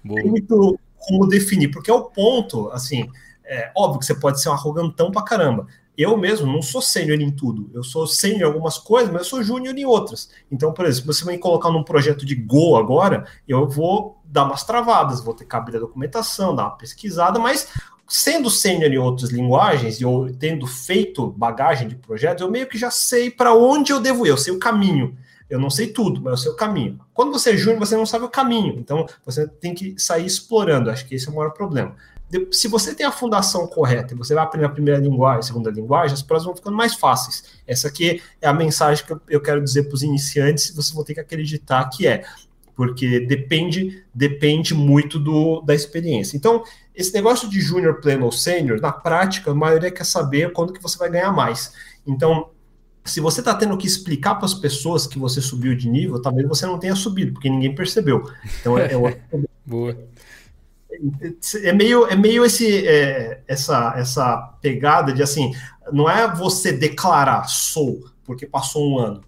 boa. 0.04 0.22
Tem 0.22 0.30
muito 0.30 0.80
como 0.98 1.28
definir, 1.28 1.70
porque 1.70 1.92
é 1.92 1.94
o 1.94 2.06
ponto, 2.06 2.70
assim, 2.70 3.10
é 3.44 3.72
óbvio 3.76 4.00
que 4.00 4.06
você 4.06 4.16
pode 4.16 4.42
ser 4.42 4.50
um 4.50 4.54
arrogantão 4.54 5.12
pra 5.12 5.22
caramba. 5.22 5.68
eu 5.96 6.18
mesmo 6.18 6.52
não 6.52 6.62
sou 6.62 6.82
sênior 6.82 7.20
em 7.20 7.30
tudo. 7.30 7.70
Eu 7.74 7.84
sou 7.84 8.08
sênior 8.08 8.42
em 8.42 8.46
algumas 8.46 8.78
coisas, 8.80 9.12
mas 9.12 9.24
eu 9.24 9.30
sou 9.30 9.44
júnior 9.44 9.78
em 9.78 9.86
outras. 9.86 10.30
Então, 10.50 10.74
por 10.74 10.86
exemplo, 10.86 11.14
você 11.14 11.24
vai 11.24 11.36
me 11.36 11.40
colocar 11.40 11.70
num 11.70 11.84
projeto 11.84 12.26
de 12.26 12.34
Go 12.34 12.78
agora, 12.78 13.28
eu 13.48 13.68
vou 13.70 14.20
dar 14.24 14.46
umas 14.46 14.64
travadas, 14.64 15.24
vou 15.24 15.36
ter 15.36 15.46
que 15.46 15.56
abrir 15.56 15.78
a 15.78 15.82
documentação, 15.82 16.56
dar 16.56 16.64
uma 16.64 16.78
pesquisada, 16.78 17.38
mas 17.38 17.68
sendo 18.08 18.50
sênior 18.50 18.92
em 18.92 18.98
outras 18.98 19.32
linguagens 19.32 20.00
e 20.00 20.04
eu 20.04 20.34
tendo 20.40 20.68
feito 20.68 21.28
bagagem 21.28 21.88
de 21.88 21.96
projetos, 21.96 22.42
eu 22.42 22.52
meio 22.52 22.68
que 22.68 22.78
já 22.78 22.92
sei 22.92 23.32
para 23.32 23.54
onde 23.54 23.92
eu 23.92 24.00
devo 24.00 24.26
ir, 24.26 24.30
eu 24.30 24.38
sei 24.38 24.54
o 24.54 24.60
caminho. 24.60 25.18
Eu 25.50 25.60
não 25.60 25.70
sei 25.70 25.88
tudo, 25.88 26.22
mas 26.22 26.32
eu 26.32 26.38
sei 26.38 26.52
o 26.52 26.56
caminho. 26.56 27.00
Quando 27.14 27.32
você 27.32 27.52
é 27.52 27.58
júnior, 27.58 27.80
você 27.80 27.96
não 27.96 28.06
sabe 28.06 28.26
o 28.26 28.30
caminho, 28.30 28.80
então 28.80 29.06
você 29.24 29.48
tem 29.48 29.74
que 29.74 30.00
sair 30.00 30.26
explorando. 30.26 30.90
Acho 30.90 31.06
que 31.06 31.16
esse 31.16 31.28
é 31.28 31.32
o 31.32 31.36
maior 31.36 31.52
problema 31.52 31.96
se 32.52 32.68
você 32.68 32.96
tem 32.96 33.06
a 33.06 33.12
fundação 33.12 33.68
correta 33.68 34.14
e 34.14 34.18
você 34.18 34.34
vai 34.34 34.44
aprender 34.44 34.66
a 34.66 34.70
primeira 34.70 35.00
linguagem, 35.00 35.40
a 35.40 35.44
segunda 35.44 35.70
linguagem, 35.70 36.14
as 36.14 36.22
provas 36.22 36.46
vão 36.46 36.56
ficando 36.56 36.76
mais 36.76 36.96
fáceis. 36.96 37.44
Essa 37.68 37.88
aqui 37.88 38.22
é 38.42 38.48
a 38.48 38.54
mensagem 38.54 39.06
que 39.06 39.16
eu 39.30 39.42
quero 39.42 39.64
dizer 39.64 39.84
para 39.84 39.96
os 39.96 40.04
iniciantes, 40.04 40.74
vocês 40.74 40.92
vão 40.92 41.04
ter 41.04 41.14
que 41.14 41.20
acreditar 41.20 41.86
que 41.90 42.08
é, 42.08 42.24
porque 42.76 43.20
depende 43.20 44.04
depende 44.14 44.74
muito 44.74 45.20
do, 45.20 45.62
da 45.62 45.76
experiência. 45.76 46.36
Então, 46.36 46.64
esse 46.96 47.14
negócio 47.14 47.50
de 47.50 47.60
júnior, 47.60 48.00
pleno 48.02 48.26
ou 48.26 48.32
sênior, 48.32 48.80
na 48.80 48.92
prática, 48.92 49.52
a 49.52 49.56
maioria 49.56 49.92
quer 49.92 50.06
saber 50.06 50.52
quando 50.54 50.74
que 50.74 50.82
você 50.82 50.98
vai 50.98 51.10
ganhar 51.10 51.32
mais. 51.32 51.74
Então, 52.06 52.50
se 53.04 53.20
você 53.20 53.42
está 53.42 53.54
tendo 53.54 53.78
que 53.78 53.88
explicar 53.88 54.36
para 54.36 54.46
as 54.46 54.54
pessoas 54.54 55.08
que 55.08 55.20
você 55.20 55.42
subiu 55.42 55.76
de 55.76 55.90
nível, 55.90 56.22
talvez 56.22 56.48
você 56.48 56.66
não 56.66 56.80
tenha 56.80 56.96
subido, 56.96 57.34
porque 57.34 57.50
ninguém 57.50 57.74
percebeu. 57.74 58.24
Então, 58.60 58.78
é, 58.78 58.94
é 58.94 59.22
Boa 59.66 59.98
é 61.64 61.74
meio, 61.74 62.06
é 62.06 62.16
meio 62.16 62.46
esse, 62.46 62.88
é, 62.88 63.42
essa, 63.48 63.94
essa 63.98 64.38
pegada 64.62 65.12
de 65.12 65.24
assim, 65.24 65.54
não 65.92 66.10
é 66.10 66.34
você 66.34 66.72
declarar 66.72 67.48
sou 67.48 68.04
porque 68.24 68.46
passou 68.46 68.90
um 68.90 69.00
ano. 69.00 69.22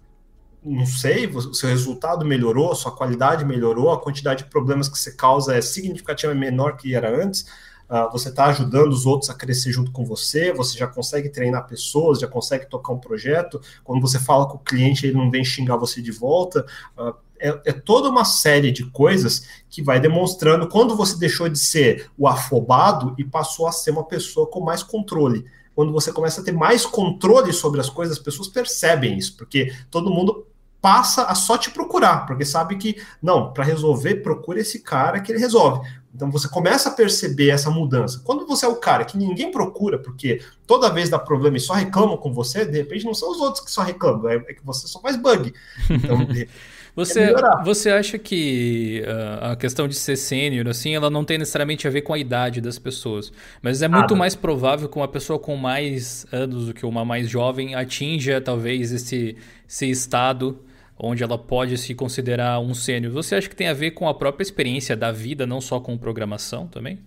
Não 0.68 0.84
sei, 0.84 1.28
o 1.28 1.54
seu 1.54 1.68
resultado 1.68 2.26
melhorou, 2.26 2.74
sua 2.74 2.90
qualidade 2.90 3.44
melhorou, 3.44 3.92
a 3.92 4.00
quantidade 4.00 4.42
de 4.42 4.50
problemas 4.50 4.88
que 4.88 4.98
você 4.98 5.12
causa 5.12 5.54
é 5.54 5.60
significativamente 5.60 6.50
menor 6.50 6.76
que 6.76 6.92
era 6.92 7.08
antes. 7.08 7.46
Uh, 7.88 8.10
você 8.10 8.30
está 8.30 8.46
ajudando 8.46 8.90
os 8.90 9.06
outros 9.06 9.30
a 9.30 9.34
crescer 9.34 9.70
junto 9.70 9.92
com 9.92 10.04
você, 10.04 10.52
você 10.52 10.76
já 10.76 10.88
consegue 10.88 11.28
treinar 11.28 11.68
pessoas, 11.68 12.18
já 12.18 12.26
consegue 12.26 12.66
tocar 12.66 12.92
um 12.92 12.98
projeto. 12.98 13.60
Quando 13.84 14.00
você 14.00 14.18
fala 14.18 14.48
com 14.48 14.56
o 14.56 14.58
cliente, 14.58 15.06
ele 15.06 15.16
não 15.16 15.30
vem 15.30 15.44
xingar 15.44 15.76
você 15.76 16.02
de 16.02 16.10
volta. 16.10 16.66
Uh, 16.98 17.14
é, 17.38 17.48
é, 17.66 17.72
toda 17.72 18.08
uma 18.08 18.24
série 18.24 18.72
de 18.72 18.86
coisas 18.86 19.46
que 19.70 19.82
vai 19.82 20.00
demonstrando 20.00 20.68
quando 20.68 20.96
você 20.96 21.16
deixou 21.16 21.48
de 21.48 21.60
ser 21.60 22.10
o 22.18 22.26
afobado 22.26 23.14
e 23.18 23.24
passou 23.24 23.68
a 23.68 23.72
ser 23.72 23.92
uma 23.92 24.04
pessoa 24.04 24.48
com 24.48 24.60
mais 24.60 24.82
controle. 24.82 25.44
Quando 25.76 25.92
você 25.92 26.10
começa 26.10 26.40
a 26.40 26.44
ter 26.44 26.52
mais 26.52 26.84
controle 26.84 27.52
sobre 27.52 27.80
as 27.80 27.88
coisas, 27.88 28.16
as 28.16 28.22
pessoas 28.22 28.48
percebem 28.48 29.16
isso, 29.16 29.36
porque 29.36 29.72
todo 29.90 30.10
mundo 30.10 30.46
passa 30.86 31.24
a 31.24 31.34
só 31.34 31.58
te 31.58 31.68
procurar, 31.68 32.26
porque 32.26 32.44
sabe 32.44 32.76
que, 32.76 33.02
não, 33.20 33.52
para 33.52 33.64
resolver, 33.64 34.22
procura 34.22 34.60
esse 34.60 34.78
cara 34.78 35.18
que 35.18 35.32
ele 35.32 35.40
resolve. 35.40 35.84
Então 36.14 36.30
você 36.30 36.48
começa 36.48 36.90
a 36.90 36.92
perceber 36.92 37.48
essa 37.48 37.68
mudança. 37.68 38.22
Quando 38.24 38.46
você 38.46 38.66
é 38.66 38.68
o 38.68 38.76
cara 38.76 39.04
que 39.04 39.18
ninguém 39.18 39.50
procura, 39.50 39.98
porque 39.98 40.40
toda 40.64 40.88
vez 40.88 41.08
dá 41.10 41.18
problema 41.18 41.56
e 41.56 41.60
só 41.60 41.74
reclamam 41.74 42.16
com 42.16 42.32
você, 42.32 42.64
de 42.64 42.78
repente 42.78 43.04
não 43.04 43.14
são 43.14 43.32
os 43.32 43.40
outros 43.40 43.64
que 43.64 43.70
só 43.72 43.82
reclamam, 43.82 44.28
é, 44.28 44.36
é 44.36 44.54
que 44.54 44.64
você 44.64 44.86
só 44.86 45.00
faz 45.00 45.16
bug. 45.16 45.52
Então, 45.90 46.24
de 46.24 46.48
você, 46.94 47.32
é 47.32 47.64
você 47.64 47.90
acha 47.90 48.16
que 48.16 49.02
uh, 49.08 49.50
a 49.50 49.56
questão 49.56 49.88
de 49.88 49.96
ser 49.96 50.16
sênior, 50.16 50.68
assim, 50.68 50.94
ela 50.94 51.10
não 51.10 51.24
tem 51.24 51.36
necessariamente 51.36 51.88
a 51.88 51.90
ver 51.90 52.02
com 52.02 52.12
a 52.12 52.18
idade 52.18 52.60
das 52.60 52.78
pessoas, 52.78 53.32
mas 53.60 53.82
é 53.82 53.88
muito 53.88 54.14
mais 54.14 54.36
provável 54.36 54.88
que 54.88 54.96
uma 54.96 55.08
pessoa 55.08 55.36
com 55.36 55.56
mais 55.56 56.24
anos 56.30 56.66
do 56.66 56.72
que 56.72 56.86
uma 56.86 57.04
mais 57.04 57.28
jovem 57.28 57.74
atinja 57.74 58.40
talvez 58.40 58.92
esse, 58.92 59.36
esse 59.68 59.90
estado 59.90 60.60
onde 60.98 61.22
ela 61.22 61.38
pode 61.38 61.76
se 61.78 61.94
considerar 61.94 62.58
um 62.60 62.74
sênior. 62.74 63.12
Você 63.12 63.34
acha 63.34 63.48
que 63.48 63.56
tem 63.56 63.68
a 63.68 63.74
ver 63.74 63.92
com 63.92 64.08
a 64.08 64.14
própria 64.14 64.42
experiência 64.42 64.96
da 64.96 65.12
vida, 65.12 65.46
não 65.46 65.60
só 65.60 65.80
com 65.80 65.96
programação 65.98 66.66
também? 66.66 66.98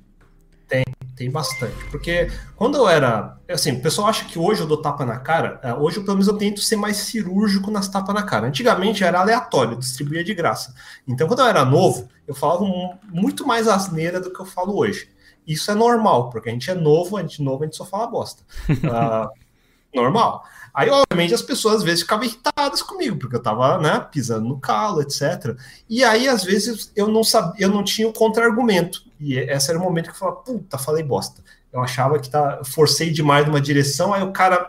Tem, 0.68 0.84
tem 1.16 1.32
bastante. 1.32 1.84
Porque 1.90 2.30
quando 2.56 2.78
eu 2.78 2.88
era. 2.88 3.38
Assim, 3.50 3.72
o 3.72 3.82
pessoal 3.82 4.08
acha 4.08 4.26
que 4.26 4.38
hoje 4.38 4.62
eu 4.62 4.68
dou 4.68 4.80
tapa 4.80 5.04
na 5.04 5.18
cara. 5.18 5.60
É, 5.64 5.74
hoje, 5.74 6.00
pelo 6.02 6.14
menos, 6.14 6.28
eu 6.28 6.38
tento 6.38 6.62
ser 6.62 6.76
mais 6.76 6.98
cirúrgico 6.98 7.72
nas 7.72 7.88
tapas 7.88 8.14
na 8.14 8.22
cara. 8.22 8.48
Antigamente 8.48 9.04
era 9.04 9.20
aleatório, 9.20 9.76
distribuía 9.78 10.24
de 10.24 10.34
graça. 10.36 10.76
Então, 11.08 11.28
quando 11.28 11.40
eu 11.40 11.48
era 11.48 11.66
novo, 11.66 12.08
eu 12.28 12.36
falava 12.36 12.64
muito 13.12 13.48
mais 13.48 13.68
asneira 13.68 14.22
do 14.22 14.32
que 14.32 14.40
eu 14.40 14.46
falo 14.46 14.78
hoje. 14.78 15.10
Isso 15.48 15.72
é 15.72 15.74
normal, 15.74 16.30
porque 16.30 16.50
a 16.50 16.52
gente 16.52 16.70
é 16.70 16.76
novo, 16.76 17.18
a 17.18 17.22
gente 17.22 17.42
é 17.42 17.44
novo, 17.44 17.64
a 17.64 17.66
gente 17.66 17.76
só 17.76 17.84
fala 17.84 18.06
bosta. 18.06 18.44
Uh, 18.70 19.28
normal. 19.94 20.44
Aí, 20.74 20.90
obviamente, 20.90 21.34
as 21.34 21.42
pessoas 21.42 21.78
às 21.78 21.84
vezes 21.84 22.02
ficavam 22.02 22.26
irritadas 22.26 22.82
comigo, 22.82 23.18
porque 23.18 23.36
eu 23.36 23.42
tava, 23.42 23.78
né, 23.80 24.00
pisando 24.12 24.48
no 24.48 24.60
calo, 24.60 25.02
etc. 25.02 25.58
E 25.90 26.04
aí, 26.04 26.28
às 26.28 26.44
vezes, 26.44 26.92
eu 26.96 27.08
não 27.08 27.24
sabia, 27.24 27.66
eu 27.66 27.70
não 27.70 27.84
tinha 27.84 28.08
o 28.08 28.14
contra-argumento. 28.14 29.04
E 29.20 29.38
esse 29.38 29.70
era 29.70 29.80
o 29.80 29.82
momento 29.82 30.06
que 30.06 30.12
eu 30.12 30.20
falava, 30.20 30.38
puta, 30.38 30.78
falei 30.78 31.04
bosta. 31.04 31.44
Eu 31.74 31.82
achava 31.82 32.20
que 32.20 32.30
tá, 32.30 32.62
forcei 32.64 33.12
demais 33.12 33.46
numa 33.46 33.60
direção, 33.60 34.14
aí 34.14 34.24
o 34.24 34.32
cara 34.32 34.68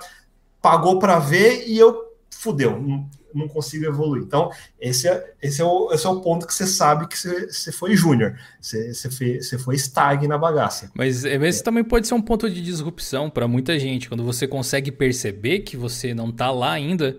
pagou 0.60 0.98
para 0.98 1.18
ver 1.18 1.64
e 1.66 1.78
eu 1.78 2.12
fudeu 2.30 3.06
não 3.34 3.48
consigo 3.48 3.84
evoluir. 3.84 4.22
Então, 4.22 4.50
esse 4.80 5.08
é, 5.08 5.32
esse 5.42 5.60
é, 5.60 5.64
o, 5.64 5.92
esse 5.92 6.06
é 6.06 6.08
o 6.08 6.20
ponto 6.20 6.46
que 6.46 6.54
você 6.54 6.66
sabe 6.66 7.06
que 7.08 7.18
você, 7.18 7.46
você 7.46 7.72
foi 7.72 7.96
júnior, 7.96 8.38
você, 8.60 8.92
você, 8.92 9.10
foi, 9.10 9.40
você 9.40 9.58
foi 9.58 9.74
stag 9.76 10.26
na 10.26 10.38
bagaça. 10.38 10.90
Mas 10.94 11.24
esse 11.24 11.60
é. 11.60 11.62
também 11.62 11.84
pode 11.84 12.06
ser 12.06 12.14
um 12.14 12.22
ponto 12.22 12.48
de 12.48 12.60
disrupção 12.60 13.30
para 13.30 13.46
muita 13.46 13.78
gente, 13.78 14.08
quando 14.08 14.24
você 14.24 14.46
consegue 14.46 14.90
perceber 14.90 15.60
que 15.60 15.76
você 15.76 16.14
não 16.14 16.28
está 16.28 16.50
lá 16.50 16.72
ainda 16.72 17.18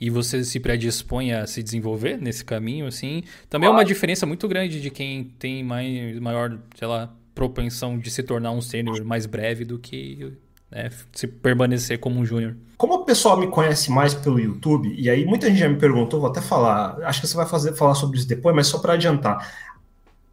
e 0.00 0.08
você 0.08 0.42
se 0.42 0.58
predispõe 0.58 1.32
a 1.32 1.46
se 1.46 1.62
desenvolver 1.62 2.18
nesse 2.18 2.44
caminho, 2.44 2.86
assim, 2.86 3.22
também 3.50 3.68
é 3.68 3.70
uma 3.70 3.84
diferença 3.84 4.24
muito 4.24 4.48
grande 4.48 4.80
de 4.80 4.88
quem 4.90 5.24
tem 5.38 5.62
mais, 5.62 6.18
maior, 6.18 6.58
sei 6.74 6.88
lá, 6.88 7.14
propensão 7.34 7.98
de 7.98 8.10
se 8.10 8.22
tornar 8.22 8.52
um 8.52 8.62
sênior 8.62 9.04
mais 9.04 9.26
breve 9.26 9.64
do 9.64 9.78
que 9.78 10.32
né, 10.70 10.90
se 11.12 11.26
permanecer 11.26 11.98
como 11.98 12.20
um 12.20 12.24
júnior. 12.24 12.56
Como 12.76 12.94
o 12.94 13.04
pessoal 13.04 13.36
me 13.36 13.48
conhece 13.48 13.90
mais 13.90 14.14
pelo 14.14 14.40
YouTube, 14.40 14.94
e 14.96 15.10
aí 15.10 15.26
muita 15.26 15.48
gente 15.48 15.58
já 15.58 15.68
me 15.68 15.76
perguntou, 15.76 16.20
vou 16.20 16.30
até 16.30 16.40
falar, 16.40 16.96
acho 17.02 17.20
que 17.20 17.26
você 17.26 17.36
vai 17.36 17.46
fazer, 17.46 17.74
falar 17.74 17.94
sobre 17.94 18.18
isso 18.18 18.28
depois, 18.28 18.54
mas 18.54 18.68
só 18.68 18.78
para 18.78 18.94
adiantar. 18.94 19.46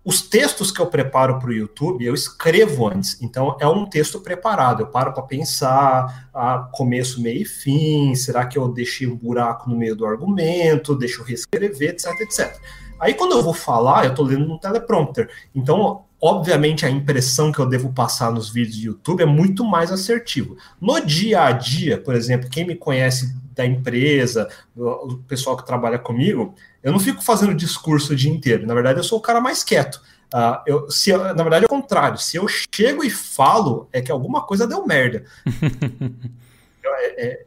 Os 0.07 0.21
textos 0.21 0.71
que 0.71 0.79
eu 0.79 0.85
preparo 0.85 1.37
para 1.37 1.49
o 1.49 1.53
YouTube, 1.53 2.05
eu 2.05 2.13
escrevo 2.13 2.87
antes. 2.87 3.21
Então, 3.21 3.57
é 3.59 3.67
um 3.67 3.85
texto 3.85 4.21
preparado. 4.21 4.83
Eu 4.83 4.87
paro 4.87 5.11
para 5.11 5.21
pensar, 5.21 6.29
a 6.33 6.59
começo, 6.71 7.21
meio 7.21 7.41
e 7.41 7.45
fim. 7.45 8.15
Será 8.15 8.45
que 8.45 8.57
eu 8.57 8.69
deixei 8.69 9.05
um 9.05 9.17
buraco 9.17 9.69
no 9.69 9.75
meio 9.75 9.97
do 9.97 10.05
argumento? 10.05 10.95
Deixa 10.95 11.19
eu 11.19 11.25
reescrever, 11.25 11.89
etc, 11.89 12.21
etc. 12.21 12.57
Aí, 13.01 13.15
quando 13.15 13.33
eu 13.33 13.43
vou 13.43 13.53
falar, 13.53 14.05
eu 14.05 14.11
estou 14.11 14.23
lendo 14.23 14.47
no 14.47 14.57
teleprompter. 14.57 15.29
Então, 15.53 16.05
obviamente 16.21 16.85
a 16.85 16.89
impressão 16.89 17.51
que 17.51 17.59
eu 17.59 17.65
devo 17.65 17.93
passar 17.93 18.31
nos 18.31 18.49
vídeos 18.49 18.75
de 18.75 18.87
YouTube 18.87 19.21
é 19.21 19.25
muito 19.25 19.63
mais 19.63 19.91
assertivo. 19.91 20.57
No 20.79 20.99
dia 20.99 21.45
a 21.45 21.51
dia, 21.51 21.97
por 21.97 22.15
exemplo, 22.15 22.49
quem 22.49 22.65
me 22.65 22.75
conhece 22.75 23.35
da 23.53 23.65
empresa, 23.65 24.47
o 24.75 25.17
pessoal 25.27 25.57
que 25.57 25.65
trabalha 25.65 25.97
comigo, 25.97 26.53
eu 26.83 26.91
não 26.91 26.99
fico 26.99 27.23
fazendo 27.23 27.53
discurso 27.53 28.13
o 28.13 28.15
dia 28.15 28.31
inteiro. 28.31 28.67
Na 28.67 28.73
verdade, 28.73 28.99
eu 28.99 29.03
sou 29.03 29.17
o 29.17 29.21
cara 29.21 29.41
mais 29.41 29.63
quieto. 29.63 30.01
Uh, 30.33 30.61
eu, 30.65 30.91
se, 30.91 31.15
na 31.15 31.33
verdade, 31.33 31.63
é 31.63 31.65
o 31.65 31.69
contrário. 31.69 32.17
Se 32.17 32.37
eu 32.37 32.45
chego 32.47 33.03
e 33.03 33.09
falo, 33.09 33.87
é 33.91 34.01
que 34.01 34.11
alguma 34.11 34.45
coisa 34.45 34.67
deu 34.67 34.85
merda. 34.85 35.23
é, 36.85 37.25
é, 37.25 37.46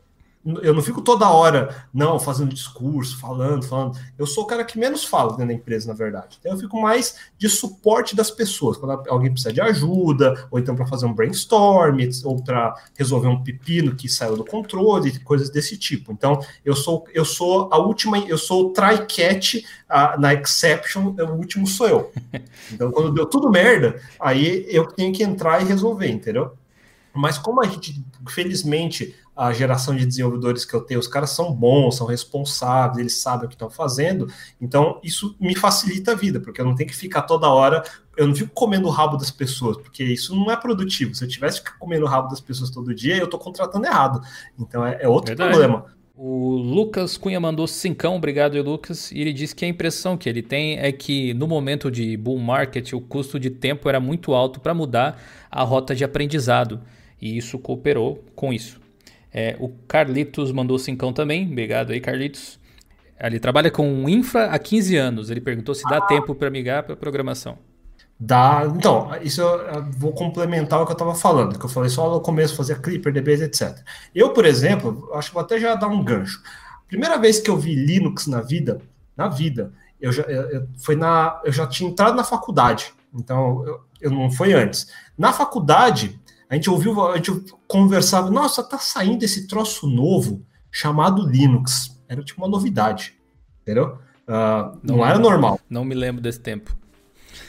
eu 0.63 0.73
não 0.73 0.81
fico 0.81 1.03
toda 1.03 1.29
hora, 1.29 1.85
não, 1.93 2.19
fazendo 2.19 2.55
discurso, 2.55 3.21
falando, 3.21 3.63
falando. 3.63 3.99
Eu 4.19 4.27
sou 4.27 4.45
o 4.45 4.47
cara 4.47 4.65
que 4.65 4.79
menos 4.79 5.05
fala 5.05 5.33
dentro 5.33 5.49
da 5.49 5.53
empresa, 5.53 5.89
na 5.89 5.93
verdade. 5.93 6.39
Então 6.41 6.53
eu 6.53 6.59
fico 6.59 6.81
mais 6.81 7.17
de 7.37 7.47
suporte 7.47 8.17
das 8.17 8.31
pessoas. 8.31 8.79
Quando 8.79 9.07
alguém 9.11 9.31
precisa 9.31 9.53
de 9.53 9.61
ajuda, 9.61 10.49
ou 10.51 10.59
então 10.59 10.75
para 10.75 10.87
fazer 10.87 11.05
um 11.05 11.13
brainstorm, 11.13 11.99
ou 12.25 12.43
para 12.43 12.75
resolver 12.97 13.29
um 13.29 13.43
pepino 13.43 13.95
que 13.95 14.09
saiu 14.09 14.35
do 14.35 14.45
controle, 14.45 15.19
coisas 15.21 15.51
desse 15.51 15.77
tipo. 15.77 16.11
Então 16.11 16.41
eu 16.65 16.75
sou 16.75 17.05
eu 17.13 17.25
sou 17.25 17.69
a 17.71 17.77
última, 17.77 18.19
eu 18.21 18.39
sou 18.39 18.69
o 18.69 18.73
try-catch 18.73 19.63
na 20.19 20.33
exception, 20.33 21.15
o 21.19 21.33
último 21.33 21.67
sou 21.67 21.89
eu. 21.89 22.13
Então 22.73 22.93
quando 22.93 23.13
deu 23.13 23.27
tudo 23.27 23.51
merda, 23.51 24.01
aí 24.21 24.65
eu 24.69 24.87
tenho 24.87 25.13
que 25.13 25.25
entrar 25.25 25.61
e 25.61 25.65
resolver, 25.65 26.09
entendeu? 26.09 26.53
Mas 27.13 27.37
como 27.37 27.61
a 27.61 27.67
gente, 27.67 28.05
felizmente, 28.29 29.15
a 29.41 29.55
geração 29.55 29.97
de 29.97 30.05
desenvolvedores 30.05 30.67
que 30.67 30.75
eu 30.75 30.83
tenho, 30.83 31.01
os 31.01 31.07
caras 31.07 31.31
são 31.31 31.51
bons, 31.51 31.97
são 31.97 32.07
responsáveis, 32.07 32.99
eles 32.99 33.23
sabem 33.23 33.47
o 33.47 33.49
que 33.49 33.55
estão 33.55 33.71
fazendo, 33.71 34.27
então 34.61 35.01
isso 35.03 35.35
me 35.41 35.57
facilita 35.57 36.13
a 36.13 36.15
vida, 36.15 36.39
porque 36.39 36.61
eu 36.61 36.65
não 36.67 36.75
tenho 36.75 36.91
que 36.91 36.95
ficar 36.95 37.23
toda 37.23 37.49
hora, 37.49 37.83
eu 38.19 38.27
não 38.27 38.35
fico 38.35 38.51
comendo 38.53 38.87
o 38.87 38.91
rabo 38.91 39.17
das 39.17 39.31
pessoas, 39.31 39.79
porque 39.79 40.05
isso 40.05 40.37
não 40.37 40.51
é 40.51 40.57
produtivo. 40.57 41.15
Se 41.15 41.25
eu 41.25 41.29
tivesse 41.29 41.65
que 41.65 41.71
comendo 41.79 42.05
o 42.05 42.09
rabo 42.09 42.29
das 42.29 42.39
pessoas 42.39 42.69
todo 42.69 42.95
dia, 42.95 43.17
eu 43.17 43.25
estou 43.25 43.41
contratando 43.41 43.87
errado. 43.87 44.21
Então 44.59 44.85
é, 44.85 44.99
é 45.01 45.09
outro 45.09 45.29
Verdade. 45.29 45.53
problema. 45.53 45.87
O 46.15 46.51
Lucas 46.57 47.17
Cunha 47.17 47.41
mandou 47.41 47.67
cincão, 47.67 48.17
obrigado 48.17 48.61
Lucas, 48.61 49.11
e 49.11 49.23
ele 49.23 49.33
disse 49.33 49.57
que 49.57 49.65
a 49.65 49.69
impressão 49.69 50.19
que 50.19 50.29
ele 50.29 50.43
tem 50.43 50.79
é 50.79 50.93
que 50.93 51.33
no 51.33 51.49
momento 51.49 51.91
de 51.91 52.15
bull 52.15 52.39
market 52.39 52.93
o 52.93 53.01
custo 53.01 53.41
de 53.41 53.49
tempo 53.49 53.89
era 53.89 53.99
muito 53.99 54.35
alto 54.35 54.61
para 54.61 54.75
mudar 54.75 55.19
a 55.51 55.63
rota 55.63 55.95
de 55.95 56.05
aprendizado, 56.05 56.79
e 57.19 57.39
isso 57.39 57.59
cooperou 57.59 58.23
com 58.37 58.53
isso. 58.53 58.80
É, 59.33 59.57
o 59.59 59.69
Carlitos 59.69 60.53
mandou 60.53 60.79
cincão 60.79 61.13
também. 61.13 61.51
Obrigado 61.51 61.93
aí, 61.93 62.01
Carlitos. 62.01 62.59
Ele 63.19 63.39
trabalha 63.39 63.71
com 63.71 64.09
infra 64.09 64.47
há 64.47 64.59
15 64.59 64.97
anos. 64.97 65.31
Ele 65.31 65.41
perguntou 65.41 65.75
se 65.75 65.85
dá 65.85 65.99
ah. 65.99 66.07
tempo 66.07 66.35
para 66.35 66.51
migrar 66.51 66.83
para 66.83 66.97
programação. 66.97 67.59
Dá. 68.19 68.71
Então, 68.77 69.11
isso 69.23 69.41
eu 69.41 69.85
vou 69.93 70.13
complementar 70.13 70.83
o 70.83 70.85
que 70.85 70.93
eu 70.93 70.95
estava 70.95 71.15
falando, 71.15 71.59
que 71.59 71.65
eu 71.65 71.71
falei 71.71 71.89
só 71.89 72.11
no 72.11 72.21
começo, 72.21 72.55
fazia 72.55 72.77
Clipper, 72.77 73.13
DBase, 73.13 73.45
etc. 73.45 73.79
Eu, 74.15 74.35
por 74.35 74.45
exemplo, 74.45 75.09
acho 75.15 75.29
que 75.31 75.35
vou 75.35 75.43
até 75.43 75.59
já 75.59 75.75
dar 75.75 75.89
um 75.89 76.05
gancho. 76.05 76.43
Primeira 76.87 77.17
vez 77.17 77.41
que 77.41 77.49
eu 77.49 77.57
vi 77.57 77.75
Linux 77.75 78.27
na 78.27 78.43
vida, 78.43 78.83
na 79.17 79.29
vida, 79.29 79.73
eu 79.99 80.13
já, 80.13 80.23
eu, 80.25 80.67
foi 80.77 80.97
na, 80.97 81.41
eu 81.45 81.53
já 81.53 81.67
tinha 81.67 81.89
entrado 81.89 82.15
na 82.15 82.25
faculdade, 82.25 82.93
então 83.15 83.65
eu, 83.67 83.81
eu 84.03 84.11
não 84.11 84.31
foi 84.31 84.53
antes. 84.53 84.89
Na 85.17 85.33
faculdade, 85.33 86.21
a 86.51 86.57
gente 86.57 86.69
ouviu, 86.69 87.01
a 87.07 87.17
gente 87.17 87.31
conversava, 87.69 88.29
nossa, 88.29 88.61
tá 88.61 88.77
saindo 88.77 89.23
esse 89.23 89.47
troço 89.47 89.87
novo 89.87 90.45
chamado 90.71 91.25
Linux. 91.25 91.97
Era 92.09 92.25
tipo 92.25 92.43
uma 92.43 92.49
novidade, 92.49 93.17
entendeu? 93.63 93.99
Uh, 94.27 94.77
não, 94.83 94.97
não, 94.97 95.07
era 95.07 95.17
normal. 95.17 95.61
Não 95.71 95.85
me 95.85 95.95
lembro 95.95 96.21
desse 96.21 96.41
tempo. 96.41 96.75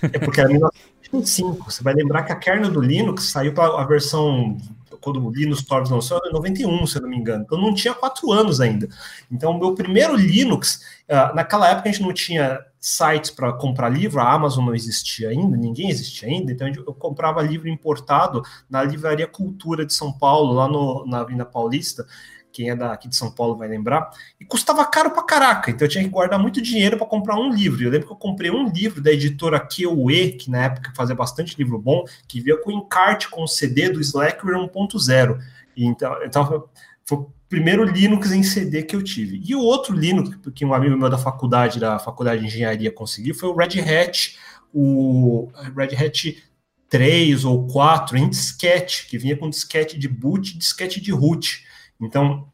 É 0.03 0.19
porque 0.19 0.39
era 0.39 0.49
1995. 0.49 1.71
Você 1.71 1.83
vai 1.83 1.95
lembrar 1.95 2.23
que 2.23 2.31
a 2.31 2.35
kernel 2.35 2.69
do 2.69 2.79
Linux 2.79 3.23
saiu 3.31 3.55
para 3.55 3.81
a 3.81 3.85
versão 3.85 4.55
quando 5.01 5.29
Linux 5.29 5.63
Torvalds 5.63 5.91
lançou, 5.91 6.21
em 6.25 6.31
91, 6.31 6.87
se 6.87 6.97
eu 6.97 7.01
não 7.01 7.09
me 7.09 7.17
engano. 7.17 7.43
Então 7.43 7.59
não 7.59 7.73
tinha 7.73 7.93
quatro 7.93 8.31
anos 8.31 8.61
ainda. 8.61 8.87
Então, 9.31 9.57
meu 9.57 9.73
primeiro 9.73 10.15
Linux, 10.15 10.81
uh, 11.09 11.35
naquela 11.35 11.69
época 11.69 11.89
a 11.89 11.91
gente 11.91 12.03
não 12.03 12.13
tinha 12.13 12.59
sites 12.79 13.29
para 13.29 13.53
comprar 13.53 13.89
livro, 13.89 14.19
a 14.19 14.31
Amazon 14.31 14.65
não 14.65 14.73
existia 14.73 15.29
ainda, 15.29 15.55
ninguém 15.55 15.89
existia 15.89 16.27
ainda, 16.27 16.51
então 16.51 16.67
eu 16.67 16.93
comprava 16.95 17.39
livro 17.41 17.69
importado 17.69 18.41
na 18.67 18.83
Livraria 18.83 19.27
Cultura 19.27 19.85
de 19.85 19.93
São 19.93 20.11
Paulo, 20.11 20.53
lá 20.53 20.67
no, 20.67 21.05
na 21.05 21.19
Avenida 21.19 21.45
Paulista, 21.45 22.07
quem 22.51 22.69
é 22.69 22.75
daqui 22.75 23.07
de 23.07 23.15
São 23.15 23.31
Paulo 23.31 23.55
vai 23.55 23.67
lembrar, 23.67 24.09
e 24.39 24.45
custava 24.45 24.85
caro 24.85 25.11
pra 25.11 25.23
caraca, 25.23 25.71
então 25.71 25.85
eu 25.85 25.89
tinha 25.89 26.03
que 26.03 26.09
guardar 26.09 26.39
muito 26.39 26.61
dinheiro 26.61 26.97
para 26.97 27.07
comprar 27.07 27.35
um 27.35 27.53
livro. 27.53 27.83
Eu 27.83 27.91
lembro 27.91 28.07
que 28.07 28.13
eu 28.13 28.17
comprei 28.17 28.51
um 28.51 28.69
livro 28.69 29.01
da 29.01 29.11
editora 29.11 29.59
QE, 29.59 30.31
que 30.33 30.49
na 30.49 30.65
época 30.65 30.93
fazia 30.95 31.15
bastante 31.15 31.57
livro 31.57 31.77
bom, 31.79 32.03
que 32.27 32.41
via 32.41 32.57
com 32.57 32.71
encarte 32.71 33.29
com 33.29 33.43
o 33.43 33.47
CD 33.47 33.89
do 33.89 34.01
Slackware 34.01 34.57
1.0. 34.57 35.39
Então, 35.75 36.23
então 36.23 36.69
foi 37.05 37.17
o 37.17 37.31
primeiro 37.49 37.83
Linux 37.83 38.31
em 38.31 38.43
CD 38.43 38.83
que 38.83 38.95
eu 38.95 39.03
tive. 39.03 39.41
E 39.45 39.55
o 39.55 39.59
outro 39.59 39.95
Linux 39.95 40.37
que 40.53 40.65
um 40.65 40.73
amigo 40.73 40.97
meu 40.97 41.09
da 41.09 41.17
faculdade, 41.17 41.79
da 41.79 41.99
faculdade 41.99 42.41
de 42.41 42.47
engenharia 42.47 42.91
conseguiu, 42.91 43.35
foi 43.35 43.49
o 43.49 43.55
Red 43.55 43.79
Hat, 43.79 44.37
o 44.73 45.49
Red 45.75 45.95
Hat 45.95 46.43
3 46.89 47.45
ou 47.45 47.67
4 47.67 48.17
em 48.17 48.29
disquete, 48.29 49.07
que 49.07 49.17
vinha 49.17 49.35
com 49.37 49.49
disquete 49.49 49.97
de 49.97 50.07
boot 50.07 50.51
e 50.51 50.57
disquete 50.57 50.99
de 51.01 51.11
root. 51.11 51.65
Então, 52.01 52.47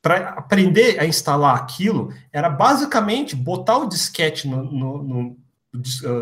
para 0.00 0.30
aprender 0.30 0.98
a 0.98 1.06
instalar 1.06 1.56
aquilo, 1.56 2.12
era 2.32 2.50
basicamente 2.50 3.36
botar 3.36 3.78
o 3.78 3.88
disquete 3.88 4.48
no, 4.48 4.64
no, 4.64 5.02
no, 5.02 5.36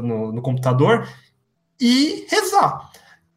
no, 0.02 0.32
no 0.32 0.42
computador 0.42 1.08
e 1.80 2.26
rezar. 2.28 2.90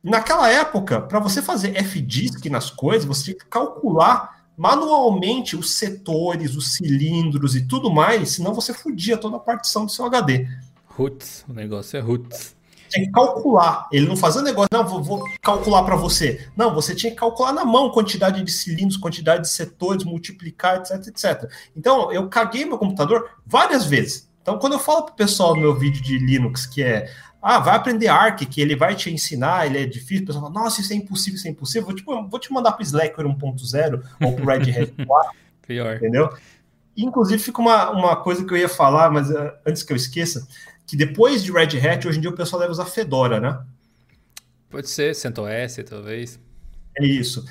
Naquela 0.04 0.50
época, 0.50 1.00
para 1.00 1.20
você 1.20 1.42
fazer 1.42 1.82
FDISC 1.82 2.50
nas 2.50 2.70
coisas, 2.70 3.06
você 3.06 3.24
tinha 3.24 3.38
que 3.38 3.46
calcular 3.46 4.44
manualmente 4.58 5.56
os 5.56 5.76
setores, 5.76 6.56
os 6.56 6.74
cilindros 6.74 7.56
e 7.56 7.66
tudo 7.66 7.90
mais, 7.90 8.32
senão 8.32 8.54
você 8.54 8.74
fudia 8.74 9.18
toda 9.18 9.38
a 9.38 9.40
partição 9.40 9.86
do 9.86 9.92
seu 9.92 10.06
HD. 10.06 10.48
Roots, 10.88 11.46
o 11.48 11.54
negócio 11.54 11.98
é 11.98 12.02
roots 12.02 12.56
tinha 12.94 13.06
que 13.06 13.12
calcular. 13.12 13.88
Ele 13.92 14.08
não 14.08 14.16
fazia 14.16 14.42
negócio, 14.42 14.70
não, 14.72 14.86
vou, 14.86 15.04
vou 15.04 15.24
calcular 15.42 15.84
para 15.84 15.96
você. 15.96 16.48
Não, 16.56 16.74
você 16.74 16.96
tinha 16.96 17.12
que 17.12 17.18
calcular 17.18 17.52
na 17.52 17.66
mão 17.66 17.92
quantidade 17.92 18.42
de 18.42 18.52
cilindros, 18.52 18.98
quantidade 18.98 19.44
de 19.44 19.50
setores, 19.50 20.04
multiplicar, 20.04 20.78
etc, 20.78 21.08
etc. 21.08 21.52
Então, 21.76 22.12
eu 22.12 22.28
caguei 22.30 22.66
meu 22.66 22.78
computador 22.78 23.30
várias 23.46 23.86
vezes. 23.86 24.30
Então, 24.42 24.58
quando 24.60 24.74
eu 24.74 24.80
falo 24.80 25.04
para 25.04 25.14
o 25.14 25.16
pessoal 25.16 25.56
no 25.56 25.62
meu 25.62 25.76
vídeo 25.76 26.02
de 26.04 26.18
Linux 26.18 26.66
que 26.66 26.84
é 26.84 27.10
ah, 27.46 27.60
vai 27.60 27.76
aprender 27.76 28.08
Arc, 28.08 28.46
que 28.46 28.62
ele 28.62 28.74
vai 28.74 28.96
te 28.96 29.12
ensinar, 29.12 29.66
ele 29.66 29.78
é 29.78 29.86
difícil, 29.86 30.24
o 30.24 30.28
pessoal 30.28 30.46
fala, 30.46 30.64
nossa, 30.64 30.80
isso 30.80 30.94
é 30.94 30.96
impossível, 30.96 31.36
isso 31.36 31.46
é 31.46 31.52
impossível. 31.52 31.86
Vou, 31.86 31.94
tipo, 31.94 32.28
vou 32.30 32.40
te 32.40 32.54
mandar 32.54 32.72
para 32.72 32.84
Slackware 32.84 33.28
1.0 33.28 34.02
ou 34.22 34.34
para 34.34 34.44
o 34.44 34.48
Red 34.48 34.72
Hat 34.72 34.94
4. 35.06 35.32
Pior. 35.68 35.96
Entendeu? 35.98 36.30
Inclusive, 36.96 37.44
fica 37.44 37.60
uma, 37.60 37.90
uma 37.90 38.16
coisa 38.16 38.46
que 38.46 38.54
eu 38.54 38.58
ia 38.58 38.70
falar, 38.70 39.12
mas 39.12 39.30
uh, 39.30 39.52
antes 39.66 39.84
que 39.84 39.92
eu 39.92 39.98
esqueça, 39.98 40.48
que 40.86 40.96
depois 40.96 41.44
de 41.44 41.52
Red 41.52 41.78
Hat, 41.80 42.08
hoje 42.08 42.18
em 42.18 42.22
dia 42.22 42.30
o 42.30 42.36
pessoal 42.36 42.60
deve 42.60 42.72
usar 42.72 42.86
Fedora, 42.86 43.40
né? 43.40 43.60
Pode 44.70 44.90
ser, 44.90 45.16
CentOS, 45.16 45.78
talvez. 45.88 46.40
É 46.98 47.06
isso. 47.06 47.46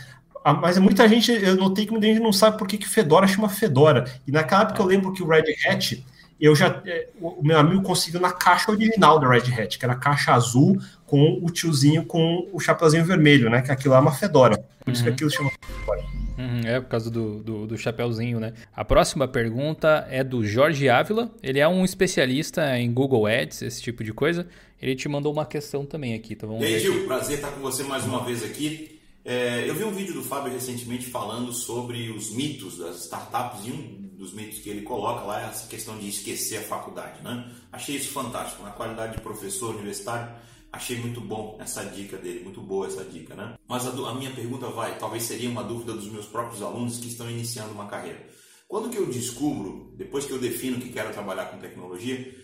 Ah, 0.44 0.52
mas 0.52 0.76
muita 0.78 1.08
gente, 1.08 1.30
eu 1.30 1.54
notei 1.56 1.86
que 1.86 1.92
muita 1.92 2.06
gente 2.06 2.20
não 2.20 2.32
sabe 2.32 2.58
por 2.58 2.66
que, 2.66 2.76
que 2.76 2.88
Fedora 2.88 3.26
chama 3.26 3.48
Fedora. 3.48 4.04
E 4.26 4.32
naquela 4.32 4.62
época 4.62 4.82
ah. 4.82 4.82
eu 4.82 4.86
lembro 4.86 5.12
que 5.12 5.22
o 5.22 5.28
Red 5.28 5.44
Hat, 5.66 6.04
eu 6.40 6.54
já, 6.56 6.82
é, 6.84 7.08
o 7.20 7.42
meu 7.42 7.58
amigo 7.58 7.82
conseguiu 7.82 8.20
na 8.20 8.32
caixa 8.32 8.70
original 8.70 9.20
do 9.20 9.28
Red 9.28 9.52
Hat, 9.56 9.78
que 9.78 9.84
era 9.84 9.94
a 9.94 9.98
caixa 9.98 10.32
azul 10.32 10.80
com 11.06 11.38
o 11.42 11.50
tiozinho 11.50 12.04
com 12.04 12.48
o 12.52 12.58
chapeuzinho 12.58 13.04
vermelho, 13.04 13.48
né? 13.48 13.62
Que 13.62 13.70
aquilo 13.70 13.94
é 13.94 13.98
uma 13.98 14.12
Fedora. 14.12 14.58
Por 14.84 14.92
isso 14.92 15.02
que 15.02 15.08
uhum. 15.08 15.14
aquilo 15.14 15.30
chama 15.30 15.50
Fedora. 15.60 16.21
Uhum, 16.38 16.60
é, 16.64 16.80
por 16.80 16.88
causa 16.88 17.10
do, 17.10 17.42
do, 17.42 17.66
do 17.66 17.78
chapéuzinho, 17.78 18.40
né? 18.40 18.52
A 18.74 18.84
próxima 18.84 19.28
pergunta 19.28 20.06
é 20.10 20.24
do 20.24 20.44
Jorge 20.44 20.88
Ávila. 20.88 21.30
Ele 21.42 21.58
é 21.58 21.68
um 21.68 21.84
especialista 21.84 22.78
em 22.78 22.92
Google 22.92 23.26
Ads, 23.26 23.62
esse 23.62 23.82
tipo 23.82 24.02
de 24.02 24.12
coisa. 24.12 24.46
Ele 24.80 24.96
te 24.96 25.08
mandou 25.08 25.32
uma 25.32 25.46
questão 25.46 25.86
também 25.86 26.14
aqui, 26.14 26.34
então 26.34 26.48
vamos 26.48 26.64
e 26.64 26.66
aí, 26.66 26.80
Gil, 26.80 27.06
prazer 27.06 27.36
estar 27.36 27.52
com 27.52 27.60
você 27.60 27.82
mais 27.84 28.04
uma 28.04 28.24
vez 28.24 28.42
aqui. 28.44 29.00
É, 29.24 29.68
eu 29.68 29.74
vi 29.74 29.84
um 29.84 29.92
vídeo 29.92 30.14
do 30.14 30.22
Fábio 30.22 30.52
recentemente 30.52 31.06
falando 31.06 31.52
sobre 31.52 32.10
os 32.10 32.34
mitos 32.34 32.78
das 32.78 33.04
startups 33.04 33.64
e 33.64 33.70
um 33.70 34.10
dos 34.18 34.34
mitos 34.34 34.58
que 34.58 34.68
ele 34.68 34.82
coloca 34.82 35.24
lá 35.24 35.42
é 35.42 35.44
essa 35.44 35.68
questão 35.68 35.96
de 35.96 36.08
esquecer 36.08 36.58
a 36.58 36.62
faculdade, 36.62 37.22
né? 37.22 37.48
Achei 37.70 37.96
isso 37.96 38.10
fantástico, 38.10 38.64
na 38.64 38.70
qualidade 38.70 39.14
de 39.14 39.20
professor 39.20 39.76
universitário 39.76 40.32
Achei 40.72 40.96
muito 40.98 41.20
bom 41.20 41.58
essa 41.60 41.84
dica 41.84 42.16
dele, 42.16 42.42
muito 42.42 42.62
boa 42.62 42.86
essa 42.86 43.04
dica, 43.04 43.34
né? 43.34 43.54
Mas 43.68 43.86
a, 43.86 43.90
a, 43.90 44.14
minha 44.14 44.30
pergunta 44.30 44.68
vai, 44.68 44.98
talvez 44.98 45.24
seria 45.24 45.50
uma 45.50 45.62
dúvida 45.62 45.92
dos 45.92 46.10
meus 46.10 46.24
próprios 46.24 46.62
alunos 46.62 46.98
que 46.98 47.08
estão 47.08 47.30
iniciando 47.30 47.72
uma 47.72 47.86
carreira. 47.86 48.26
Quando 48.66 48.88
que 48.88 48.96
eu 48.96 49.04
descubro, 49.04 49.92
depois 49.98 50.24
que 50.24 50.32
eu 50.32 50.38
defino 50.38 50.80
que 50.80 50.88
quero 50.88 51.12
trabalhar 51.12 51.46
com 51.46 51.58
tecnologia, 51.58 52.34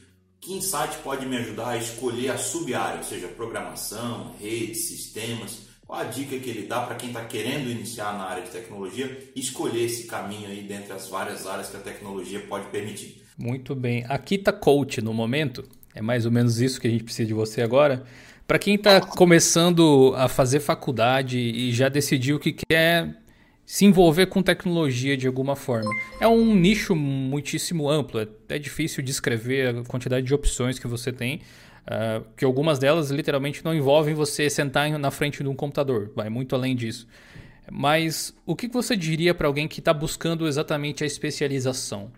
que 0.41 0.53
insight 0.53 0.99
pode 1.03 1.25
me 1.25 1.39
ajudar 1.39 1.71
a 1.71 1.77
escolher 1.79 2.29
a 2.29 2.37
sub-área, 2.37 2.99
ou 2.99 3.05
seja, 3.05 3.29
programação, 3.29 4.35
redes, 4.39 4.89
sistemas? 4.89 5.67
Qual 5.87 5.99
a 5.99 6.05
dica 6.05 6.39
que 6.39 6.51
ele 6.51 6.67
dá 6.67 6.83
para 6.83 6.97
quem 6.97 7.09
está 7.09 7.25
querendo 7.25 7.71
iniciar 7.71 8.13
na 8.13 8.25
área 8.25 8.43
de 8.43 8.51
tecnologia 8.51 9.31
e 9.35 9.41
escolher 9.41 9.85
esse 9.87 10.07
caminho 10.07 10.51
aí 10.51 10.63
dentre 10.63 10.93
as 10.93 11.09
várias 11.09 11.47
áreas 11.47 11.71
que 11.71 11.79
a 11.79 11.81
tecnologia 11.81 12.41
pode 12.41 12.69
permitir? 12.69 13.23
Muito 13.39 13.75
bem. 13.75 14.05
Aqui 14.07 14.35
está 14.35 14.53
coach 14.53 15.01
no 15.01 15.15
momento. 15.15 15.65
É 15.95 16.03
mais 16.03 16.27
ou 16.27 16.33
menos 16.33 16.61
isso 16.61 16.81
que 16.81 16.87
a 16.87 16.91
gente 16.91 17.05
precisa 17.05 17.27
de 17.27 17.35
você 17.35 17.63
agora. 17.63 18.05
Para 18.47 18.59
quem 18.59 18.77
está 18.77 19.01
começando 19.01 20.15
a 20.17 20.29
fazer 20.29 20.61
faculdade 20.61 21.39
e 21.39 21.73
já 21.73 21.89
decidiu 21.89 22.39
que 22.39 22.53
quer 22.53 23.15
se 23.69 23.85
envolver 23.85 24.25
com 24.25 24.43
tecnologia 24.43 25.15
de 25.15 25.27
alguma 25.27 25.55
forma. 25.55 25.91
É 26.19 26.27
um 26.27 26.55
nicho 26.55 26.97
muitíssimo 26.97 27.91
amplo, 27.91 28.19
é 28.19 28.23
até 28.23 28.59
difícil 28.59 29.03
descrever 29.03 29.69
a 29.69 29.85
quantidade 29.85 30.25
de 30.27 30.33
opções 30.33 30.79
que 30.79 30.87
você 30.87 31.13
tem, 31.13 31.43
uh, 31.83 32.25
que 32.35 32.47
algumas 32.47 32.79
delas 32.79 33.11
literalmente 33.11 33.63
não 33.63 33.75
envolvem 33.75 34.15
você 34.15 34.49
sentar 34.49 34.91
na 34.99 35.11
frente 35.11 35.43
de 35.43 35.49
um 35.51 35.55
computador, 35.55 36.11
vai 36.17 36.31
muito 36.31 36.57
além 36.57 36.75
disso. 36.75 37.07
Mas 37.71 38.35
o 38.47 38.57
que 38.57 38.69
você 38.69 38.97
diria 38.97 39.35
para 39.35 39.47
alguém 39.47 39.69
que 39.69 39.81
está 39.81 39.93
buscando 39.93 40.49
exatamente 40.49 41.05
a 41.05 41.07
especialização? 41.07 42.11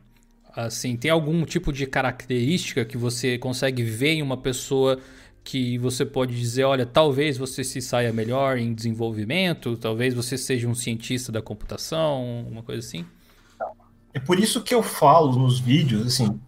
Assim, 0.54 0.96
tem 0.96 1.10
algum 1.10 1.44
tipo 1.44 1.72
de 1.72 1.86
característica 1.86 2.84
que 2.84 2.96
você 2.96 3.38
consegue 3.38 3.82
ver 3.82 4.14
em 4.14 4.22
uma 4.22 4.36
pessoa 4.36 4.98
que 5.42 5.78
você 5.78 6.04
pode 6.04 6.38
dizer, 6.38 6.64
olha, 6.64 6.84
talvez 6.84 7.38
você 7.38 7.64
se 7.64 7.80
saia 7.80 8.12
melhor 8.12 8.58
em 8.58 8.74
desenvolvimento, 8.74 9.76
talvez 9.76 10.12
você 10.14 10.36
seja 10.36 10.68
um 10.68 10.74
cientista 10.74 11.32
da 11.32 11.40
computação, 11.40 12.46
uma 12.48 12.62
coisa 12.62 12.86
assim? 12.86 13.04
É 14.12 14.20
por 14.20 14.38
isso 14.38 14.62
que 14.62 14.74
eu 14.74 14.82
falo 14.82 15.38
nos 15.38 15.58
vídeos, 15.58 16.06
assim, 16.06 16.38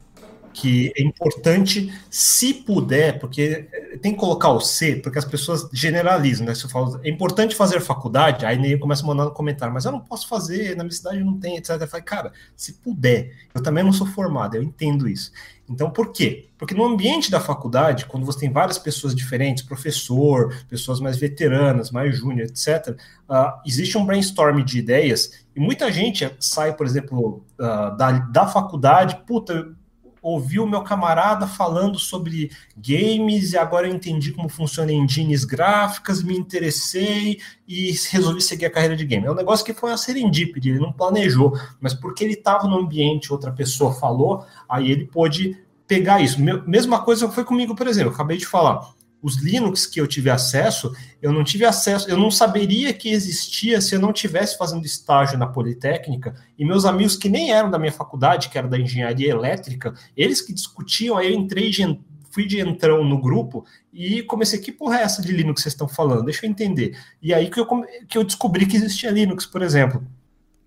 que 0.52 0.92
é 0.96 1.02
importante, 1.02 1.92
se 2.10 2.52
puder, 2.54 3.18
porque 3.18 3.68
tem 4.00 4.12
que 4.12 4.18
colocar 4.18 4.50
o 4.50 4.60
C, 4.60 4.96
porque 4.96 5.18
as 5.18 5.24
pessoas 5.24 5.68
generalizam, 5.72 6.46
né? 6.46 6.54
Se 6.54 6.64
eu 6.64 6.70
falo, 6.70 7.00
é 7.02 7.08
importante 7.08 7.54
fazer 7.54 7.80
faculdade, 7.80 8.44
aí 8.44 8.58
nem 8.58 8.78
começa 8.78 9.04
mandando 9.06 9.30
comentário, 9.30 9.72
mas 9.72 9.84
eu 9.84 9.92
não 9.92 10.00
posso 10.00 10.28
fazer, 10.28 10.76
na 10.76 10.84
minha 10.84 10.94
cidade 10.94 11.22
não 11.22 11.38
tem, 11.38 11.56
etc. 11.56 11.70
Eu 11.80 11.88
falo, 11.88 12.02
cara, 12.04 12.32
se 12.56 12.74
puder, 12.74 13.32
eu 13.54 13.62
também 13.62 13.82
não 13.82 13.92
sou 13.92 14.06
formado, 14.06 14.56
eu 14.56 14.62
entendo 14.62 15.08
isso. 15.08 15.32
Então, 15.68 15.90
por 15.90 16.12
quê? 16.12 16.48
Porque 16.58 16.74
no 16.74 16.84
ambiente 16.84 17.30
da 17.30 17.40
faculdade, 17.40 18.04
quando 18.06 18.26
você 18.26 18.40
tem 18.40 18.52
várias 18.52 18.78
pessoas 18.78 19.14
diferentes, 19.14 19.62
professor, 19.62 20.54
pessoas 20.68 21.00
mais 21.00 21.16
veteranas, 21.16 21.90
mais 21.90 22.16
júnior, 22.18 22.46
etc., 22.46 22.90
uh, 22.90 22.96
ah, 23.28 23.62
existe 23.66 23.96
um 23.96 24.04
brainstorm 24.04 24.62
de 24.62 24.78
ideias 24.78 25.44
e 25.56 25.60
muita 25.60 25.90
gente 25.90 26.30
sai, 26.38 26.76
por 26.76 26.84
exemplo, 26.84 27.44
uh, 27.58 27.96
da, 27.96 28.12
da 28.12 28.46
faculdade, 28.46 29.22
puta, 29.26 29.74
ouvi 30.22 30.60
o 30.60 30.66
meu 30.66 30.82
camarada 30.82 31.46
falando 31.48 31.98
sobre 31.98 32.52
games 32.76 33.52
e 33.52 33.58
agora 33.58 33.88
eu 33.88 33.94
entendi 33.94 34.30
como 34.32 34.48
funciona 34.48 34.92
engines 34.92 35.44
gráficas, 35.44 36.22
me 36.22 36.38
interessei 36.38 37.40
e 37.66 37.92
resolvi 38.10 38.40
seguir 38.40 38.66
a 38.66 38.70
carreira 38.70 38.96
de 38.96 39.04
game. 39.04 39.26
É 39.26 39.30
um 39.30 39.34
negócio 39.34 39.66
que 39.66 39.74
foi 39.74 39.90
uma 39.90 39.98
serendipity, 39.98 40.70
ele 40.70 40.78
não 40.78 40.92
planejou, 40.92 41.58
mas 41.80 41.92
porque 41.92 42.22
ele 42.22 42.34
estava 42.34 42.68
no 42.68 42.78
ambiente, 42.78 43.32
outra 43.32 43.50
pessoa 43.50 43.92
falou, 43.92 44.46
aí 44.68 44.90
ele 44.90 45.06
pôde 45.06 45.58
pegar 45.86 46.20
isso. 46.20 46.40
Mesma 46.40 47.02
coisa 47.02 47.28
foi 47.28 47.44
comigo, 47.44 47.74
por 47.74 47.88
exemplo, 47.88 48.12
acabei 48.12 48.36
de 48.36 48.46
falar 48.46 48.94
os 49.22 49.36
Linux 49.36 49.86
que 49.86 50.00
eu 50.00 50.06
tive 50.06 50.28
acesso, 50.28 50.92
eu 51.20 51.32
não 51.32 51.44
tive 51.44 51.64
acesso, 51.64 52.10
eu 52.10 52.16
não 52.16 52.30
saberia 52.30 52.92
que 52.92 53.08
existia 53.08 53.80
se 53.80 53.94
eu 53.94 54.00
não 54.00 54.12
tivesse 54.12 54.58
fazendo 54.58 54.84
estágio 54.84 55.38
na 55.38 55.46
Politécnica, 55.46 56.34
e 56.58 56.64
meus 56.64 56.84
amigos 56.84 57.16
que 57.16 57.28
nem 57.28 57.52
eram 57.52 57.70
da 57.70 57.78
minha 57.78 57.92
faculdade, 57.92 58.48
que 58.48 58.58
eram 58.58 58.68
da 58.68 58.78
engenharia 58.78 59.30
elétrica, 59.30 59.94
eles 60.16 60.40
que 60.40 60.52
discutiam, 60.52 61.16
aí 61.16 61.32
eu 61.32 61.38
entrei 61.38 61.70
de, 61.70 62.00
fui 62.30 62.46
de 62.46 62.60
entrão 62.60 63.04
no 63.04 63.20
grupo 63.20 63.64
e 63.92 64.22
comecei, 64.22 64.58
que 64.58 64.72
porra 64.72 64.98
é 64.98 65.02
essa 65.02 65.22
de 65.22 65.32
Linux 65.32 65.60
que 65.60 65.62
vocês 65.62 65.74
estão 65.74 65.86
falando? 65.86 66.24
Deixa 66.24 66.44
eu 66.44 66.50
entender. 66.50 66.98
E 67.22 67.32
aí 67.32 67.48
que 67.48 67.60
eu, 67.60 67.66
que 68.08 68.18
eu 68.18 68.24
descobri 68.24 68.66
que 68.66 68.76
existia 68.76 69.10
Linux, 69.10 69.46
por 69.46 69.62
exemplo. 69.62 70.04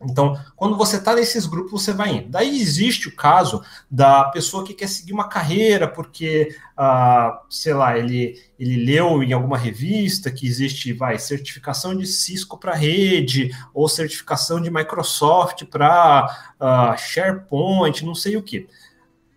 Então, 0.09 0.39
quando 0.55 0.77
você 0.77 0.97
está 0.97 1.15
nesses 1.15 1.45
grupos, 1.45 1.83
você 1.83 1.93
vai 1.93 2.15
indo. 2.15 2.29
Daí 2.29 2.59
existe 2.59 3.07
o 3.07 3.15
caso 3.15 3.61
da 3.89 4.25
pessoa 4.25 4.63
que 4.63 4.73
quer 4.73 4.87
seguir 4.87 5.13
uma 5.13 5.27
carreira 5.27 5.87
porque, 5.87 6.55
ah, 6.77 7.41
sei 7.49 7.73
lá, 7.73 7.97
ele, 7.97 8.41
ele 8.59 8.85
leu 8.85 9.23
em 9.23 9.33
alguma 9.33 9.57
revista 9.57 10.31
que 10.31 10.47
existe, 10.47 10.93
vai, 10.93 11.17
certificação 11.17 11.95
de 11.95 12.05
Cisco 12.05 12.57
para 12.57 12.73
rede, 12.73 13.51
ou 13.73 13.89
certificação 13.89 14.61
de 14.61 14.71
Microsoft 14.71 15.65
para 15.65 16.53
ah, 16.59 16.95
SharePoint, 16.97 18.05
não 18.05 18.15
sei 18.15 18.37
o 18.37 18.43
que. 18.43 18.67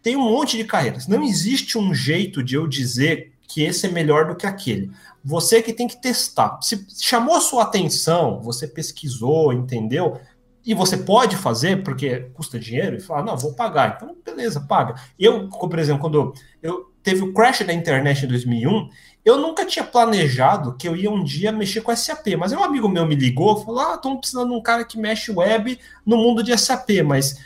Tem 0.02 0.16
um 0.16 0.22
monte 0.22 0.56
de 0.56 0.64
carreiras. 0.64 1.06
Não 1.06 1.22
existe 1.22 1.76
um 1.76 1.92
jeito 1.92 2.42
de 2.42 2.54
eu 2.54 2.66
dizer 2.66 3.32
que 3.48 3.62
esse 3.62 3.86
é 3.86 3.90
melhor 3.90 4.26
do 4.26 4.36
que 4.36 4.46
aquele. 4.46 4.90
Você 5.24 5.60
que 5.62 5.72
tem 5.72 5.88
que 5.88 6.00
testar. 6.00 6.58
Se 6.62 6.86
chamou 7.00 7.34
a 7.34 7.40
sua 7.40 7.64
atenção, 7.64 8.40
você 8.40 8.68
pesquisou, 8.68 9.52
entendeu? 9.52 10.20
E 10.68 10.74
você 10.74 10.98
pode 10.98 11.34
fazer, 11.34 11.82
porque 11.82 12.28
custa 12.34 12.58
dinheiro, 12.58 12.96
e 12.96 13.00
falar, 13.00 13.22
não, 13.22 13.38
vou 13.38 13.54
pagar. 13.54 13.94
Então, 13.96 14.14
beleza, 14.22 14.60
paga. 14.60 14.96
Eu, 15.18 15.48
por 15.48 15.78
exemplo, 15.78 16.02
quando 16.02 16.34
eu 16.62 16.92
teve 17.02 17.22
o 17.22 17.32
crash 17.32 17.62
da 17.62 17.72
internet 17.72 18.26
em 18.26 18.28
2001, 18.28 18.90
eu 19.24 19.38
nunca 19.38 19.64
tinha 19.64 19.82
planejado 19.82 20.76
que 20.76 20.86
eu 20.86 20.94
ia 20.94 21.10
um 21.10 21.24
dia 21.24 21.50
mexer 21.50 21.80
com 21.80 21.96
SAP, 21.96 22.36
mas 22.38 22.52
um 22.52 22.62
amigo 22.62 22.86
meu 22.86 23.06
me 23.06 23.14
ligou, 23.14 23.64
falou, 23.64 23.80
ah, 23.80 23.94
estamos 23.94 24.18
precisando 24.18 24.50
de 24.50 24.56
um 24.56 24.60
cara 24.60 24.84
que 24.84 24.98
mexe 24.98 25.32
web 25.32 25.78
no 26.04 26.18
mundo 26.18 26.42
de 26.42 26.54
SAP, 26.58 27.02
mas 27.02 27.42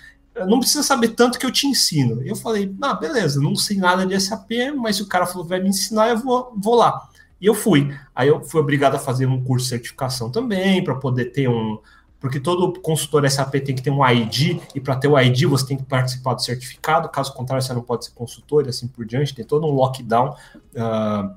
não 0.49 0.59
precisa 0.59 0.83
saber 0.83 1.11
tanto 1.11 1.39
que 1.39 1.47
eu 1.47 1.53
te 1.53 1.69
ensino. 1.69 2.21
Eu 2.25 2.35
falei, 2.35 2.75
ah, 2.83 2.95
beleza, 2.95 3.41
não 3.41 3.55
sei 3.55 3.77
nada 3.77 4.05
de 4.05 4.19
SAP, 4.19 4.51
mas 4.77 5.01
o 5.01 5.07
cara 5.07 5.27
falou 5.27 5.47
vai 5.47 5.61
me 5.61 5.69
ensinar, 5.69 6.09
eu 6.09 6.19
vou, 6.19 6.53
vou 6.57 6.75
lá. 6.75 7.09
E 7.41 7.47
eu 7.47 7.55
fui. 7.55 7.97
Aí 8.17 8.27
eu 8.27 8.43
fui 8.43 8.61
obrigado 8.61 8.97
a 8.97 8.99
fazer 8.99 9.27
um 9.27 9.45
curso 9.45 9.67
de 9.67 9.71
certificação 9.71 10.29
também, 10.29 10.83
para 10.83 10.97
poder 10.97 11.27
ter 11.27 11.49
um, 11.49 11.79
porque 12.23 12.39
todo 12.39 12.81
consultor 12.81 13.29
SAP 13.29 13.55
tem 13.55 13.75
que 13.75 13.83
ter 13.83 13.91
um 13.91 14.09
ID, 14.09 14.61
e 14.77 14.81
para 14.81 14.95
ter 14.95 15.09
o 15.09 15.19
ID 15.19 15.43
você 15.43 15.67
tem 15.67 15.77
que 15.77 15.83
participar 15.83 16.35
do 16.35 16.41
certificado, 16.41 17.09
caso 17.09 17.35
contrário 17.35 17.61
você 17.61 17.75
não 17.75 17.83
pode 17.83 18.05
ser 18.05 18.13
consultor 18.13 18.65
e 18.65 18.69
assim 18.69 18.87
por 18.87 19.05
diante, 19.05 19.35
tem 19.35 19.45
todo 19.45 19.67
um 19.67 19.73
lockdown 19.73 20.37
uh, 20.77 21.35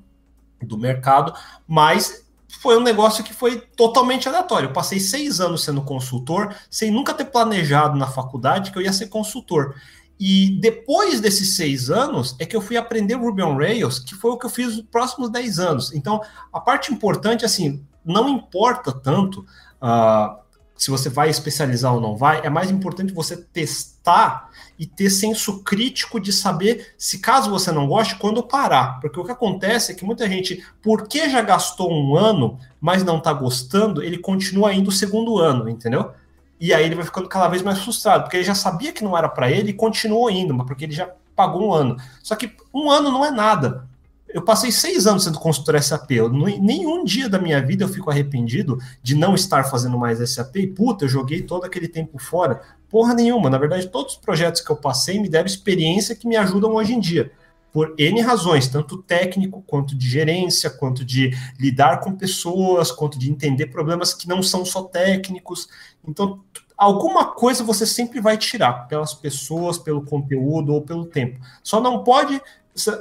do 0.64 0.78
mercado, 0.78 1.34
mas 1.68 2.24
foi 2.62 2.78
um 2.78 2.84
negócio 2.84 3.24
que 3.24 3.34
foi 3.34 3.60
totalmente 3.76 4.30
aleatório. 4.30 4.70
Eu 4.70 4.74
passei 4.74 5.00
seis 5.00 5.42
anos 5.42 5.64
sendo 5.64 5.82
consultor, 5.82 6.54
sem 6.70 6.92
nunca 6.92 7.16
ter 7.16 7.26
planejado 7.26 7.98
na 7.98 8.06
faculdade 8.06 8.70
que 8.70 8.78
eu 8.78 8.84
ia 8.84 8.94
ser 8.94 9.08
consultor. 9.08 9.74
E 10.20 10.52
depois 10.62 11.20
desses 11.20 11.56
seis 11.56 11.90
anos 11.90 12.36
é 12.38 12.46
que 12.46 12.56
eu 12.56 12.62
fui 12.62 12.78
aprender 12.78 13.16
Ruby 13.16 13.42
on 13.42 13.58
Rails, 13.58 13.98
que 13.98 14.14
foi 14.14 14.30
o 14.30 14.38
que 14.38 14.46
eu 14.46 14.52
fiz 14.52 14.78
nos 14.78 14.86
próximos 14.86 15.32
dez 15.32 15.58
anos. 15.58 15.92
Então, 15.96 16.22
a 16.54 16.60
parte 16.60 16.94
importante, 16.94 17.44
assim, 17.44 17.84
não 18.06 18.30
importa 18.30 18.92
tanto 18.92 19.40
uh, 19.82 20.45
se 20.76 20.92
você 20.92 21.10
vai 21.10 21.30
especializar 21.30 21.94
ou 21.94 22.02
não 22.02 22.18
vai, 22.18 22.42
é 22.46 22.50
mais 22.50 22.70
importante 22.70 23.14
você 23.14 23.38
testar 23.38 24.50
e 24.78 24.86
ter 24.86 25.10
senso 25.10 25.64
crítico 25.64 26.20
de 26.20 26.34
saber 26.34 26.94
se 26.98 27.20
caso 27.20 27.50
você 27.50 27.72
não 27.72 27.88
goste, 27.88 28.18
quando 28.18 28.44
parar. 28.44 29.00
Porque 29.00 29.20
o 29.20 29.24
que 29.24 29.32
acontece 29.32 29.92
é 29.92 29.96
que 29.96 30.04
muita 30.04 30.28
gente, 30.28 30.66
porque 30.82 31.30
já 31.30 31.42
gastou 31.42 31.92
um 31.92 32.18
ano, 32.18 32.60
mas 32.80 33.04
não 33.04 33.18
está 33.18 33.32
gostando, 33.32 34.04
ele 34.04 34.18
continua 34.18 34.74
indo 34.74 34.90
o 34.90 34.94
segundo 34.94 35.38
ano, 35.38 35.70
entendeu? 35.70 36.12
E 36.60 36.74
aí 36.74 36.86
ele 36.86 36.96
vai 36.96 37.06
ficando 37.06 37.30
cada 37.30 37.48
vez 37.48 37.62
mais 37.62 37.80
frustrado, 37.80 38.24
porque 38.24 38.38
ele 38.38 38.44
já 38.44 38.56
sabia 38.56 38.92
que 38.92 39.04
não 39.04 39.18
era 39.18 39.30
para 39.30 39.50
ele 39.50 39.70
e 39.70 39.74
continuou 39.74 40.30
indo, 40.30 40.54
mas 40.54 40.68
porque 40.68 40.84
ele 40.84 40.94
já 40.94 41.10
pagou 41.36 41.70
um 41.70 41.74
ano. 41.74 41.98
Só 42.22 42.36
que 42.36 42.52
um 42.74 42.92
ano 42.92 43.12
não 43.12 43.26
é 43.26 43.32
nada 43.32 43.88
eu 44.36 44.42
passei 44.42 44.70
seis 44.70 45.08
anos 45.08 45.24
sendo 45.24 45.40
consultor 45.40 45.82
SAP. 45.82 46.12
Eu, 46.12 46.30
nenhum 46.30 47.06
dia 47.06 47.30
da 47.30 47.40
minha 47.40 47.66
vida 47.66 47.86
eu 47.86 47.88
fico 47.88 48.12
arrependido 48.12 48.78
de 49.02 49.16
não 49.16 49.34
estar 49.34 49.64
fazendo 49.64 49.98
mais 49.98 50.20
SAP. 50.30 50.58
E, 50.58 50.68
puta, 50.68 51.06
eu 51.06 51.10
joguei 51.10 51.42
todo 51.42 51.64
aquele 51.64 51.88
tempo 51.88 52.20
fora. 52.20 52.62
Porra 52.90 53.14
nenhuma. 53.14 53.50
Na 53.50 53.58
verdade, 53.58 53.88
todos 53.88 54.16
os 54.16 54.20
projetos 54.20 54.60
que 54.60 54.70
eu 54.70 54.76
passei 54.76 55.22
me 55.22 55.30
deram 55.30 55.46
experiência 55.46 56.18
que 56.18 56.28
me 56.28 56.36
ajudam 56.36 56.74
hoje 56.74 56.94
em 56.94 57.00
dia. 57.00 57.32
Por 57.72 57.96
N 57.98 58.20
razões, 58.20 58.68
tanto 58.68 59.02
técnico, 59.02 59.64
quanto 59.66 59.96
de 59.96 60.06
gerência, 60.06 60.70
quanto 60.70 61.06
de 61.06 61.32
lidar 61.58 62.02
com 62.02 62.14
pessoas, 62.14 62.92
quanto 62.92 63.18
de 63.18 63.32
entender 63.32 63.68
problemas 63.68 64.14
que 64.14 64.28
não 64.28 64.44
são 64.44 64.66
só 64.66 64.84
técnicos. 64.84 65.70
Então, 66.06 66.42
alguma 66.78 67.28
coisa 67.28 67.64
você 67.64 67.86
sempre 67.86 68.20
vai 68.20 68.38
tirar 68.38 68.90
pelas 68.90 69.14
pessoas, 69.14 69.78
pelo 69.78 70.04
conteúdo 70.04 70.74
ou 70.74 70.82
pelo 70.82 71.06
tempo. 71.06 71.40
Só 71.64 71.80
não 71.80 72.04
pode 72.04 72.42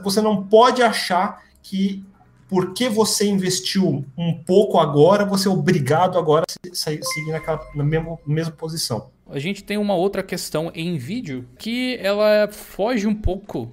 você 0.03 0.21
não 0.21 0.43
pode 0.45 0.83
achar 0.83 1.43
que 1.63 2.05
porque 2.49 2.89
você 2.89 3.27
investiu 3.27 4.05
um 4.17 4.33
pouco 4.33 4.79
agora, 4.79 5.25
você 5.25 5.49
é 5.49 5.51
obrigado 5.51 6.19
agora 6.19 6.45
a 6.49 6.71
seguir 6.71 7.33
naquela, 7.33 7.61
na 7.75 7.83
mesma, 7.83 8.19
mesma 8.27 8.53
posição. 8.53 9.11
A 9.29 9.39
gente 9.39 9.65
tem 9.65 9.79
uma 9.79 9.95
outra 9.95 10.23
questão 10.23 10.71
em 10.75 10.97
vídeo 10.97 11.49
que 11.59 11.99
ela 12.01 12.49
foge 12.53 13.07
um 13.07 13.15
pouco 13.15 13.73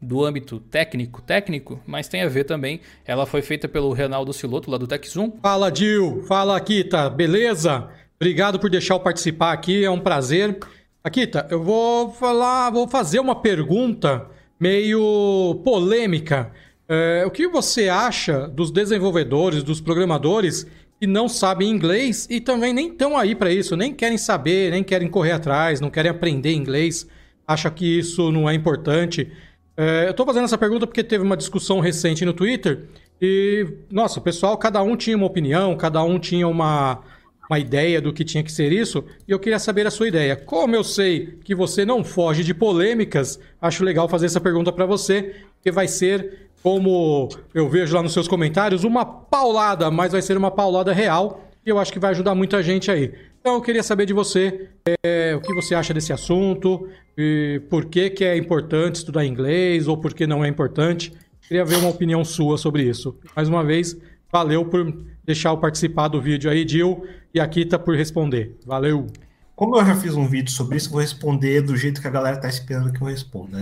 do 0.00 0.24
âmbito 0.24 0.60
técnico, 0.60 1.20
técnico, 1.20 1.80
mas 1.86 2.08
tem 2.08 2.22
a 2.22 2.28
ver 2.28 2.44
também. 2.44 2.80
Ela 3.04 3.26
foi 3.26 3.42
feita 3.42 3.66
pelo 3.66 3.92
Reinaldo 3.92 4.32
Siloto, 4.32 4.70
lá 4.70 4.78
do 4.78 4.86
TechZoom. 4.86 5.32
Fala, 5.42 5.70
Dil. 5.70 6.22
Fala, 6.26 6.56
Akita. 6.56 7.10
Beleza? 7.10 7.88
Obrigado 8.16 8.58
por 8.58 8.70
deixar 8.70 8.94
eu 8.94 9.00
participar 9.00 9.52
aqui, 9.52 9.84
é 9.84 9.90
um 9.90 10.00
prazer. 10.00 10.58
Akita, 11.02 11.46
eu 11.50 11.62
vou 11.62 12.12
falar, 12.12 12.70
vou 12.70 12.86
fazer 12.86 13.18
uma 13.18 13.40
pergunta 13.40 14.26
meio 14.60 15.60
polêmica. 15.64 16.52
É, 16.86 17.24
o 17.26 17.30
que 17.30 17.48
você 17.48 17.88
acha 17.88 18.46
dos 18.46 18.70
desenvolvedores, 18.70 19.62
dos 19.62 19.80
programadores 19.80 20.66
que 21.00 21.06
não 21.06 21.28
sabem 21.28 21.70
inglês 21.70 22.26
e 22.28 22.40
também 22.40 22.74
nem 22.74 22.88
estão 22.88 23.16
aí 23.16 23.34
para 23.34 23.50
isso, 23.50 23.74
nem 23.74 23.94
querem 23.94 24.18
saber, 24.18 24.70
nem 24.70 24.84
querem 24.84 25.08
correr 25.08 25.32
atrás, 25.32 25.80
não 25.80 25.88
querem 25.88 26.10
aprender 26.10 26.52
inglês, 26.52 27.06
acha 27.48 27.70
que 27.70 27.98
isso 28.00 28.30
não 28.30 28.50
é 28.50 28.54
importante? 28.54 29.32
É, 29.76 30.06
eu 30.06 30.10
estou 30.10 30.26
fazendo 30.26 30.44
essa 30.44 30.58
pergunta 30.58 30.86
porque 30.86 31.02
teve 31.02 31.24
uma 31.24 31.38
discussão 31.38 31.80
recente 31.80 32.22
no 32.24 32.34
Twitter 32.34 32.84
e, 33.22 33.66
nossa, 33.90 34.20
o 34.20 34.22
pessoal, 34.22 34.58
cada 34.58 34.82
um 34.82 34.94
tinha 34.94 35.16
uma 35.16 35.26
opinião, 35.26 35.74
cada 35.76 36.02
um 36.02 36.18
tinha 36.18 36.46
uma, 36.46 37.02
uma 37.50 37.58
ideia 37.58 38.00
do 38.00 38.12
que 38.12 38.24
tinha 38.24 38.44
que 38.44 38.52
ser 38.52 38.70
isso, 38.70 39.04
e 39.26 39.32
eu 39.32 39.38
queria 39.40 39.58
saber 39.58 39.84
a 39.84 39.90
sua 39.90 40.06
ideia. 40.06 40.36
Como 40.36 40.76
eu 40.76 40.84
sei 40.84 41.38
que 41.42 41.52
você 41.52 41.84
não 41.84 42.04
foge 42.04 42.44
de 42.44 42.54
polêmicas, 42.54 43.40
acho 43.60 43.82
legal 43.82 44.08
fazer 44.08 44.26
essa 44.26 44.40
pergunta 44.40 44.70
para 44.70 44.86
você, 44.86 45.34
que 45.60 45.72
vai 45.72 45.88
ser, 45.88 46.48
como 46.62 47.28
eu 47.52 47.68
vejo 47.68 47.96
lá 47.96 48.02
nos 48.04 48.12
seus 48.12 48.28
comentários, 48.28 48.84
uma 48.84 49.04
paulada, 49.04 49.90
mas 49.90 50.12
vai 50.12 50.22
ser 50.22 50.36
uma 50.36 50.50
paulada 50.50 50.92
real, 50.92 51.50
e 51.66 51.68
eu 51.68 51.78
acho 51.78 51.92
que 51.92 51.98
vai 51.98 52.12
ajudar 52.12 52.36
muita 52.36 52.62
gente 52.62 52.88
aí. 52.88 53.12
Então 53.40 53.54
eu 53.54 53.60
queria 53.60 53.82
saber 53.82 54.06
de 54.06 54.12
você 54.12 54.68
é, 55.02 55.34
o 55.34 55.40
que 55.40 55.52
você 55.52 55.74
acha 55.74 55.92
desse 55.92 56.12
assunto, 56.12 56.88
e 57.18 57.60
por 57.68 57.86
que, 57.86 58.10
que 58.10 58.24
é 58.24 58.36
importante 58.36 58.96
estudar 58.96 59.26
inglês 59.26 59.88
ou 59.88 59.96
por 59.96 60.14
que 60.14 60.24
não 60.24 60.44
é 60.44 60.48
importante. 60.48 61.12
Queria 61.48 61.64
ver 61.64 61.78
uma 61.78 61.88
opinião 61.88 62.24
sua 62.24 62.56
sobre 62.56 62.84
isso. 62.84 63.18
Mais 63.34 63.48
uma 63.48 63.64
vez, 63.64 63.96
valeu 64.30 64.64
por 64.64 64.94
deixar 65.24 65.50
eu 65.50 65.56
participar 65.56 66.08
do 66.08 66.20
vídeo 66.20 66.50
aí, 66.50 66.64
Dil, 66.64 67.04
e 67.32 67.40
aqui 67.40 67.64
tá 67.64 67.78
por 67.78 67.96
responder. 67.96 68.58
Valeu! 68.66 69.06
Como 69.54 69.76
eu 69.76 69.84
já 69.84 69.94
fiz 69.94 70.14
um 70.14 70.26
vídeo 70.26 70.50
sobre 70.50 70.78
isso, 70.78 70.90
vou 70.90 71.00
responder 71.00 71.60
do 71.60 71.76
jeito 71.76 72.00
que 72.00 72.06
a 72.06 72.10
galera 72.10 72.38
tá 72.38 72.48
esperando 72.48 72.92
que 72.92 73.02
eu 73.02 73.06
responda. 73.06 73.58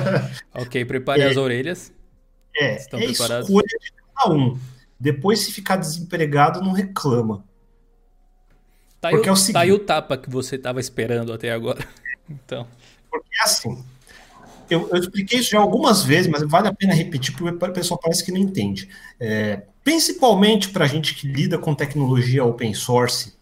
ok, 0.52 0.84
prepare 0.84 1.22
é, 1.22 1.26
as 1.26 1.36
orelhas. 1.36 1.92
É, 2.56 2.76
Estão 2.76 2.98
é 2.98 3.06
preparados? 3.06 3.48
escolha 3.48 3.66
de 3.66 3.92
cada 3.92 4.34
um. 4.34 4.58
Depois, 4.98 5.40
se 5.40 5.52
ficar 5.52 5.76
desempregado, 5.76 6.60
não 6.60 6.72
reclama. 6.72 7.44
Tá, 9.00 9.10
Porque 9.10 9.28
aí, 9.28 9.30
é 9.30 9.32
o 9.32 9.36
seguinte, 9.36 9.52
tá 9.52 9.60
aí 9.60 9.72
o 9.72 9.78
tapa 9.78 10.18
que 10.18 10.28
você 10.28 10.56
estava 10.56 10.80
esperando 10.80 11.32
até 11.32 11.52
agora. 11.52 11.86
Então. 12.28 12.66
Porque 13.08 13.28
é 13.40 13.44
assim, 13.44 13.84
eu, 14.68 14.88
eu, 14.90 14.96
expliquei 14.98 15.38
isso 15.38 15.50
já 15.50 15.60
algumas 15.60 16.02
vezes, 16.02 16.26
mas 16.26 16.42
vale 16.42 16.66
a 16.66 16.74
pena 16.74 16.92
repetir, 16.92 17.32
porque 17.36 17.64
o 17.64 17.72
pessoal 17.72 18.00
parece 18.02 18.24
que 18.24 18.32
não 18.32 18.38
entende. 18.38 18.88
É, 19.20 19.62
principalmente 19.86 20.70
para 20.70 20.84
a 20.84 20.88
gente 20.88 21.14
que 21.14 21.28
lida 21.28 21.56
com 21.56 21.72
tecnologia 21.72 22.44
open 22.44 22.74
source, 22.74 23.34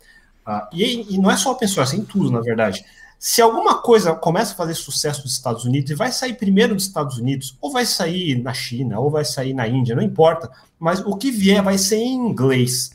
uh, 0.46 0.68
e, 0.70 1.14
e, 1.14 1.16
não 1.16 1.30
é 1.30 1.38
só 1.38 1.52
open 1.52 1.66
source, 1.66 1.96
é 1.96 1.98
em 1.98 2.04
tudo, 2.04 2.30
na 2.30 2.40
verdade. 2.42 2.84
se 3.18 3.40
alguma 3.40 3.80
coisa 3.80 4.14
começa 4.14 4.52
a 4.52 4.56
fazer 4.56 4.74
sucesso 4.74 5.22
nos 5.22 5.32
Estados 5.32 5.64
Unidos 5.64 5.90
e 5.90 5.94
vai 5.94 6.12
sair 6.12 6.34
primeiro 6.34 6.74
nos 6.74 6.82
Estados 6.82 7.16
Unidos, 7.16 7.56
ou 7.62 7.72
vai 7.72 7.86
sair 7.86 8.42
na 8.42 8.52
China, 8.52 9.00
ou 9.00 9.10
vai 9.10 9.24
sair 9.24 9.54
na 9.54 9.66
Índia, 9.66 9.96
não 9.96 10.02
importa, 10.02 10.50
mas 10.78 11.00
o 11.00 11.16
que 11.16 11.30
vier 11.30 11.62
vai 11.62 11.78
ser 11.78 11.96
em 11.96 12.14
inglês. 12.14 12.90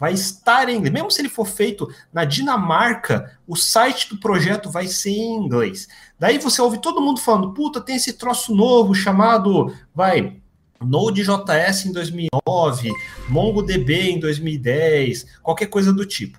Vai 0.00 0.14
estar 0.14 0.70
em 0.70 0.76
inglês. 0.76 0.94
Mesmo 0.94 1.10
se 1.10 1.20
ele 1.20 1.28
for 1.28 1.46
feito 1.46 1.86
na 2.10 2.24
Dinamarca, 2.24 3.38
o 3.46 3.54
site 3.54 4.08
do 4.08 4.18
projeto 4.18 4.70
vai 4.70 4.86
ser 4.86 5.10
em 5.10 5.44
inglês. 5.44 5.88
Daí 6.18 6.38
você 6.38 6.62
ouve 6.62 6.78
todo 6.78 7.02
mundo 7.02 7.20
falando: 7.20 7.52
puta, 7.52 7.82
tem 7.82 7.96
esse 7.96 8.14
troço 8.14 8.54
novo 8.54 8.94
chamado, 8.94 9.74
vai, 9.94 10.40
Node.js 10.84 11.86
em 11.86 11.92
2009, 11.92 12.90
MongoDB 13.28 14.10
em 14.10 14.20
2010, 14.20 15.26
qualquer 15.42 15.66
coisa 15.66 15.92
do 15.92 16.04
tipo. 16.04 16.38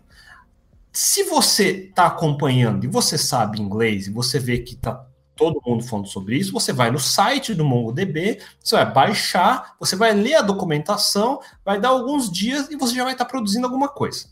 Se 0.91 1.23
você 1.23 1.89
está 1.89 2.05
acompanhando 2.05 2.85
e 2.85 2.87
você 2.87 3.17
sabe 3.17 3.61
inglês 3.61 4.07
e 4.07 4.11
você 4.11 4.39
vê 4.39 4.59
que 4.59 4.75
está 4.75 5.05
todo 5.35 5.61
mundo 5.65 5.83
falando 5.83 6.07
sobre 6.07 6.37
isso, 6.37 6.53
você 6.53 6.71
vai 6.71 6.89
no 6.89 6.99
site 6.99 7.53
do 7.53 7.65
MongoDB, 7.65 8.39
você 8.63 8.75
vai 8.75 8.91
baixar, 8.91 9.75
você 9.79 9.95
vai 9.95 10.13
ler 10.13 10.35
a 10.35 10.41
documentação, 10.41 11.41
vai 11.63 11.79
dar 11.79 11.89
alguns 11.89 12.31
dias 12.31 12.69
e 12.69 12.75
você 12.75 12.95
já 12.95 13.03
vai 13.03 13.13
estar 13.13 13.25
tá 13.25 13.31
produzindo 13.31 13.65
alguma 13.65 13.89
coisa. 13.89 14.27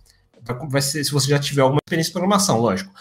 Vai 0.70 0.82
ser, 0.82 1.04
se 1.04 1.12
você 1.12 1.30
já 1.30 1.40
tiver 1.40 1.62
alguma 1.62 1.80
experiência 1.86 2.10
de 2.10 2.14
programação, 2.14 2.60
lógico. 2.60 2.94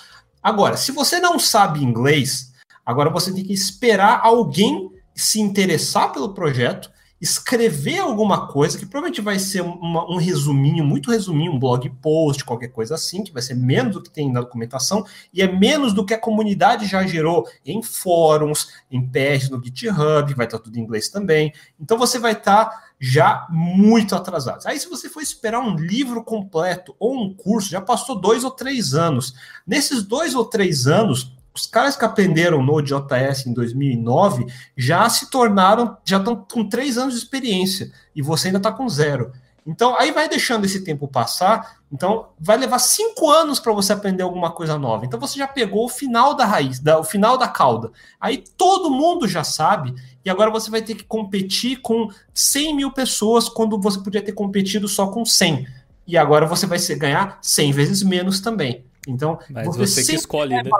Agora, 0.42 0.76
se 0.76 0.90
você 0.90 1.20
não 1.20 1.38
sabe 1.38 1.82
inglês, 1.82 2.52
agora 2.84 3.10
você 3.10 3.32
tem 3.32 3.44
que 3.44 3.52
esperar 3.52 4.20
alguém 4.22 4.90
se 5.14 5.40
interessar 5.40 6.12
pelo 6.12 6.34
projeto 6.34 6.90
escrever 7.22 8.00
alguma 8.00 8.48
coisa, 8.48 8.76
que 8.76 8.84
provavelmente 8.84 9.20
vai 9.20 9.38
ser 9.38 9.60
uma, 9.60 10.10
um 10.10 10.16
resuminho, 10.16 10.84
muito 10.84 11.08
resuminho, 11.08 11.52
um 11.52 11.58
blog 11.58 11.88
post, 12.02 12.44
qualquer 12.44 12.66
coisa 12.66 12.96
assim, 12.96 13.22
que 13.22 13.32
vai 13.32 13.40
ser 13.40 13.54
menos 13.54 13.92
do 13.94 14.02
que 14.02 14.10
tem 14.10 14.30
na 14.30 14.40
documentação, 14.40 15.06
e 15.32 15.40
é 15.40 15.46
menos 15.46 15.92
do 15.92 16.04
que 16.04 16.12
a 16.12 16.18
comunidade 16.18 16.84
já 16.84 17.06
gerou 17.06 17.48
em 17.64 17.80
fóruns, 17.80 18.70
em 18.90 19.00
pages 19.00 19.50
no 19.50 19.62
GitHub, 19.62 20.34
vai 20.34 20.46
estar 20.46 20.58
tudo 20.58 20.76
em 20.76 20.82
inglês 20.82 21.08
também. 21.08 21.52
Então 21.80 21.96
você 21.96 22.18
vai 22.18 22.32
estar 22.32 22.90
já 22.98 23.46
muito 23.48 24.16
atrasado. 24.16 24.66
Aí, 24.66 24.78
se 24.80 24.88
você 24.88 25.08
for 25.08 25.22
esperar 25.22 25.60
um 25.60 25.76
livro 25.76 26.24
completo 26.24 26.94
ou 26.98 27.14
um 27.14 27.32
curso, 27.32 27.70
já 27.70 27.80
passou 27.80 28.16
dois 28.16 28.42
ou 28.42 28.50
três 28.50 28.94
anos. 28.94 29.34
Nesses 29.64 30.02
dois 30.02 30.34
ou 30.34 30.44
três 30.44 30.88
anos, 30.88 31.32
os 31.54 31.66
caras 31.66 31.96
que 31.96 32.04
aprenderam 32.04 32.62
Node.js 32.62 33.46
em 33.46 33.52
2009 33.52 34.46
já 34.76 35.08
se 35.08 35.30
tornaram, 35.30 35.96
já 36.04 36.18
estão 36.18 36.36
com 36.36 36.68
três 36.68 36.96
anos 36.96 37.14
de 37.14 37.20
experiência 37.20 37.92
e 38.14 38.22
você 38.22 38.48
ainda 38.48 38.58
está 38.58 38.72
com 38.72 38.88
zero. 38.88 39.32
Então, 39.64 39.96
aí 39.96 40.10
vai 40.10 40.28
deixando 40.28 40.64
esse 40.64 40.82
tempo 40.82 41.06
passar. 41.06 41.76
Então, 41.92 42.30
vai 42.38 42.56
levar 42.56 42.80
cinco 42.80 43.30
anos 43.30 43.60
para 43.60 43.72
você 43.72 43.92
aprender 43.92 44.24
alguma 44.24 44.50
coisa 44.50 44.76
nova. 44.76 45.04
Então, 45.06 45.20
você 45.20 45.38
já 45.38 45.46
pegou 45.46 45.84
o 45.84 45.88
final 45.88 46.34
da 46.34 46.44
raiz, 46.44 46.80
da, 46.80 46.98
o 46.98 47.04
final 47.04 47.38
da 47.38 47.46
cauda. 47.46 47.92
Aí 48.20 48.42
todo 48.56 48.90
mundo 48.90 49.28
já 49.28 49.44
sabe. 49.44 49.94
E 50.24 50.30
agora 50.30 50.50
você 50.50 50.68
vai 50.68 50.82
ter 50.82 50.96
que 50.96 51.04
competir 51.04 51.80
com 51.80 52.08
100 52.34 52.74
mil 52.74 52.90
pessoas 52.90 53.48
quando 53.48 53.80
você 53.80 54.00
podia 54.00 54.22
ter 54.22 54.32
competido 54.32 54.88
só 54.88 55.06
com 55.06 55.24
100. 55.24 55.66
E 56.08 56.18
agora 56.18 56.46
você 56.46 56.66
vai 56.66 56.80
ser, 56.80 56.96
ganhar 56.96 57.38
100 57.40 57.72
vezes 57.72 58.02
menos 58.02 58.40
também. 58.40 58.84
Então, 59.06 59.38
Mas 59.48 59.66
você, 59.68 60.02
você 60.02 60.12
que 60.12 60.18
escolhe, 60.18 60.60
né? 60.60 60.70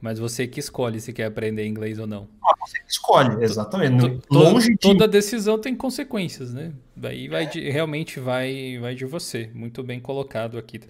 Mas 0.00 0.18
você 0.18 0.46
que 0.46 0.60
escolhe 0.60 1.00
se 1.00 1.12
quer 1.12 1.26
aprender 1.26 1.66
inglês 1.66 1.98
ou 1.98 2.06
não. 2.06 2.26
Ah, 2.42 2.54
você 2.60 2.78
que 2.78 2.90
escolhe, 2.90 3.42
exatamente. 3.44 4.18
Longe 4.30 4.70
de... 4.70 4.78
Toda 4.78 5.06
decisão 5.06 5.58
tem 5.58 5.74
consequências, 5.74 6.54
né? 6.54 6.72
Daí 6.96 7.28
vai 7.28 7.46
de, 7.46 7.68
realmente 7.68 8.18
vai, 8.18 8.78
vai 8.80 8.94
de 8.94 9.04
você. 9.04 9.50
Muito 9.54 9.82
bem 9.82 10.00
colocado 10.00 10.56
aqui. 10.56 10.80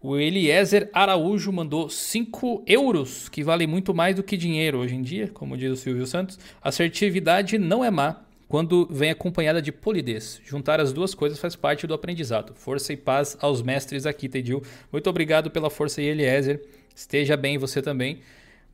O 0.00 0.18
Eliezer 0.18 0.90
Araújo 0.92 1.50
mandou 1.50 1.88
5 1.88 2.64
euros, 2.66 3.28
que 3.28 3.42
vale 3.42 3.66
muito 3.66 3.94
mais 3.94 4.14
do 4.14 4.22
que 4.22 4.36
dinheiro 4.36 4.78
hoje 4.78 4.94
em 4.94 5.02
dia, 5.02 5.28
como 5.32 5.56
diz 5.56 5.72
o 5.72 5.76
Silvio 5.76 6.06
Santos. 6.06 6.38
Assertividade 6.62 7.56
não 7.58 7.82
é 7.82 7.90
má 7.90 8.20
quando 8.46 8.86
vem 8.90 9.10
acompanhada 9.10 9.62
de 9.62 9.72
polidez. 9.72 10.40
Juntar 10.44 10.78
as 10.78 10.92
duas 10.92 11.14
coisas 11.14 11.38
faz 11.38 11.56
parte 11.56 11.86
do 11.86 11.94
aprendizado. 11.94 12.54
Força 12.54 12.92
e 12.92 12.96
paz 12.96 13.36
aos 13.40 13.62
mestres 13.62 14.04
aqui, 14.04 14.28
Tedil. 14.28 14.62
Muito 14.92 15.08
obrigado 15.08 15.50
pela 15.50 15.70
força, 15.70 16.02
Eliezer. 16.02 16.62
Esteja 16.94 17.36
bem 17.36 17.58
você 17.58 17.80
também. 17.82 18.20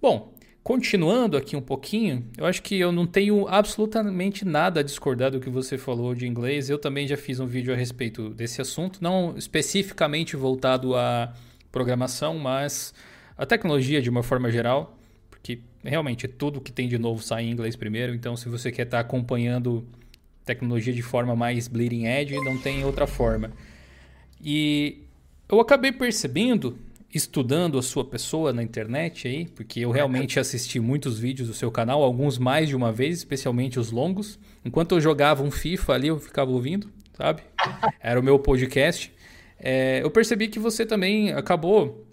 Bom, 0.01 0.33
continuando 0.63 1.37
aqui 1.37 1.55
um 1.55 1.61
pouquinho, 1.61 2.27
eu 2.39 2.47
acho 2.47 2.63
que 2.63 2.75
eu 2.75 2.91
não 2.91 3.07
tenho 3.07 3.47
absolutamente 3.47 4.47
nada 4.47 4.81
a 4.81 4.83
discordar 4.83 5.31
do 5.31 5.41
que 5.41 5.51
você 5.51 5.77
falou 5.77 6.15
de 6.15 6.27
inglês. 6.27 6.71
Eu 6.71 6.79
também 6.79 7.07
já 7.07 7.19
fiz 7.19 7.39
um 7.39 7.47
vídeo 7.47 7.71
a 7.71 7.77
respeito 7.77 8.31
desse 8.31 8.63
assunto, 8.63 9.03
não 9.03 9.37
especificamente 9.37 10.37
voltado 10.37 10.97
à 10.97 11.35
programação, 11.71 12.39
mas 12.39 12.95
a 13.37 13.45
tecnologia 13.45 14.01
de 14.01 14.09
uma 14.09 14.23
forma 14.23 14.51
geral, 14.51 14.97
porque 15.29 15.61
realmente 15.85 16.27
tudo 16.27 16.63
que 16.63 16.73
tem 16.73 16.89
de 16.89 16.97
novo 16.97 17.23
sai 17.23 17.45
em 17.45 17.51
inglês 17.51 17.77
primeiro. 17.77 18.15
Então, 18.15 18.37
se 18.39 18.49
você 18.49 18.73
quer 18.73 18.87
estar 18.87 19.01
acompanhando 19.01 19.87
tecnologia 20.47 20.95
de 20.95 21.03
forma 21.03 21.37
mais 21.37 21.69
bleeding 21.69 22.07
edge, 22.07 22.35
não 22.37 22.57
tem 22.57 22.87
outra 22.87 23.07
forma. 23.07 23.53
E 24.43 25.03
eu 25.47 25.61
acabei 25.61 25.93
percebendo 25.93 26.79
estudando 27.13 27.79
a 27.79 27.83
sua 27.83 28.05
pessoa 28.05 28.53
na 28.53 28.63
internet 28.63 29.27
aí, 29.27 29.47
porque 29.47 29.81
eu 29.81 29.91
realmente 29.91 30.39
assisti 30.39 30.79
muitos 30.79 31.19
vídeos 31.19 31.49
do 31.49 31.55
seu 31.55 31.71
canal, 31.71 32.03
alguns 32.03 32.39
mais 32.39 32.69
de 32.69 32.77
uma 32.77 32.93
vez, 32.93 33.19
especialmente 33.19 33.79
os 33.79 33.91
longos. 33.91 34.39
Enquanto 34.65 34.93
eu 34.95 35.01
jogava 35.01 35.43
um 35.43 35.51
FIFA 35.51 35.93
ali, 35.95 36.09
eu 36.09 36.19
ficava 36.19 36.51
ouvindo, 36.51 36.89
sabe? 37.15 37.43
Era 38.01 38.19
o 38.21 38.23
meu 38.23 38.39
podcast. 38.39 39.13
É, 39.59 40.01
eu 40.03 40.11
percebi 40.11 40.49
que 40.49 40.59
você 40.59 40.87
também 40.87 41.33
acabou 41.33 42.07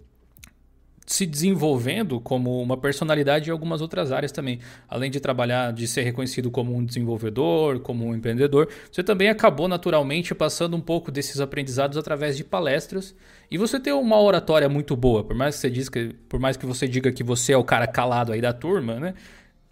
se 1.07 1.25
desenvolvendo 1.25 2.19
como 2.19 2.61
uma 2.61 2.75
personalidade 2.75 3.49
em 3.49 3.51
algumas 3.53 3.79
outras 3.79 4.11
áreas 4.11 4.29
também. 4.29 4.59
Além 4.89 5.09
de 5.09 5.21
trabalhar, 5.21 5.71
de 5.71 5.87
ser 5.87 6.01
reconhecido 6.01 6.51
como 6.51 6.75
um 6.75 6.83
desenvolvedor, 6.83 7.79
como 7.79 8.05
um 8.05 8.13
empreendedor, 8.13 8.67
você 8.91 9.01
também 9.01 9.29
acabou 9.29 9.69
naturalmente 9.69 10.35
passando 10.35 10.75
um 10.75 10.81
pouco 10.81 11.09
desses 11.09 11.39
aprendizados 11.39 11.97
através 11.97 12.35
de 12.35 12.43
palestras. 12.43 13.15
E 13.49 13.57
você 13.57 13.79
tem 13.79 13.93
uma 13.93 14.21
oratória 14.21 14.67
muito 14.67 14.97
boa, 14.97 15.23
por 15.23 15.33
mais 15.33 15.55
que 15.55 15.61
você 15.61 15.69
diz 15.69 15.87
que, 15.87 16.13
por 16.27 16.41
mais 16.41 16.57
que 16.57 16.65
você 16.65 16.85
diga 16.89 17.09
que 17.09 17.23
você 17.23 17.53
é 17.53 17.57
o 17.57 17.63
cara 17.63 17.87
calado 17.87 18.33
aí 18.33 18.41
da 18.41 18.51
turma, 18.51 18.99
né? 18.99 19.13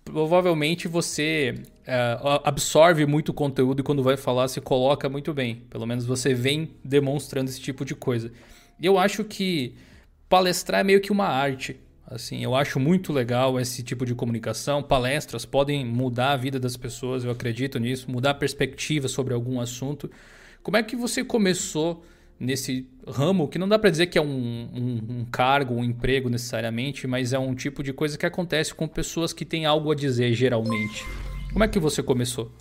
Provavelmente 0.06 0.88
você 0.88 1.56
é, 1.86 2.18
absorve 2.46 3.06
muito 3.06 3.34
conteúdo 3.34 3.82
e 3.82 3.84
quando 3.84 4.02
vai 4.02 4.16
falar 4.16 4.48
se 4.48 4.62
coloca 4.62 5.10
muito 5.10 5.34
bem. 5.34 5.64
Pelo 5.70 5.86
menos 5.86 6.06
você 6.06 6.34
vem 6.34 6.72
demonstrando 6.82 7.50
esse 7.50 7.60
tipo 7.60 7.84
de 7.84 7.94
coisa. 7.94 8.32
E 8.80 8.86
eu 8.86 8.98
acho 8.98 9.26
que 9.26 9.76
palestrar 10.30 10.82
é 10.82 10.84
meio 10.84 11.02
que 11.02 11.12
uma 11.12 11.28
arte. 11.28 11.80
Assim, 12.08 12.44
eu 12.44 12.54
acho 12.54 12.80
muito 12.80 13.12
legal 13.12 13.60
esse 13.60 13.82
tipo 13.82 14.06
de 14.06 14.14
comunicação. 14.14 14.84
Palestras 14.84 15.44
podem 15.44 15.84
mudar 15.84 16.34
a 16.34 16.38
vida 16.38 16.60
das 16.60 16.78
pessoas, 16.78 17.24
eu 17.24 17.32
acredito 17.32 17.80
nisso, 17.80 18.12
mudar 18.12 18.32
a 18.32 18.36
perspectiva 18.36 19.08
sobre 19.08 19.34
algum 19.34 19.60
assunto. 19.60 20.10
Como 20.62 20.78
é 20.78 20.84
que 20.84 20.96
você 20.96 21.24
começou 21.24 22.06
nesse 22.40 22.88
ramo 23.08 23.48
que 23.48 23.58
não 23.58 23.68
dá 23.68 23.80
para 23.80 23.90
dizer 23.90 24.08
que 24.08 24.18
é 24.18 24.22
um, 24.22 24.28
um, 24.28 25.02
um, 25.10 25.26
cargo, 25.26 25.74
um 25.74 25.84
emprego 25.84 26.30
necessariamente, 26.30 27.08
mas 27.08 27.34
é 27.34 27.40
um 27.40 27.56
tipo 27.56 27.82
de 27.82 27.92
coisa 27.92 28.18
que 28.18 28.26
acontece 28.26 28.76
com 28.76 28.88
pessoas 28.88 29.34
que 29.34 29.46
têm 29.46 29.66
algo 29.66 29.92
a 29.92 29.96
dizer 29.96 30.34
geralmente. 30.34 31.04
Como 31.52 31.64
é 31.64 31.68
que 31.68 31.80
você 31.80 32.04
começou? 32.04 32.52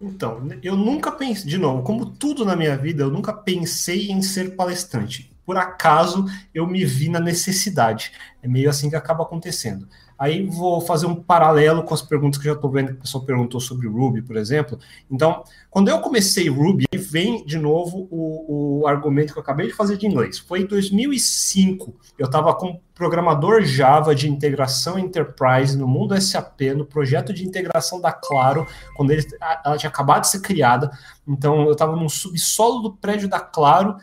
Então, 0.00 0.46
eu 0.62 0.76
nunca 0.76 1.12
pensei, 1.12 1.48
de 1.48 1.56
novo, 1.56 1.82
como 1.84 2.04
tudo 2.04 2.44
na 2.44 2.56
minha 2.56 2.76
vida, 2.76 3.04
eu 3.04 3.10
nunca 3.10 3.32
pensei 3.32 4.10
em 4.10 4.20
ser 4.20 4.56
palestrante 4.56 5.31
por 5.44 5.56
acaso 5.56 6.24
eu 6.54 6.66
me 6.66 6.84
vi 6.84 7.08
na 7.08 7.20
necessidade. 7.20 8.12
É 8.42 8.48
meio 8.48 8.68
assim 8.70 8.88
que 8.88 8.96
acaba 8.96 9.22
acontecendo. 9.22 9.88
Aí 10.22 10.46
vou 10.46 10.80
fazer 10.80 11.06
um 11.06 11.16
paralelo 11.16 11.82
com 11.82 11.92
as 11.92 12.00
perguntas 12.00 12.38
que 12.38 12.44
já 12.46 12.52
estou 12.52 12.70
vendo 12.70 12.90
que 12.90 12.92
o 12.92 12.98
pessoal 12.98 13.24
perguntou 13.24 13.60
sobre 13.60 13.88
Ruby, 13.88 14.22
por 14.22 14.36
exemplo. 14.36 14.78
Então, 15.10 15.42
quando 15.68 15.88
eu 15.88 15.98
comecei 15.98 16.48
Ruby, 16.48 16.86
vem 16.94 17.44
de 17.44 17.58
novo 17.58 18.06
o, 18.08 18.82
o 18.82 18.86
argumento 18.86 19.32
que 19.32 19.38
eu 19.40 19.42
acabei 19.42 19.66
de 19.66 19.72
fazer 19.72 19.96
de 19.96 20.06
inglês. 20.06 20.38
Foi 20.38 20.60
em 20.60 20.66
2005, 20.66 21.92
eu 22.16 22.26
estava 22.26 22.54
com 22.54 22.80
programador 22.94 23.62
Java 23.62 24.14
de 24.14 24.30
integração 24.30 24.96
Enterprise 24.96 25.76
no 25.76 25.88
mundo 25.88 26.16
SAP, 26.20 26.60
no 26.76 26.86
projeto 26.86 27.32
de 27.32 27.44
integração 27.44 28.00
da 28.00 28.12
Claro, 28.12 28.64
quando 28.94 29.10
ele, 29.10 29.26
ela 29.64 29.76
tinha 29.76 29.90
acabado 29.90 30.20
de 30.20 30.28
ser 30.28 30.40
criada. 30.40 30.88
Então, 31.26 31.62
eu 31.62 31.72
estava 31.72 31.96
no 31.96 32.08
subsolo 32.08 32.80
do 32.80 32.92
prédio 32.92 33.28
da 33.28 33.40
Claro, 33.40 33.96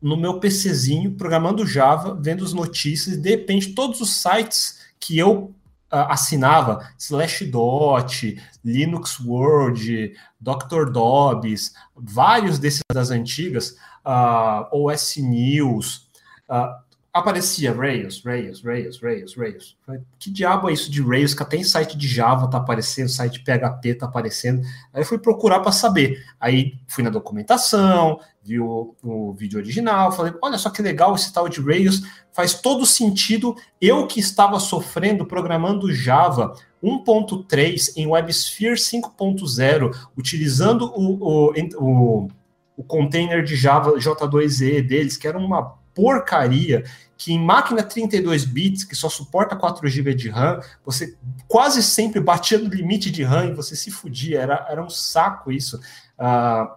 no 0.00 0.16
meu 0.16 0.38
PCzinho, 0.38 1.12
programando 1.12 1.66
Java, 1.66 2.18
vendo 2.20 2.44
as 2.44 2.52
notícias, 2.52 3.16
e 3.16 3.20
de 3.20 3.30
repente 3.30 3.74
todos 3.74 4.00
os 4.00 4.20
sites 4.20 4.80
que 5.00 5.18
eu 5.18 5.54
uh, 5.92 6.10
assinava, 6.10 6.88
Slashdot, 6.98 8.40
Linux 8.64 9.18
World, 9.20 10.14
Dr. 10.40 10.90
Dobbs, 10.90 11.74
vários 11.94 12.58
desses 12.58 12.82
das 12.92 13.10
antigas, 13.10 13.70
uh, 13.70 13.76
ah, 14.04 14.68
OS 14.72 15.16
News, 15.16 16.08
uh, 16.48 16.85
aparecia 17.18 17.72
Rails, 17.72 18.22
Rails, 18.24 18.62
Rails, 18.62 19.00
Rails, 19.00 19.34
Rails. 19.34 19.76
Que 20.18 20.30
diabo 20.30 20.68
é 20.68 20.72
isso 20.72 20.90
de 20.90 21.02
Rails? 21.02 21.34
Que 21.34 21.42
até 21.42 21.56
em 21.56 21.64
site 21.64 21.96
de 21.96 22.08
Java 22.08 22.48
tá 22.48 22.58
aparecendo, 22.58 23.08
site 23.08 23.44
PHP 23.44 23.94
tá 23.94 24.06
aparecendo. 24.06 24.62
Aí 24.92 25.02
eu 25.02 25.06
fui 25.06 25.18
procurar 25.18 25.60
para 25.60 25.72
saber. 25.72 26.24
Aí 26.40 26.78
fui 26.88 27.02
na 27.02 27.10
documentação, 27.10 28.20
vi 28.42 28.60
o, 28.60 28.94
o, 29.02 29.32
vídeo 29.32 29.58
original, 29.58 30.12
falei, 30.12 30.32
olha 30.42 30.58
só 30.58 30.70
que 30.70 30.82
legal 30.82 31.14
esse 31.14 31.32
tal 31.32 31.48
de 31.48 31.60
Rails, 31.60 32.02
faz 32.32 32.54
todo 32.54 32.84
sentido. 32.84 33.56
Eu 33.80 34.06
que 34.06 34.20
estava 34.20 34.60
sofrendo 34.60 35.24
programando 35.24 35.92
Java 35.92 36.54
1.3 36.82 37.92
em 37.96 38.06
WebSphere 38.06 38.74
5.0, 38.74 40.08
utilizando 40.16 40.92
o, 40.94 41.50
o, 41.50 41.52
o, 41.78 42.28
o 42.76 42.84
container 42.84 43.42
de 43.42 43.56
Java 43.56 43.92
J2E 43.92 44.86
deles, 44.86 45.16
que 45.16 45.26
era 45.26 45.38
uma 45.38 45.85
porcaria 45.96 46.84
que 47.16 47.32
em 47.32 47.42
máquina 47.42 47.82
32 47.82 48.44
bits, 48.44 48.84
que 48.84 48.94
só 48.94 49.08
suporta 49.08 49.56
4 49.56 49.88
GB 49.88 50.14
de 50.14 50.28
RAM, 50.28 50.60
você 50.84 51.16
quase 51.48 51.82
sempre 51.82 52.20
batia 52.20 52.58
no 52.58 52.68
limite 52.68 53.10
de 53.10 53.24
RAM 53.24 53.46
e 53.46 53.54
você 53.54 53.74
se 53.74 53.90
fudia, 53.90 54.40
era, 54.40 54.66
era 54.68 54.84
um 54.84 54.90
saco 54.90 55.50
isso. 55.50 55.80
Uh, 56.18 56.76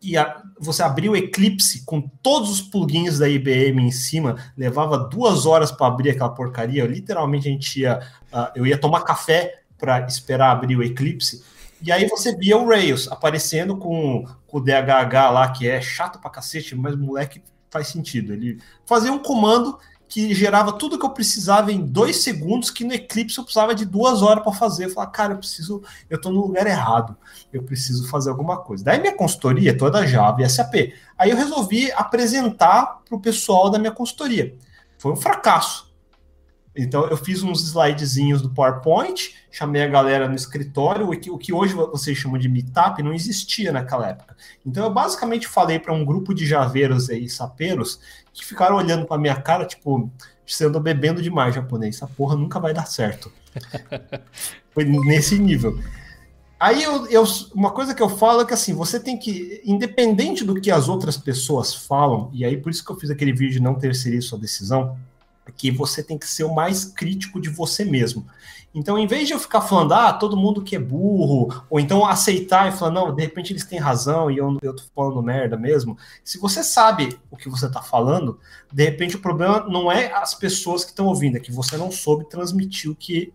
e 0.00 0.16
a, 0.16 0.42
você 0.58 0.82
abriu 0.82 1.12
o 1.12 1.16
Eclipse 1.16 1.84
com 1.84 2.00
todos 2.00 2.50
os 2.50 2.62
plugins 2.62 3.18
da 3.18 3.28
IBM 3.28 3.82
em 3.82 3.90
cima, 3.90 4.36
levava 4.56 4.96
duas 4.96 5.44
horas 5.44 5.70
para 5.70 5.88
abrir 5.88 6.10
aquela 6.10 6.30
porcaria. 6.30 6.86
literalmente 6.86 7.46
a 7.46 7.52
gente 7.52 7.80
ia, 7.80 8.00
uh, 8.32 8.50
eu 8.54 8.66
ia 8.66 8.78
tomar 8.78 9.02
café 9.02 9.60
para 9.76 10.00
esperar 10.06 10.52
abrir 10.52 10.76
o 10.76 10.82
Eclipse. 10.82 11.44
E 11.82 11.92
aí 11.92 12.08
você 12.08 12.34
via 12.34 12.56
o 12.56 12.66
Rails 12.66 13.06
aparecendo 13.12 13.76
com, 13.76 14.24
com 14.46 14.56
o 14.56 14.60
DHH 14.60 15.30
lá, 15.30 15.50
que 15.50 15.68
é 15.68 15.82
chato 15.82 16.18
pra 16.18 16.30
cacete, 16.30 16.74
mas 16.74 16.96
moleque 16.96 17.42
faz 17.70 17.88
sentido. 17.88 18.32
Ele 18.32 18.60
fazia 18.84 19.12
um 19.12 19.18
comando 19.18 19.78
que 20.08 20.32
gerava 20.34 20.72
tudo 20.72 20.98
que 20.98 21.04
eu 21.04 21.10
precisava 21.10 21.72
em 21.72 21.84
dois 21.84 22.22
segundos, 22.22 22.70
que 22.70 22.84
no 22.84 22.92
Eclipse 22.92 23.38
eu 23.38 23.44
precisava 23.44 23.74
de 23.74 23.84
duas 23.84 24.22
horas 24.22 24.42
para 24.42 24.52
fazer. 24.52 24.84
Eu 24.86 24.90
falava, 24.90 25.10
cara, 25.10 25.32
eu 25.34 25.38
preciso, 25.38 25.82
eu 26.08 26.16
estou 26.16 26.32
no 26.32 26.40
lugar 26.40 26.66
errado, 26.66 27.16
eu 27.52 27.62
preciso 27.62 28.08
fazer 28.08 28.30
alguma 28.30 28.58
coisa. 28.58 28.84
Daí 28.84 29.00
minha 29.00 29.16
consultoria 29.16 29.70
é 29.70 29.74
toda 29.74 30.06
Java 30.06 30.42
e 30.42 30.48
SAP. 30.48 30.92
Aí 31.18 31.30
eu 31.30 31.36
resolvi 31.36 31.90
apresentar 31.92 33.00
para 33.04 33.16
o 33.16 33.20
pessoal 33.20 33.68
da 33.68 33.78
minha 33.78 33.92
consultoria. 33.92 34.54
Foi 34.98 35.12
um 35.12 35.16
fracasso. 35.16 35.92
Então 36.74 37.06
eu 37.06 37.16
fiz 37.16 37.42
uns 37.42 37.62
slidezinhos 37.62 38.42
do 38.42 38.50
PowerPoint, 38.50 39.34
chamei 39.56 39.82
a 39.82 39.86
galera 39.86 40.28
no 40.28 40.34
escritório, 40.34 41.08
o 41.08 41.18
que, 41.18 41.30
o 41.30 41.38
que 41.38 41.50
hoje 41.50 41.72
vocês 41.72 42.18
chamam 42.18 42.36
de 42.36 42.46
meetup 42.46 43.02
não 43.02 43.14
existia 43.14 43.72
naquela 43.72 44.06
época. 44.06 44.36
Então 44.66 44.84
eu 44.84 44.92
basicamente 44.92 45.48
falei 45.48 45.78
para 45.78 45.94
um 45.94 46.04
grupo 46.04 46.34
de 46.34 46.44
javeiros 46.44 47.08
aí, 47.08 47.26
sapeiros, 47.26 47.98
que 48.34 48.44
ficaram 48.44 48.76
olhando 48.76 49.06
para 49.06 49.16
minha 49.16 49.34
cara, 49.36 49.64
tipo, 49.64 50.10
você 50.46 50.66
andou 50.66 50.78
bebendo 50.78 51.22
demais 51.22 51.54
japonês, 51.54 51.96
essa 51.96 52.06
porra 52.06 52.36
nunca 52.36 52.60
vai 52.60 52.74
dar 52.74 52.86
certo. 52.86 53.32
Foi 54.72 54.84
nesse 54.84 55.38
nível. 55.38 55.80
Aí 56.60 56.82
eu, 56.82 57.06
eu, 57.06 57.24
uma 57.54 57.70
coisa 57.70 57.94
que 57.94 58.02
eu 58.02 58.10
falo 58.10 58.42
é 58.42 58.44
que 58.44 58.52
assim, 58.52 58.74
você 58.74 59.00
tem 59.00 59.18
que, 59.18 59.62
independente 59.64 60.44
do 60.44 60.60
que 60.60 60.70
as 60.70 60.86
outras 60.86 61.16
pessoas 61.16 61.74
falam, 61.74 62.30
e 62.34 62.44
aí 62.44 62.58
por 62.58 62.68
isso 62.68 62.84
que 62.84 62.92
eu 62.92 62.96
fiz 62.96 63.08
aquele 63.08 63.32
vídeo 63.32 63.54
de 63.54 63.62
não 63.62 63.74
terceirizar 63.74 64.28
sua 64.28 64.38
decisão, 64.38 64.98
que 65.52 65.70
você 65.70 66.02
tem 66.02 66.18
que 66.18 66.26
ser 66.26 66.44
o 66.44 66.54
mais 66.54 66.84
crítico 66.84 67.40
de 67.40 67.48
você 67.48 67.84
mesmo. 67.84 68.26
Então, 68.74 68.98
em 68.98 69.06
vez 69.06 69.26
de 69.26 69.32
eu 69.32 69.38
ficar 69.38 69.62
falando, 69.62 69.92
ah, 69.94 70.12
todo 70.12 70.36
mundo 70.36 70.62
que 70.62 70.76
é 70.76 70.78
burro, 70.78 71.48
ou 71.70 71.80
então 71.80 72.04
aceitar 72.04 72.68
e 72.68 72.76
falar, 72.76 72.90
não, 72.90 73.14
de 73.14 73.22
repente 73.22 73.50
eles 73.50 73.64
têm 73.64 73.78
razão 73.78 74.30
e 74.30 74.36
eu, 74.36 74.58
eu 74.60 74.76
tô 74.76 74.82
falando 74.94 75.22
merda 75.22 75.56
mesmo, 75.56 75.96
se 76.22 76.38
você 76.38 76.62
sabe 76.62 77.18
o 77.30 77.38
que 77.38 77.48
você 77.48 77.70
tá 77.70 77.80
falando, 77.80 78.38
de 78.70 78.84
repente 78.84 79.16
o 79.16 79.20
problema 79.20 79.60
não 79.60 79.90
é 79.90 80.12
as 80.12 80.34
pessoas 80.34 80.84
que 80.84 80.90
estão 80.90 81.06
ouvindo, 81.06 81.38
é 81.38 81.40
que 81.40 81.50
você 81.50 81.78
não 81.78 81.90
soube 81.90 82.28
transmitir 82.28 82.90
o 82.90 82.94
que 82.94 83.32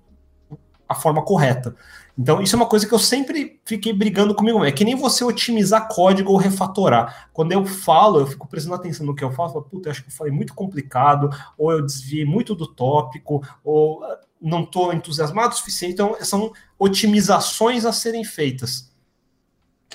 a 0.87 0.93
forma 0.93 1.23
correta. 1.23 1.75
Então, 2.17 2.41
isso 2.41 2.55
é 2.55 2.57
uma 2.57 2.67
coisa 2.67 2.87
que 2.87 2.93
eu 2.93 2.99
sempre 2.99 3.59
fiquei 3.65 3.93
brigando 3.93 4.35
comigo. 4.35 4.63
É 4.63 4.71
que 4.71 4.85
nem 4.85 4.95
você 4.95 5.23
otimizar 5.23 5.87
código 5.87 6.31
ou 6.31 6.37
refatorar. 6.37 7.29
Quando 7.33 7.51
eu 7.51 7.65
falo, 7.65 8.19
eu 8.19 8.27
fico 8.27 8.47
prestando 8.47 8.75
atenção 8.75 9.05
no 9.05 9.15
que 9.15 9.23
eu 9.23 9.31
falo, 9.31 9.49
eu 9.49 9.53
falo 9.53 9.65
puta, 9.65 9.87
eu 9.87 9.91
acho 9.91 10.03
que 10.03 10.09
eu 10.09 10.13
falei 10.13 10.31
muito 10.31 10.53
complicado, 10.53 11.29
ou 11.57 11.71
eu 11.71 11.81
desviei 11.81 12.25
muito 12.25 12.53
do 12.53 12.67
tópico, 12.67 13.41
ou 13.63 14.03
ah, 14.03 14.19
não 14.41 14.63
estou 14.63 14.93
entusiasmado 14.93 15.53
o 15.53 15.57
suficiente. 15.57 15.93
Então, 15.93 16.15
são 16.21 16.51
otimizações 16.77 17.85
a 17.85 17.93
serem 17.93 18.23
feitas. 18.23 18.91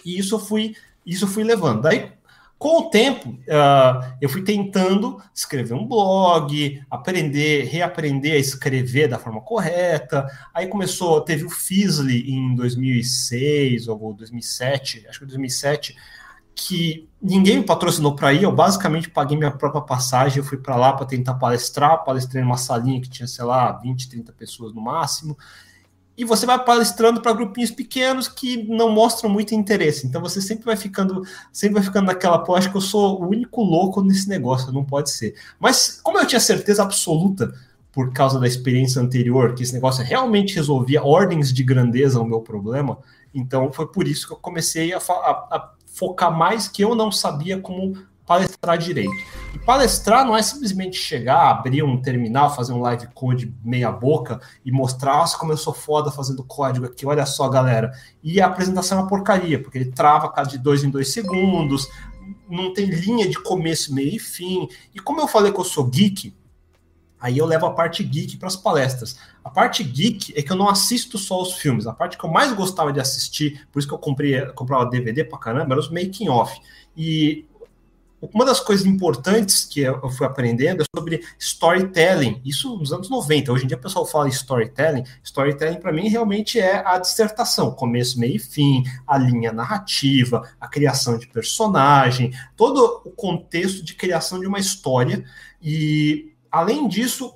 E 0.05 0.19
isso 0.19 0.35
eu 0.35 0.39
fui, 0.39 0.75
isso 1.05 1.25
eu 1.25 1.29
fui 1.29 1.45
levando. 1.45 1.83
Daí, 1.83 2.13
com 2.59 2.79
o 2.79 2.91
tempo, 2.91 3.29
uh, 3.31 4.17
eu 4.21 4.31
fui 4.31 4.43
tentando 4.43 5.23
escrever 5.35 5.75
um 5.75 5.87
blog, 5.87 6.83
aprender, 6.91 7.65
reaprender 7.65 8.33
a 8.33 8.39
escrever 8.39 9.09
da 9.09 9.19
forma 9.19 9.43
correta. 9.43 10.27
Aí 10.55 10.67
começou, 10.67 11.21
teve 11.21 11.45
o 11.45 11.51
Fizzly 11.51 12.31
em 12.31 12.55
2006 12.55 13.89
ou 13.89 14.15
2007, 14.15 15.07
acho 15.07 15.19
que 15.19 15.27
2007, 15.27 15.95
que 16.55 17.07
ninguém 17.21 17.59
me 17.59 17.65
patrocinou 17.65 18.17
para 18.17 18.33
ir, 18.33 18.45
eu 18.45 18.53
basicamente 18.53 19.11
paguei 19.11 19.37
minha 19.37 19.51
própria 19.51 19.83
passagem, 19.83 20.39
eu 20.39 20.45
fui 20.45 20.57
para 20.57 20.77
lá 20.77 20.95
para 20.95 21.05
tentar 21.05 21.35
palestrar, 21.35 22.05
palestrei 22.05 22.43
numa 22.43 22.57
salinha 22.57 23.03
que 23.03 23.11
tinha, 23.11 23.27
sei 23.27 23.45
lá, 23.45 23.71
20, 23.73 24.09
30 24.09 24.33
pessoas 24.33 24.73
no 24.73 24.81
máximo 24.81 25.37
e 26.17 26.25
você 26.25 26.47
vai 26.47 26.63
palestrando 26.65 27.21
para 27.21 27.33
grupinhos 27.33 27.71
pequenos 27.71 28.27
que 28.27 28.63
não 28.69 28.91
mostram 28.91 29.29
muito 29.29 29.55
interesse. 29.55 30.07
Então 30.07 30.21
você 30.21 30.41
sempre 30.41 30.65
vai 30.65 30.77
ficando, 30.77 31.23
sempre 31.53 31.75
vai 31.75 31.83
ficando 31.83 32.07
naquela, 32.07 32.39
pô, 32.39 32.55
acho 32.55 32.71
que 32.71 32.77
eu 32.77 32.81
sou 32.81 33.23
o 33.23 33.29
único 33.29 33.63
louco 33.63 34.03
nesse 34.03 34.29
negócio, 34.29 34.73
não 34.73 34.85
pode 34.85 35.11
ser. 35.11 35.35
Mas 35.59 36.01
como 36.03 36.19
eu 36.19 36.27
tinha 36.27 36.41
certeza 36.41 36.83
absoluta 36.83 37.53
por 37.93 38.13
causa 38.13 38.39
da 38.39 38.47
experiência 38.47 39.01
anterior, 39.01 39.55
que 39.55 39.63
esse 39.63 39.75
negócio 39.75 40.05
realmente 40.05 40.55
resolvia 40.55 41.03
ordens 41.03 41.53
de 41.53 41.63
grandeza 41.63 42.21
o 42.21 42.27
meu 42.27 42.41
problema, 42.41 42.99
então 43.35 43.71
foi 43.73 43.87
por 43.87 44.07
isso 44.09 44.27
que 44.27 44.33
eu 44.33 44.39
comecei 44.39 44.93
a, 44.93 44.99
a, 44.99 45.01
a 45.01 45.73
focar 45.87 46.31
mais 46.31 46.69
que 46.69 46.83
eu 46.83 46.95
não 46.95 47.11
sabia 47.11 47.59
como 47.59 47.97
palestrar 48.27 48.77
direito. 48.77 49.15
E 49.57 49.59
palestrar 49.59 50.27
não 50.27 50.37
é 50.37 50.43
simplesmente 50.43 50.99
chegar, 50.99 51.49
abrir 51.49 51.83
um 51.83 51.99
terminal, 51.99 52.55
fazer 52.55 52.75
um 52.75 52.81
live 52.83 53.07
code 53.15 53.55
meia 53.65 53.91
boca 53.91 54.39
e 54.63 54.71
mostrar, 54.71 55.17
nossa, 55.17 55.39
como 55.39 55.51
eu 55.51 55.57
sou 55.57 55.73
foda 55.73 56.11
fazendo 56.11 56.45
código 56.45 56.85
aqui, 56.85 57.07
olha 57.07 57.25
só, 57.25 57.49
galera. 57.49 57.91
E 58.23 58.39
a 58.39 58.49
apresentação 58.49 58.99
é 58.99 59.01
uma 59.01 59.09
porcaria, 59.09 59.59
porque 59.59 59.79
ele 59.79 59.91
trava 59.91 60.31
cada 60.31 60.51
de 60.51 60.59
dois 60.59 60.85
em 60.85 60.91
dois 60.91 61.11
segundos, 61.11 61.89
não 62.47 62.75
tem 62.75 62.85
linha 62.85 63.27
de 63.27 63.43
começo, 63.43 63.95
meio 63.95 64.17
e 64.17 64.19
fim. 64.19 64.69
E 64.95 65.01
como 65.01 65.23
eu 65.23 65.27
falei 65.27 65.51
que 65.51 65.59
eu 65.59 65.65
sou 65.65 65.87
geek, 65.87 66.37
Aí 67.19 67.39
eu 67.39 67.47
levo 67.47 67.65
a 67.65 67.73
parte 67.73 68.05
geek 68.05 68.37
para 68.37 68.49
as 68.49 68.57
palestras. 68.57 69.19
A 69.43 69.49
parte 69.49 69.83
geek 69.83 70.35
é 70.37 70.43
que 70.43 70.53
eu 70.53 70.57
não 70.57 70.69
assisto 70.69 71.17
só 71.17 71.41
os 71.41 71.55
filmes. 71.55 71.87
A 71.87 71.93
parte 71.95 72.19
que 72.19 72.25
eu 72.25 72.31
mais 72.31 72.53
gostava 72.53 72.93
de 72.93 73.01
assistir, 73.01 73.67
por 73.73 73.79
isso 73.79 73.89
que 73.89 73.95
eu 73.95 73.99
comprei, 73.99 74.39
comprava 74.53 74.85
DVD 74.91 75.25
para 75.25 75.39
caramba, 75.39 75.73
era 75.73 75.81
os 75.81 75.91
making 75.91 76.29
off. 76.29 76.55
E 76.95 77.47
uma 78.21 78.45
das 78.45 78.61
coisas 78.61 78.87
importantes 78.87 79.65
que 79.65 79.81
eu 79.81 80.09
fui 80.11 80.27
aprendendo 80.27 80.83
é 80.83 80.87
sobre 80.97 81.23
storytelling, 81.39 82.41
isso 82.45 82.77
nos 82.77 82.93
anos 82.93 83.11
90. 83.11 83.53
Hoje 83.53 83.65
em 83.65 83.67
dia 83.67 83.77
o 83.77 83.81
pessoal 83.81 84.07
fala 84.07 84.29
storytelling. 84.29 85.05
Storytelling 85.23 85.81
para 85.81 85.93
mim 85.93 86.09
realmente 86.09 86.59
é 86.59 86.83
a 86.87 86.99
dissertação, 86.99 87.71
começo, 87.71 88.19
meio 88.19 88.37
e 88.37 88.39
fim, 88.39 88.85
a 89.07 89.19
linha 89.19 89.53
narrativa, 89.53 90.49
a 90.61 90.67
criação 90.67 91.19
de 91.19 91.27
personagem, 91.27 92.33
todo 92.57 93.03
o 93.05 93.11
contexto 93.11 93.85
de 93.85 93.95
criação 93.95 94.41
de 94.41 94.47
uma 94.47 94.59
história. 94.59 95.25
E 95.61 96.33
além 96.51 96.89
disso, 96.89 97.35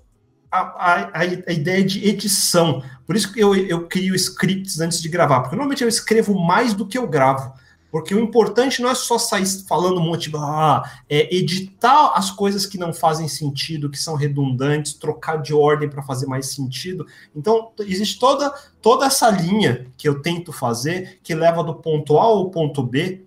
a, 0.51 0.61
a, 0.61 1.19
a, 1.21 1.53
ideia 1.53 1.85
de 1.85 2.09
edição. 2.09 2.83
Por 3.07 3.15
isso 3.15 3.33
que 3.33 3.41
eu, 3.41 3.55
eu 3.55 3.87
crio 3.87 4.15
scripts 4.15 4.81
antes 4.81 5.01
de 5.01 5.09
gravar, 5.09 5.41
porque 5.41 5.55
normalmente 5.55 5.83
eu 5.83 5.89
escrevo 5.89 6.35
mais 6.35 6.75
do 6.75 6.87
que 6.87 6.99
eu 6.99 7.07
gravo. 7.07 7.53
Porque 7.91 8.15
o 8.15 8.21
importante 8.21 8.81
não 8.81 8.89
é 8.89 8.95
só 8.95 9.19
sair 9.19 9.45
falando 9.67 9.99
um 9.99 10.05
monte 10.05 10.31
de 10.31 10.37
ah, 10.37 10.83
é 11.09 11.35
editar 11.35 12.13
as 12.15 12.31
coisas 12.31 12.65
que 12.65 12.79
não 12.79 12.93
fazem 12.93 13.27
sentido, 13.27 13.91
que 13.91 13.99
são 13.99 14.15
redundantes, 14.15 14.95
trocar 14.95 15.43
de 15.43 15.53
ordem 15.53 15.89
para 15.89 16.03
fazer 16.03 16.27
mais 16.27 16.47
sentido. 16.55 17.07
Então, 17.35 17.73
existe 17.81 18.19
toda, 18.19 18.51
toda 18.81 19.07
essa 19.07 19.29
linha 19.31 19.87
que 19.97 20.09
eu 20.09 20.23
tento 20.23 20.53
fazer 20.53 21.19
que 21.23 21.35
leva 21.35 21.65
do 21.65 21.75
ponto 21.75 22.17
A 22.19 22.23
ao 22.23 22.51
ponto 22.51 22.83
B 22.83 23.25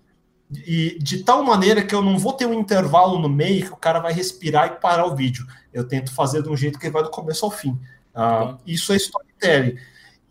e 0.66 0.98
de 1.02 1.24
tal 1.24 1.44
maneira 1.44 1.84
que 1.84 1.96
eu 1.96 2.02
não 2.02 2.18
vou 2.18 2.34
ter 2.34 2.46
um 2.46 2.54
intervalo 2.54 3.20
no 3.20 3.28
meio 3.28 3.66
que 3.66 3.74
o 3.74 3.78
cara 3.78 4.00
vai 4.00 4.14
respirar 4.14 4.68
e 4.68 4.80
parar 4.80 5.06
o 5.06 5.16
vídeo. 5.16 5.46
Eu 5.74 5.86
tento 5.86 6.14
fazer 6.14 6.42
de 6.42 6.50
um 6.50 6.56
jeito 6.56 6.80
que 6.80 6.86
ele 6.86 6.94
vai 6.94 7.04
do 7.04 7.10
começo 7.10 7.44
ao 7.44 7.52
fim. 7.52 7.78
Ah, 8.16 8.58
isso 8.66 8.94
é 8.94 8.96
storytelling 8.96 9.78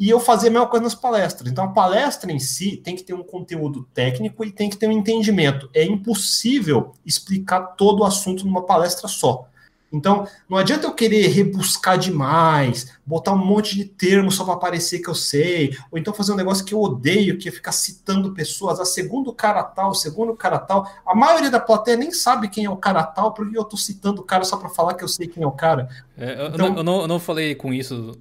e 0.03 0.11
eu 0.11 0.19
fazia 0.19 0.51
a 0.51 0.53
mesma 0.53 0.67
coisa 0.67 0.83
nas 0.83 0.97
palestras. 0.97 1.49
Então, 1.49 1.63
a 1.63 1.69
palestra 1.69 2.33
em 2.33 2.41
si 2.41 2.77
tem 2.77 2.97
que 2.97 3.05
ter 3.05 3.15
um 3.15 3.23
conteúdo 3.23 3.87
técnico 3.95 4.45
e 4.45 4.51
tem 4.51 4.69
que 4.69 4.77
ter 4.77 4.89
um 4.89 4.91
entendimento. 4.91 5.71
É 5.73 5.85
impossível 5.85 6.91
explicar 7.07 7.77
todo 7.77 8.01
o 8.01 8.05
assunto 8.05 8.45
numa 8.45 8.67
palestra 8.67 9.07
só. 9.07 9.47
Então, 9.93 10.27
não 10.49 10.57
adianta 10.57 10.87
eu 10.87 10.95
querer 10.95 11.29
rebuscar 11.29 11.99
demais, 11.99 12.97
botar 13.05 13.33
um 13.33 13.45
monte 13.45 13.77
de 13.77 13.85
termos 13.85 14.35
só 14.35 14.45
para 14.45 14.57
parecer 14.57 15.01
que 15.01 15.09
eu 15.09 15.15
sei, 15.15 15.77
ou 15.91 15.99
então 15.99 16.15
fazer 16.15 16.33
um 16.33 16.37
negócio 16.37 16.65
que 16.65 16.73
eu 16.73 16.81
odeio, 16.81 17.37
que 17.37 17.49
é 17.49 17.53
ficar 17.53 17.73
citando 17.73 18.33
pessoas, 18.33 18.81
a 18.81 18.85
segundo 18.85 19.33
cara 19.33 19.63
tal, 19.63 19.95
segundo 19.95 20.35
cara 20.35 20.59
tal. 20.59 20.91
A 21.07 21.15
maioria 21.15 21.51
da 21.51 21.61
plateia 21.61 21.97
nem 21.97 22.11
sabe 22.11 22.49
quem 22.49 22.65
é 22.65 22.71
o 22.71 22.77
cara 22.77 23.03
tal, 23.05 23.35
porque 23.35 23.57
eu 23.57 23.63
estou 23.63 23.79
citando 23.79 24.23
o 24.23 24.25
cara 24.25 24.45
só 24.45 24.57
para 24.57 24.71
falar 24.71 24.95
que 24.95 25.05
eu 25.05 25.09
sei 25.09 25.27
quem 25.27 25.43
é 25.43 25.47
o 25.47 25.53
cara. 25.53 25.89
É, 26.17 26.33
então... 26.33 26.45
eu, 26.45 26.59
não, 26.59 26.77
eu, 26.77 26.83
não, 26.83 27.01
eu, 27.03 27.09
não, 27.09 27.19
falei 27.21 27.55
com 27.55 27.73
isso 27.73 28.19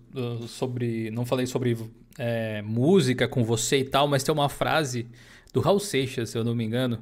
sobre. 0.48 1.10
Não 1.12 1.26
falei 1.26 1.46
sobre 1.46 1.78
é, 2.18 2.62
música 2.62 3.28
com 3.28 3.44
você 3.44 3.78
e 3.80 3.86
tal, 3.86 4.08
mas 4.08 4.24
tem 4.24 4.34
uma 4.34 4.50
frase 4.50 5.08
do 5.54 5.62
Raul 5.62 5.80
Seixas, 5.80 6.32
se 6.32 6.38
eu 6.38 6.44
não 6.44 6.56
me 6.56 6.64
engano, 6.64 7.00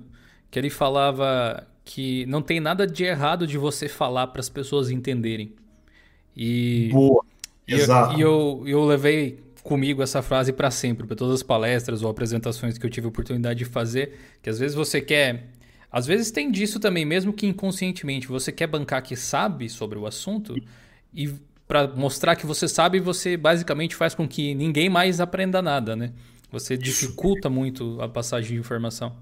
que 0.49 0.57
ele 0.59 0.70
falava 0.70 1.67
que 1.89 2.23
não 2.27 2.39
tem 2.39 2.59
nada 2.59 2.85
de 2.85 3.03
errado 3.03 3.47
de 3.47 3.57
você 3.57 3.89
falar 3.89 4.27
para 4.27 4.39
as 4.41 4.47
pessoas 4.47 4.91
entenderem. 4.91 5.55
E, 6.37 6.89
Boa. 6.91 7.25
Exato. 7.67 8.15
E 8.15 8.21
eu, 8.21 8.61
eu, 8.63 8.67
eu 8.67 8.85
levei 8.85 9.39
comigo 9.63 10.03
essa 10.03 10.21
frase 10.21 10.53
para 10.53 10.69
sempre, 10.69 11.07
para 11.07 11.15
todas 11.15 11.33
as 11.33 11.43
palestras 11.43 12.03
ou 12.03 12.09
apresentações 12.11 12.77
que 12.77 12.85
eu 12.85 12.91
tive 12.91 13.07
a 13.07 13.09
oportunidade 13.09 13.57
de 13.57 13.65
fazer, 13.65 14.19
que 14.39 14.51
às 14.51 14.59
vezes 14.59 14.75
você 14.75 15.01
quer, 15.01 15.47
às 15.91 16.05
vezes 16.05 16.29
tem 16.29 16.51
disso 16.51 16.79
também, 16.79 17.05
mesmo 17.05 17.33
que 17.33 17.47
inconscientemente, 17.47 18.27
você 18.27 18.51
quer 18.51 18.67
bancar 18.67 19.01
que 19.01 19.15
sabe 19.15 19.67
sobre 19.67 19.97
o 19.97 20.05
assunto 20.05 20.55
e 21.11 21.33
para 21.67 21.87
mostrar 21.87 22.35
que 22.35 22.45
você 22.45 22.67
sabe, 22.67 22.99
você 22.99 23.35
basicamente 23.35 23.95
faz 23.95 24.13
com 24.13 24.27
que 24.27 24.53
ninguém 24.53 24.89
mais 24.89 25.19
aprenda 25.19 25.59
nada, 25.59 25.95
né? 25.95 26.11
Você 26.51 26.77
dificulta 26.77 27.49
muito 27.49 27.99
a 27.99 28.07
passagem 28.07 28.53
de 28.53 28.59
informação. 28.59 29.15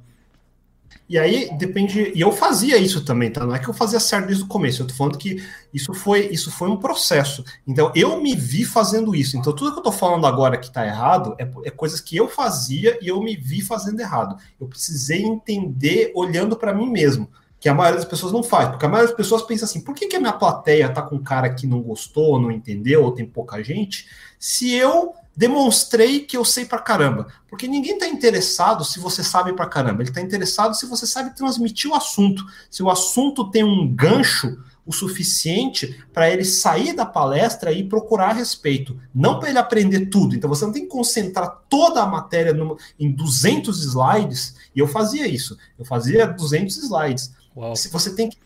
E 1.09 1.17
aí 1.17 1.49
depende. 1.57 2.11
E 2.13 2.19
eu 2.19 2.31
fazia 2.33 2.77
isso 2.77 3.05
também, 3.05 3.31
tá? 3.31 3.45
Não 3.45 3.55
é 3.55 3.59
que 3.59 3.69
eu 3.69 3.73
fazia 3.73 3.99
certo 3.99 4.27
desde 4.27 4.43
o 4.43 4.47
começo. 4.47 4.81
Eu 4.81 4.87
tô 4.87 4.93
falando 4.93 5.17
que 5.17 5.41
isso 5.73 5.93
foi, 5.93 6.27
isso 6.27 6.51
foi 6.51 6.69
um 6.69 6.75
processo. 6.75 7.45
Então 7.65 7.91
eu 7.95 8.21
me 8.21 8.35
vi 8.35 8.65
fazendo 8.65 9.15
isso. 9.15 9.37
Então 9.37 9.53
tudo 9.53 9.71
que 9.71 9.79
eu 9.79 9.83
tô 9.83 9.91
falando 9.91 10.27
agora 10.27 10.57
que 10.57 10.71
tá 10.71 10.85
errado 10.85 11.33
é, 11.39 11.49
é 11.63 11.71
coisas 11.71 12.01
que 12.01 12.17
eu 12.17 12.27
fazia 12.27 12.99
e 13.01 13.07
eu 13.07 13.21
me 13.21 13.37
vi 13.37 13.61
fazendo 13.61 14.01
errado. 14.01 14.35
Eu 14.59 14.67
precisei 14.67 15.23
entender 15.23 16.11
olhando 16.13 16.57
para 16.57 16.73
mim 16.73 16.89
mesmo. 16.89 17.29
Que 17.59 17.69
a 17.69 17.73
maioria 17.73 17.99
das 17.99 18.07
pessoas 18.07 18.31
não 18.31 18.43
faz, 18.43 18.69
porque 18.69 18.85
a 18.85 18.89
maioria 18.89 19.07
das 19.07 19.17
pessoas 19.17 19.41
pensa 19.41 19.65
assim: 19.65 19.81
por 19.81 19.95
que, 19.95 20.05
que 20.05 20.15
a 20.15 20.19
minha 20.19 20.33
plateia 20.33 20.89
tá 20.89 21.01
com 21.01 21.15
um 21.15 21.23
cara 21.23 21.51
que 21.51 21.65
não 21.65 21.81
gostou, 21.81 22.39
não 22.39 22.51
entendeu, 22.51 23.03
ou 23.03 23.11
tem 23.11 23.25
pouca 23.25 23.63
gente, 23.63 24.07
se 24.37 24.71
eu 24.75 25.15
demonstrei 25.37 26.21
que 26.21 26.35
eu 26.35 26.43
sei 26.43 26.65
pra 26.65 26.79
caramba. 26.79 27.27
Porque 27.47 27.67
ninguém 27.67 27.93
está 27.93 28.07
interessado 28.07 28.83
se 28.83 28.99
você 28.99 29.23
sabe 29.23 29.53
pra 29.53 29.67
caramba. 29.67 30.01
Ele 30.01 30.09
está 30.09 30.19
interessado 30.19 30.73
se 30.73 30.87
você 30.87 31.05
sabe 31.05 31.35
transmitir 31.35 31.91
o 31.91 31.93
assunto. 31.93 32.43
Se 32.71 32.81
o 32.81 32.89
assunto 32.89 33.51
tem 33.51 33.63
um 33.63 33.87
gancho 33.87 34.57
o 34.83 34.91
suficiente 34.91 36.01
para 36.13 36.31
ele 36.31 36.45
sair 36.45 36.93
da 36.93 37.05
palestra 37.05 37.73
e 37.73 37.83
procurar 37.83 38.29
a 38.29 38.33
respeito, 38.33 38.97
não 39.13 39.37
para 39.37 39.49
ele 39.49 39.59
aprender 39.59 40.07
tudo. 40.07 40.33
Então 40.33 40.49
você 40.49 40.65
não 40.65 40.71
tem 40.71 40.83
que 40.83 40.89
concentrar 40.89 41.61
toda 41.69 42.01
a 42.01 42.07
matéria 42.07 42.55
em 42.97 43.11
200 43.11 43.83
slides, 43.83 44.55
e 44.73 44.79
eu 44.79 44.87
fazia 44.87 45.27
isso. 45.27 45.57
Eu 45.77 45.83
fazia 45.83 46.25
200 46.25 46.77
slides. 46.77 47.33
Uau. 47.55 47.75
Se 47.75 47.89
você 47.89 48.15
tem 48.15 48.29
que 48.29 48.37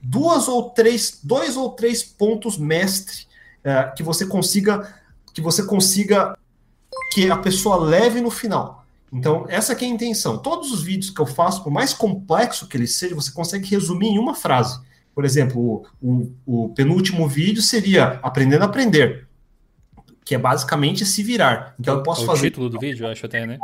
duas 0.00 0.48
ou 0.48 0.70
três, 0.70 1.18
dois 1.24 1.56
ou 1.56 1.70
três 1.70 2.04
pontos 2.04 2.58
mestre 2.58 3.26
uh, 3.64 3.94
que 3.96 4.02
você 4.02 4.26
consiga 4.26 4.94
que 5.36 5.42
você 5.42 5.62
consiga 5.62 6.34
que 7.12 7.30
a 7.30 7.36
pessoa 7.36 7.76
leve 7.76 8.22
no 8.22 8.30
final. 8.30 8.86
Então, 9.12 9.44
essa 9.50 9.74
é 9.74 9.84
a 9.84 9.84
intenção. 9.84 10.38
Todos 10.38 10.72
os 10.72 10.82
vídeos 10.82 11.10
que 11.10 11.20
eu 11.20 11.26
faço, 11.26 11.62
por 11.62 11.70
mais 11.70 11.92
complexo 11.92 12.66
que 12.66 12.74
ele 12.74 12.86
seja, 12.86 13.14
você 13.14 13.30
consegue 13.30 13.68
resumir 13.68 14.08
em 14.08 14.18
uma 14.18 14.34
frase. 14.34 14.80
Por 15.14 15.26
exemplo, 15.26 15.86
o, 16.00 16.32
o, 16.46 16.64
o 16.64 16.68
penúltimo 16.70 17.28
vídeo 17.28 17.60
seria 17.60 18.18
Aprendendo 18.22 18.62
a 18.62 18.64
Aprender, 18.64 19.28
que 20.24 20.34
é 20.34 20.38
basicamente 20.38 21.04
se 21.04 21.22
virar. 21.22 21.74
Então, 21.78 21.96
eu 21.96 22.02
posso 22.02 22.22
é 22.22 22.24
o 22.24 22.26
fazer. 22.28 22.46
O 22.46 22.50
título 22.50 22.70
do 22.70 22.78
vídeo, 22.78 23.04
eu 23.04 23.12
acho 23.12 23.26
até, 23.26 23.46
né? 23.46 23.58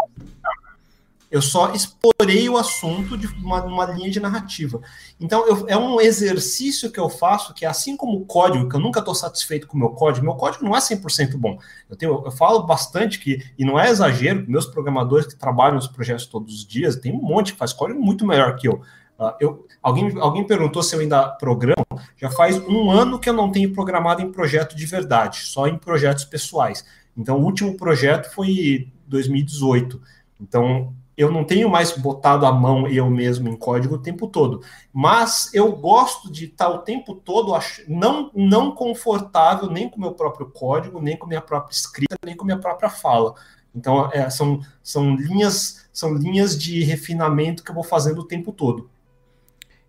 Eu 1.32 1.40
só 1.40 1.72
explorei 1.72 2.46
o 2.50 2.58
assunto 2.58 3.16
de 3.16 3.26
uma, 3.26 3.64
uma 3.64 3.86
linha 3.86 4.10
de 4.10 4.20
narrativa. 4.20 4.82
Então, 5.18 5.48
eu, 5.48 5.64
é 5.66 5.74
um 5.74 5.98
exercício 5.98 6.92
que 6.92 7.00
eu 7.00 7.08
faço, 7.08 7.54
que 7.54 7.64
é 7.64 7.68
assim 7.68 7.96
como 7.96 8.18
o 8.18 8.26
código, 8.26 8.68
que 8.68 8.76
eu 8.76 8.80
nunca 8.80 9.00
estou 9.00 9.14
satisfeito 9.14 9.66
com 9.66 9.74
o 9.74 9.80
meu 9.80 9.88
código, 9.88 10.26
meu 10.26 10.34
código 10.34 10.62
não 10.62 10.76
é 10.76 10.78
100% 10.78 11.38
bom. 11.38 11.58
Eu, 11.88 11.96
tenho, 11.96 12.22
eu 12.26 12.30
falo 12.30 12.64
bastante 12.64 13.18
que, 13.18 13.42
e 13.58 13.64
não 13.64 13.80
é 13.80 13.88
exagero, 13.88 14.44
meus 14.46 14.66
programadores 14.66 15.26
que 15.26 15.34
trabalham 15.34 15.76
nos 15.76 15.88
projetos 15.88 16.26
todos 16.26 16.54
os 16.54 16.66
dias, 16.66 16.96
tem 16.96 17.10
um 17.10 17.22
monte 17.22 17.54
que 17.54 17.58
faz 17.58 17.72
código 17.72 17.98
muito 17.98 18.26
melhor 18.26 18.54
que 18.56 18.68
eu. 18.68 18.82
Uh, 19.18 19.32
eu 19.40 19.66
alguém, 19.82 20.12
alguém 20.18 20.46
perguntou 20.46 20.82
se 20.82 20.94
eu 20.94 21.00
ainda 21.00 21.28
programo. 21.28 21.86
Já 22.18 22.28
faz 22.28 22.58
um 22.58 22.90
ano 22.90 23.18
que 23.18 23.30
eu 23.30 23.34
não 23.34 23.50
tenho 23.50 23.72
programado 23.72 24.20
em 24.20 24.30
projeto 24.30 24.76
de 24.76 24.84
verdade, 24.84 25.38
só 25.38 25.66
em 25.66 25.78
projetos 25.78 26.26
pessoais. 26.26 26.84
Então, 27.16 27.38
o 27.38 27.44
último 27.44 27.74
projeto 27.74 28.30
foi 28.34 28.92
2018. 29.06 29.98
Então, 30.38 30.94
eu 31.16 31.30
não 31.30 31.44
tenho 31.44 31.68
mais 31.68 31.92
botado 31.92 32.46
a 32.46 32.52
mão 32.52 32.88
eu 32.88 33.08
mesmo 33.10 33.48
em 33.48 33.56
código 33.56 33.96
o 33.96 34.02
tempo 34.02 34.26
todo. 34.26 34.62
Mas 34.92 35.52
eu 35.52 35.72
gosto 35.72 36.30
de 36.30 36.46
estar 36.46 36.68
o 36.68 36.78
tempo 36.78 37.14
todo 37.14 37.52
não, 37.86 38.30
não 38.34 38.72
confortável 38.74 39.70
nem 39.70 39.88
com 39.88 40.00
meu 40.00 40.12
próprio 40.12 40.50
código, 40.50 41.00
nem 41.00 41.16
com 41.16 41.26
a 41.26 41.28
minha 41.28 41.40
própria 41.40 41.74
escrita, 41.74 42.16
nem 42.24 42.34
com 42.34 42.44
a 42.44 42.46
minha 42.46 42.58
própria 42.58 42.88
fala. 42.88 43.34
Então, 43.74 44.10
é, 44.12 44.28
são, 44.30 44.60
são, 44.82 45.14
linhas, 45.14 45.86
são 45.92 46.14
linhas 46.14 46.58
de 46.58 46.82
refinamento 46.82 47.62
que 47.62 47.70
eu 47.70 47.74
vou 47.74 47.84
fazendo 47.84 48.20
o 48.20 48.26
tempo 48.26 48.52
todo. 48.52 48.90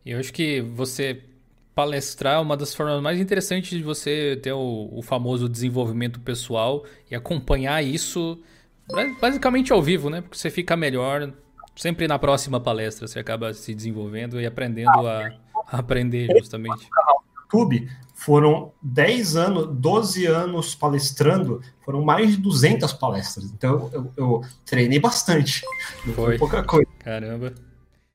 Eu 0.05 0.19
acho 0.19 0.34
que 0.34 0.61
você 0.61 1.24
palestrar 1.74 2.36
é 2.36 2.39
uma 2.39 2.55
das 2.55 2.74
formas 2.74 3.01
mais 3.01 3.19
interessantes 3.19 3.69
de 3.78 3.84
você 3.84 4.39
ter 4.41 4.53
o, 4.53 4.89
o 4.91 5.01
famoso 5.01 5.49
desenvolvimento 5.49 6.19
pessoal 6.19 6.86
e 7.09 7.15
acompanhar 7.15 7.84
isso 7.84 8.39
Basicamente 9.19 9.71
ao 9.71 9.81
vivo, 9.81 10.09
né? 10.09 10.21
Porque 10.21 10.38
você 10.38 10.49
fica 10.49 10.75
melhor. 10.75 11.31
Sempre 11.75 12.07
na 12.07 12.19
próxima 12.19 12.59
palestra 12.59 13.07
você 13.07 13.19
acaba 13.19 13.53
se 13.53 13.73
desenvolvendo 13.73 14.39
e 14.39 14.45
aprendendo 14.45 15.07
a, 15.07 15.31
a 15.67 15.79
aprender, 15.79 16.27
justamente. 16.38 16.88
No 16.89 17.59
YouTube 17.59 17.89
foram 18.13 18.71
10 18.81 19.36
anos, 19.36 19.67
12 19.75 20.25
anos 20.27 20.75
palestrando, 20.75 21.61
foram 21.84 22.03
mais 22.03 22.31
de 22.31 22.38
200 22.38 22.93
palestras. 22.93 23.45
Então 23.45 23.89
eu, 23.91 24.11
eu 24.15 24.41
treinei 24.65 24.99
bastante. 24.99 25.61
Não 26.05 26.13
foi 26.13 26.38
pouca 26.38 26.63
coisa. 26.63 26.88
Caramba. 26.99 27.53